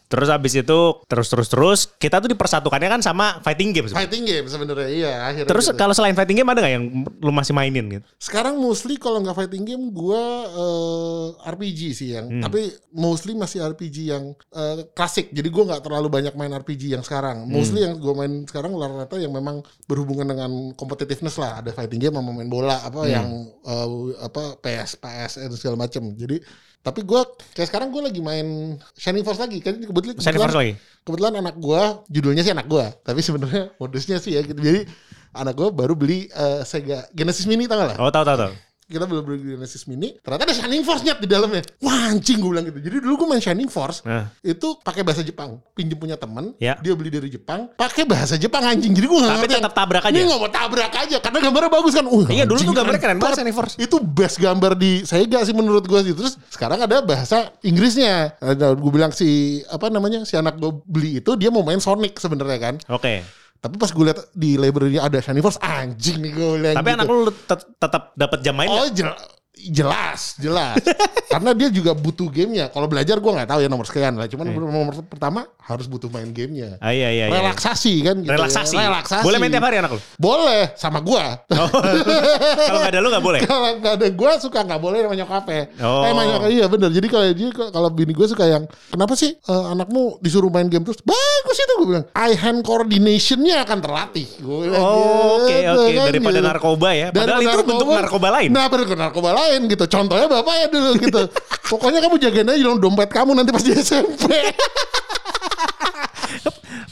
Terus 0.05 0.29
abis 0.29 0.53
itu 0.57 0.79
terus 1.05 1.27
terus 1.27 1.49
terus 1.49 1.81
kita 1.93 2.19
tuh 2.19 2.29
dipersatukannya 2.29 2.89
kan 2.89 3.01
sama 3.01 3.41
fighting 3.41 3.71
game. 3.71 3.85
sebenarnya. 3.85 4.07
fighting 4.07 4.25
game 4.25 4.47
sebenarnya 4.47 4.89
iya 4.89 5.13
akhirnya 5.25 5.49
Terus 5.49 5.67
gitu. 5.67 5.77
kalau 5.77 5.93
selain 5.93 6.15
fighting 6.15 6.37
game 6.37 6.49
ada 6.49 6.61
nggak 6.61 6.73
yang 6.73 6.85
lu 7.19 7.31
masih 7.31 7.53
mainin 7.53 7.85
gitu? 7.91 8.05
sekarang 8.19 8.57
mostly 8.57 8.95
kalau 8.95 9.19
nggak 9.19 9.35
fighting 9.35 9.65
game 9.65 9.91
gua 9.91 10.23
eh, 10.47 11.27
RPG 11.51 11.81
sih 11.93 12.09
yang 12.11 12.27
Hmm. 12.29 12.45
tapi 12.45 12.61
mostly 12.91 13.33
masih 13.33 13.65
RPG 13.65 13.97
yang 14.07 14.25
eh, 14.51 14.85
klasik 14.91 15.29
jadi 15.31 15.49
gua 15.49 15.65
nggak 15.67 15.83
terlalu 15.83 16.09
banyak 16.11 16.35
main 16.35 16.53
RPG 16.53 16.93
yang 16.93 17.01
sekarang 17.01 17.45
mostly 17.45 17.81
Hmm. 17.81 17.87
yang 17.87 17.95
gua 17.97 18.15
main 18.15 18.28
sekarang 18.45 18.73
rata-rata 18.73 19.17
yang 19.17 19.31
memang 19.31 19.61
berhubungan 19.85 20.27
dengan 20.27 20.51
competitiveness 20.75 21.37
lah 21.37 21.61
ada 21.61 21.71
fighting 21.71 21.99
game 21.99 22.15
sama 22.15 22.31
main 22.31 22.47
bola 22.47 22.79
apa 22.81 23.01
Hmm. 23.01 23.11
yang 23.11 23.29
eh, 23.63 23.89
apa 24.21 24.43
PS 24.59 24.97
PS 24.97 25.33
dan 25.41 25.53
segala 25.53 25.77
macam 25.79 26.03
jadi 26.13 26.39
tapi 26.79 27.03
gua 27.03 27.27
kayak 27.53 27.69
sekarang 27.69 27.89
gua 27.91 28.07
lagi 28.07 28.23
main 28.23 28.47
Shining 28.95 29.23
Force 29.23 29.39
lagi 29.39 29.59
kan 29.59 29.77
kebetulan 29.77 30.15
Shining 30.17 30.41
Force 30.41 30.57
lagi? 30.57 30.73
kebetulan 31.03 31.35
anak 31.37 31.57
gua 31.57 32.03
judulnya 32.07 32.43
sih 32.43 32.53
anak 32.53 32.67
gua 32.67 32.93
tapi 33.03 33.21
sebenarnya 33.21 33.75
modusnya 33.77 34.17
sih 34.17 34.37
ya 34.37 34.43
gitu 34.43 34.57
jadi 34.57 34.87
anak 35.35 35.55
gua 35.55 35.69
baru 35.69 35.93
beli 35.93 36.29
eh, 36.29 36.61
Sega 36.63 37.05
Genesis 37.11 37.45
Mini 37.45 37.67
tau 37.67 37.77
gak 37.77 37.89
lah 37.93 37.97
Oh 37.99 38.09
tahu 38.09 38.25
tahu 38.25 38.39
tahu. 38.39 38.53
Kita 38.89 39.05
belum 39.05 39.21
beli 39.23 39.39
Genesis 39.53 39.85
Mini 39.85 40.17
ternyata 40.19 40.43
ada 40.43 40.55
Shining 40.55 40.81
Force 40.81 41.03
nyet 41.03 41.19
di 41.19 41.29
dalamnya 41.29 41.61
wah 41.79 42.09
anjing 42.09 42.37
gue 42.37 42.49
bilang 42.49 42.65
gitu 42.65 42.81
jadi 42.81 42.97
dulu 42.99 43.15
gue 43.15 43.29
main 43.29 43.39
Shining 43.39 43.69
Force 43.69 44.01
Nah. 44.01 44.33
itu 44.41 44.81
pakai 44.81 45.03
bahasa 45.03 45.21
Jepang 45.21 45.61
pinjem 45.73 45.95
punya 45.95 46.17
temen 46.17 46.57
Ya. 46.57 46.75
dia 46.79 46.93
beli 46.93 47.09
dari 47.09 47.29
Jepang 47.29 47.69
pakai 47.71 48.03
bahasa 48.03 48.35
Jepang 48.35 48.65
anjing 48.65 48.91
jadi 48.91 49.05
gue 49.05 49.19
nggak 49.19 49.35
Tapi 49.35 49.47
tetap 49.51 49.75
tabrak 49.75 50.03
aja? 50.03 50.11
ini 50.11 50.25
nggak 50.25 50.41
mau 50.41 50.49
tabrak 50.49 50.93
aja 50.95 51.17
karena 51.19 51.39
gambarnya 51.39 51.71
bagus 51.71 51.93
kan 51.93 52.07
uh, 52.07 52.25
Iya, 52.27 52.45
dulu 52.45 52.59
tuh 52.59 52.73
gambarnya 52.73 53.01
keren 53.03 53.19
banget. 53.19 53.37
Shining 53.39 53.53
Force. 53.55 53.75
itu 53.77 53.97
best 54.01 54.37
gambar 54.39 54.73
di 54.75 55.05
Sega 55.05 55.41
sih 55.43 55.53
menurut 55.53 55.85
gue 55.85 56.01
sih 56.03 56.15
terus 56.15 56.41
sekarang 56.49 56.81
ada 56.81 56.99
bahasa 56.99 57.53
Inggrisnya 57.61 58.33
ada 58.39 58.73
gue 58.73 58.91
bilang 58.91 59.13
si 59.13 59.29
apa 59.69 59.89
namanya 59.89 60.25
si 60.25 60.33
anak 60.33 60.57
gue 60.57 60.73
beli 60.83 61.19
itu 61.19 61.37
dia 61.37 61.49
mau 61.49 61.61
main 61.61 61.77
Sonic 61.79 62.17
sebenarnya 62.17 62.57
kan 62.59 62.75
Oke. 62.89 63.21
Tapi 63.59 63.75
pas 63.75 63.91
gue 63.91 64.05
lihat 64.07 64.19
di 64.33 64.55
library-nya 64.55 65.03
ada 65.03 65.19
Shining 65.19 65.43
Force 65.43 65.59
anjing 65.59 66.23
nih 66.23 66.31
gue 66.31 66.47
bilang 66.57 66.77
Tapi 66.79 66.89
gitu. 66.89 66.97
anak 66.99 67.07
lu 67.09 67.19
tet- 67.35 67.69
tetap 67.75 68.03
dapat 68.15 68.39
jam 68.41 68.55
main 68.55 68.71
Oh 68.71 68.87
nggak? 68.87 69.19
Jel- 69.59 69.89
jelas, 69.89 70.21
jelas. 70.39 70.77
Karena 71.33 71.51
dia 71.53 71.69
juga 71.69 71.93
butuh 71.93 72.29
gamenya. 72.31 72.71
Kalau 72.73 72.87
belajar 72.89 73.17
gue 73.21 73.33
nggak 73.33 73.49
tahu 73.49 73.61
ya 73.65 73.69
nomor 73.69 73.85
sekian 73.85 74.15
lah. 74.17 74.27
Cuman 74.31 74.53
nomor 74.53 74.95
pertama 75.05 75.45
harus 75.61 75.85
butuh 75.85 76.09
main 76.09 76.31
gamenya. 76.33 76.81
Ah, 76.81 76.93
iya 76.95 77.13
iya 77.13 77.25
iya. 77.29 77.35
Relaksasi 77.35 77.93
kan 78.01 78.17
gitu. 78.25 78.33
ya. 78.33 78.37
Relaksasi. 78.41 78.75
Relaksasi. 78.77 79.25
Boleh 79.27 79.39
main 79.41 79.51
tiap 79.53 79.65
hari 79.67 79.77
anak 79.83 79.91
lu? 79.97 80.01
Boleh 80.17 80.73
sama 80.79 81.05
gua. 81.05 81.45
Kalau 82.69 82.79
nggak 82.81 82.93
ada 82.97 83.01
lu 83.01 83.09
nggak 83.13 83.25
boleh. 83.25 83.41
kalau 83.49 83.69
nggak 83.81 83.95
ada 84.01 84.09
gua 84.13 84.33
suka 84.41 84.61
nggak 84.65 84.81
boleh 84.81 84.99
sama 85.05 85.15
nyokapnya. 85.17 85.63
Oh. 85.83 86.05
Eh, 86.07 86.13
nyokap, 86.15 86.49
iya 86.53 86.67
bener. 86.71 86.91
Jadi 86.93 87.07
kalau 87.09 87.25
dia 87.33 87.49
kalau 87.53 87.89
bini 87.93 88.13
gue 88.13 88.27
suka 88.29 88.45
yang 88.49 88.65
kenapa 88.93 89.13
sih 89.17 89.35
eh, 89.37 89.65
anakmu 89.73 90.21
disuruh 90.25 90.49
main 90.49 90.69
game 90.69 90.85
terus? 90.85 91.01
Bagus 91.05 91.57
itu 91.57 91.73
gue 91.83 91.87
bilang. 91.97 92.05
Eye 92.17 92.37
hand 92.39 92.61
coordinationnya 92.65 93.65
akan 93.65 93.79
terlatih. 93.85 94.27
Gue 94.41 94.71
Oh, 94.79 95.43
Oke 95.43 95.65
gitu, 95.65 95.81
oke 95.81 95.93
kan, 95.97 96.07
daripada 96.13 96.39
gitu. 96.39 96.49
narkoba 96.49 96.89
ya. 96.93 97.07
Padahal 97.11 97.41
itu 97.41 97.59
bentuk 97.65 97.89
narkoba 97.89 98.29
lain. 98.41 98.49
Nah, 98.53 98.67
narkoba 98.69 99.31
lain 99.35 99.48
gitu. 99.69 99.85
Contohnya 99.89 100.27
bapak 100.29 100.55
ya 100.55 100.67
dulu 100.69 100.91
gitu. 101.01 101.23
Pokoknya 101.73 102.01
kamu 102.05 102.17
jagain 102.21 102.49
aja 102.49 102.63
dong 102.65 102.81
dompet 102.81 103.09
kamu 103.13 103.33
nanti 103.37 103.51
pas 103.53 103.65
di 103.65 103.73
SMP. 103.73 104.29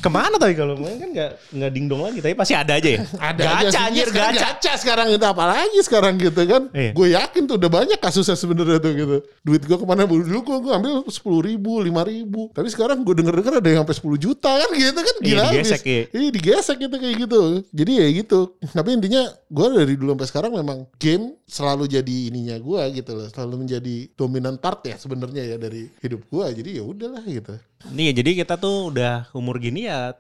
Ke 0.06 0.10
mana 0.12 0.38
tapi 0.38 0.54
kalau 0.54 0.78
main 0.78 0.96
kan 0.96 1.10
nggak 1.10 1.30
nggak 1.50 1.70
dingdong 1.74 2.02
lagi 2.06 2.18
tapi 2.22 2.34
pasti 2.38 2.54
ada 2.54 2.78
aja 2.78 2.88
ya. 2.88 3.02
Ada 3.18 3.42
gacha 3.42 3.66
aja 3.66 3.78
anjir 3.90 4.06
Iya, 4.06 4.12
sekarang 4.14 4.34
gacha 4.38 4.72
sekarang 4.78 5.06
itu 5.10 5.26
apalagi 5.26 5.78
sekarang 5.82 6.14
gitu 6.16 6.40
kan. 6.46 6.62
Iya. 6.70 6.90
Gue 6.94 7.06
yakin 7.12 7.42
tuh 7.44 7.56
udah 7.58 7.70
banyak 7.70 7.98
kasusnya 7.98 8.38
sebenarnya 8.38 8.78
tuh 8.78 8.92
gitu. 8.94 9.16
Duit 9.42 9.62
gue 9.66 9.76
ke 9.76 9.82
mana 9.82 10.06
dulu 10.06 10.38
gue 10.46 10.56
gue 10.62 10.72
ambil 10.72 10.92
sepuluh 11.10 11.42
ribu, 11.42 11.82
lima 11.82 12.06
ribu. 12.06 12.54
Tapi 12.54 12.70
sekarang 12.70 13.02
gue 13.02 13.14
denger 13.18 13.34
denger 13.42 13.54
ada 13.58 13.66
yang 13.66 13.80
sampai 13.82 13.96
10 13.98 14.14
juta 14.22 14.50
kan 14.54 14.70
gitu 14.72 15.00
kan 15.02 15.14
Iya, 15.16 15.26
gila. 15.26 15.44
digesek, 15.50 15.80
habis. 15.82 15.90
iya. 15.90 16.02
Iya 16.14 16.28
digesek 16.30 16.76
gitu 16.78 16.94
kayak 16.94 17.16
gitu. 17.26 17.40
Jadi 17.74 17.92
ya 17.98 18.06
gitu. 18.14 18.40
Tapi 18.62 18.88
intinya 18.94 19.22
gue 19.50 19.66
dari 19.74 19.94
dulu 19.98 20.10
sampai 20.14 20.28
sekarang 20.30 20.52
memang 20.54 20.78
game 21.02 21.34
selalu 21.46 21.90
jadi 21.90 22.16
ininya 22.30 22.56
gue 22.62 22.82
gitu 22.94 23.10
loh. 23.10 23.26
Selalu 23.26 23.54
menjadi 23.66 23.96
dominan 24.14 24.54
part 24.62 24.86
ya 24.86 24.94
sebenarnya 24.94 25.42
ya 25.42 25.56
dari 25.58 25.90
hidup 25.98 26.22
gue. 26.30 26.46
Jadi 26.62 26.70
ya 26.78 26.84
udahlah 26.86 27.24
gitu. 27.26 27.54
Nih 27.92 28.10
jadi 28.16 28.42
kita 28.44 28.56
tuh 28.56 28.90
udah 28.90 29.28
umur 29.36 29.60
gini 29.60 29.86
ya 29.86 30.16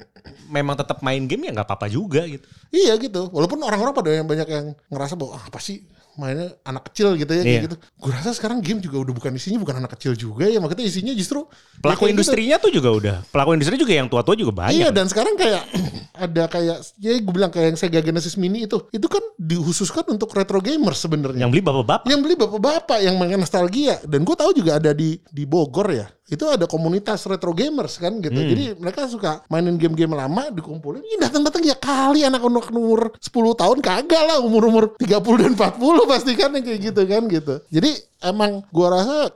memang 0.52 0.76
tetap 0.76 1.00
main 1.00 1.24
game 1.24 1.48
ya 1.48 1.56
nggak 1.56 1.66
apa-apa 1.66 1.88
juga 1.88 2.28
gitu. 2.28 2.44
Iya 2.70 3.00
gitu. 3.00 3.32
Walaupun 3.32 3.64
orang-orang 3.64 3.94
pada 3.96 4.10
yang 4.12 4.28
banyak 4.28 4.48
yang 4.48 4.66
ngerasa 4.92 5.16
bahwa 5.16 5.40
ah, 5.40 5.44
apa 5.48 5.58
sih 5.58 5.82
mainnya 6.16 6.56
anak 6.62 6.88
kecil 6.88 7.14
gitu 7.14 7.28
ya 7.28 7.40
kayak 7.40 7.54
Iya. 7.54 7.64
gitu. 7.64 7.76
Gue 7.96 8.10
rasa 8.10 8.32
sekarang 8.32 8.58
game 8.58 8.78
juga 8.78 8.96
udah 8.98 9.14
bukan 9.14 9.32
isinya 9.32 9.56
bukan 9.58 9.76
anak 9.78 9.94
kecil 9.94 10.12
juga 10.12 10.44
ya. 10.44 10.58
Makanya 10.58 10.82
isinya 10.82 11.12
justru 11.12 11.44
ya 11.44 11.80
Pelaku 11.80 11.86
kayak 11.98 12.08
gitu. 12.08 12.14
industrinya 12.16 12.56
tuh 12.56 12.70
juga 12.70 12.88
udah. 12.90 13.16
Pelaku 13.26 13.50
industri 13.52 13.76
juga 13.76 13.92
yang 13.92 14.06
tua-tua 14.06 14.34
juga 14.34 14.52
banyak. 14.56 14.76
Iya 14.76 14.88
dan 14.90 15.06
sekarang 15.06 15.34
kayak 15.34 15.62
ada 16.26 16.42
kayak 16.46 16.76
ya 16.96 17.10
gue 17.14 17.32
bilang 17.32 17.48
kayak 17.48 17.66
yang 17.70 17.78
Sega 17.78 18.00
Genesis 18.00 18.34
Mini 18.34 18.64
itu 18.64 18.80
itu 18.88 19.06
kan 19.06 19.20
dikhususkan 19.36 20.08
untuk 20.08 20.32
retro 20.32 20.58
gamers 20.58 20.98
sebenarnya. 20.98 21.38
Yang 21.38 21.50
beli 21.52 21.62
bapak-bapak. 21.62 22.06
yang 22.06 22.20
beli 22.20 22.34
bapak-bapak 22.34 22.98
yang 23.00 23.14
main 23.16 23.36
nostalgia 23.36 24.00
dan 24.02 24.22
gue 24.22 24.34
tahu 24.34 24.50
juga 24.52 24.76
ada 24.76 24.90
di 24.90 25.20
di 25.26 25.44
Bogor 25.44 25.88
ya 25.90 26.06
itu 26.26 26.42
ada 26.42 26.66
komunitas 26.66 27.22
retro 27.22 27.54
gamers 27.54 28.02
kan 28.02 28.18
gitu 28.18 28.34
Hmm. 28.34 28.50
jadi 28.50 28.64
mereka 28.74 29.06
suka 29.06 29.46
mainin 29.46 29.78
game-game 29.78 30.10
lama 30.10 30.50
dikumpulin 30.50 30.98
ini 30.98 31.22
datang-datang 31.22 31.62
ya 31.62 31.78
kali 31.78 32.26
anak-anak 32.26 32.66
umur 32.68 33.14
10 33.14 33.30
tahun 33.54 33.78
kagak 33.78 34.22
lah 34.24 34.42
umur-umur 34.42 34.98
30 34.98 35.22
dan 35.38 35.54
40 35.54 35.70
pasti 36.06 36.32
kan 36.38 36.54
yang 36.54 36.64
kayak 36.64 36.80
gitu 36.80 37.02
kan 37.04 37.22
gitu. 37.26 37.54
Jadi 37.68 37.90
emang 38.22 38.62
gua 38.70 39.02
rasa 39.02 39.34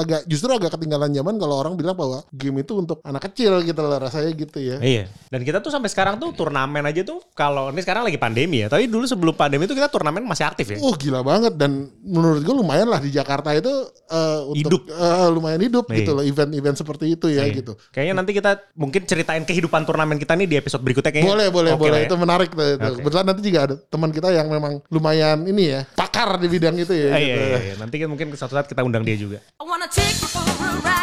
agak 0.00 0.20
justru 0.24 0.48
agak 0.50 0.72
ketinggalan 0.72 1.10
zaman 1.10 1.36
kalau 1.36 1.60
orang 1.60 1.76
bilang 1.76 1.92
bahwa 1.92 2.24
game 2.32 2.60
itu 2.60 2.72
untuk 2.74 2.98
anak 3.02 3.28
kecil 3.28 3.60
gitu 3.60 3.80
lah 3.80 4.00
rasanya 4.00 4.32
gitu 4.32 4.58
ya 4.58 4.76
Iya. 4.80 5.04
Dan 5.28 5.44
kita 5.44 5.60
tuh 5.60 5.68
sampai 5.68 5.86
sekarang 5.86 6.16
tuh 6.16 6.32
turnamen 6.32 6.80
aja 6.82 7.04
tuh 7.04 7.20
kalau 7.32 7.68
ini 7.68 7.80
sekarang 7.80 8.02
lagi 8.02 8.16
pandemi 8.16 8.62
ya. 8.62 8.68
Tapi 8.68 8.86
dulu 8.86 9.04
sebelum 9.04 9.34
pandemi 9.34 9.64
itu 9.64 9.76
kita 9.76 9.86
turnamen 9.86 10.24
masih 10.24 10.48
aktif 10.48 10.72
ya. 10.72 10.78
Oh 10.80 10.96
gila 10.96 11.20
banget 11.20 11.54
dan 11.54 11.86
menurut 12.00 12.40
gue 12.40 12.54
lumayan 12.54 12.88
lah 12.88 12.98
di 12.98 13.12
Jakarta 13.12 13.52
itu 13.52 13.68
eh, 14.08 14.40
Hidup. 14.56 14.80
untuk 14.80 14.82
eh, 14.88 15.28
lumayan 15.30 15.60
hidup 15.60 15.84
Iya. 15.86 15.96
gitu 16.02 16.10
loh 16.16 16.24
event-event 16.24 16.76
seperti 16.76 17.04
itu 17.14 17.26
ya 17.28 17.44
Iya. 17.44 17.54
gitu. 17.60 17.72
Kayaknya 17.92 18.14
nanti 18.16 18.32
kita 18.32 18.50
mungkin 18.74 19.02
ceritain 19.04 19.44
kehidupan 19.44 19.84
turnamen 19.84 20.16
kita 20.16 20.34
nih 20.34 20.48
di 20.48 20.56
episode 20.56 20.80
berikutnya 20.80 21.12
kayaknya. 21.12 21.30
Boleh 21.30 21.48
boleh 21.52 21.70
Oke 21.74 21.82
boleh 21.84 21.98
ya. 22.02 22.06
itu 22.08 22.14
menarik 22.16 22.50
tuh. 22.50 22.64
Oke. 22.74 22.98
Kebetulan 23.02 23.24
nanti 23.28 23.42
juga 23.44 23.60
ada 23.68 23.74
teman 23.76 24.10
kita 24.10 24.28
yang 24.30 24.46
memang 24.48 24.72
lumayan 24.88 25.38
ini 25.44 25.62
ya 25.68 25.80
pakar 25.92 26.40
di 26.40 26.48
bidang 26.48 26.74
itu 26.74 26.92
ya. 26.92 27.10
Ah, 27.12 27.20
gitu. 27.20 27.26
iya, 27.28 27.36
iya, 27.36 27.58
iya. 27.70 27.74
Nanti 27.76 27.94
kan 27.98 28.08
mungkin 28.08 28.26
suatu 28.34 28.54
saat 28.54 28.66
kita 28.66 28.80
undang 28.80 29.04
dia 29.04 29.14
juga. 29.14 29.38
I 29.58 29.64
wanna 29.64 29.88
take 29.88 30.20
you 30.20 30.28
for 30.28 30.38
a 30.38 30.80
ride. 30.82 30.99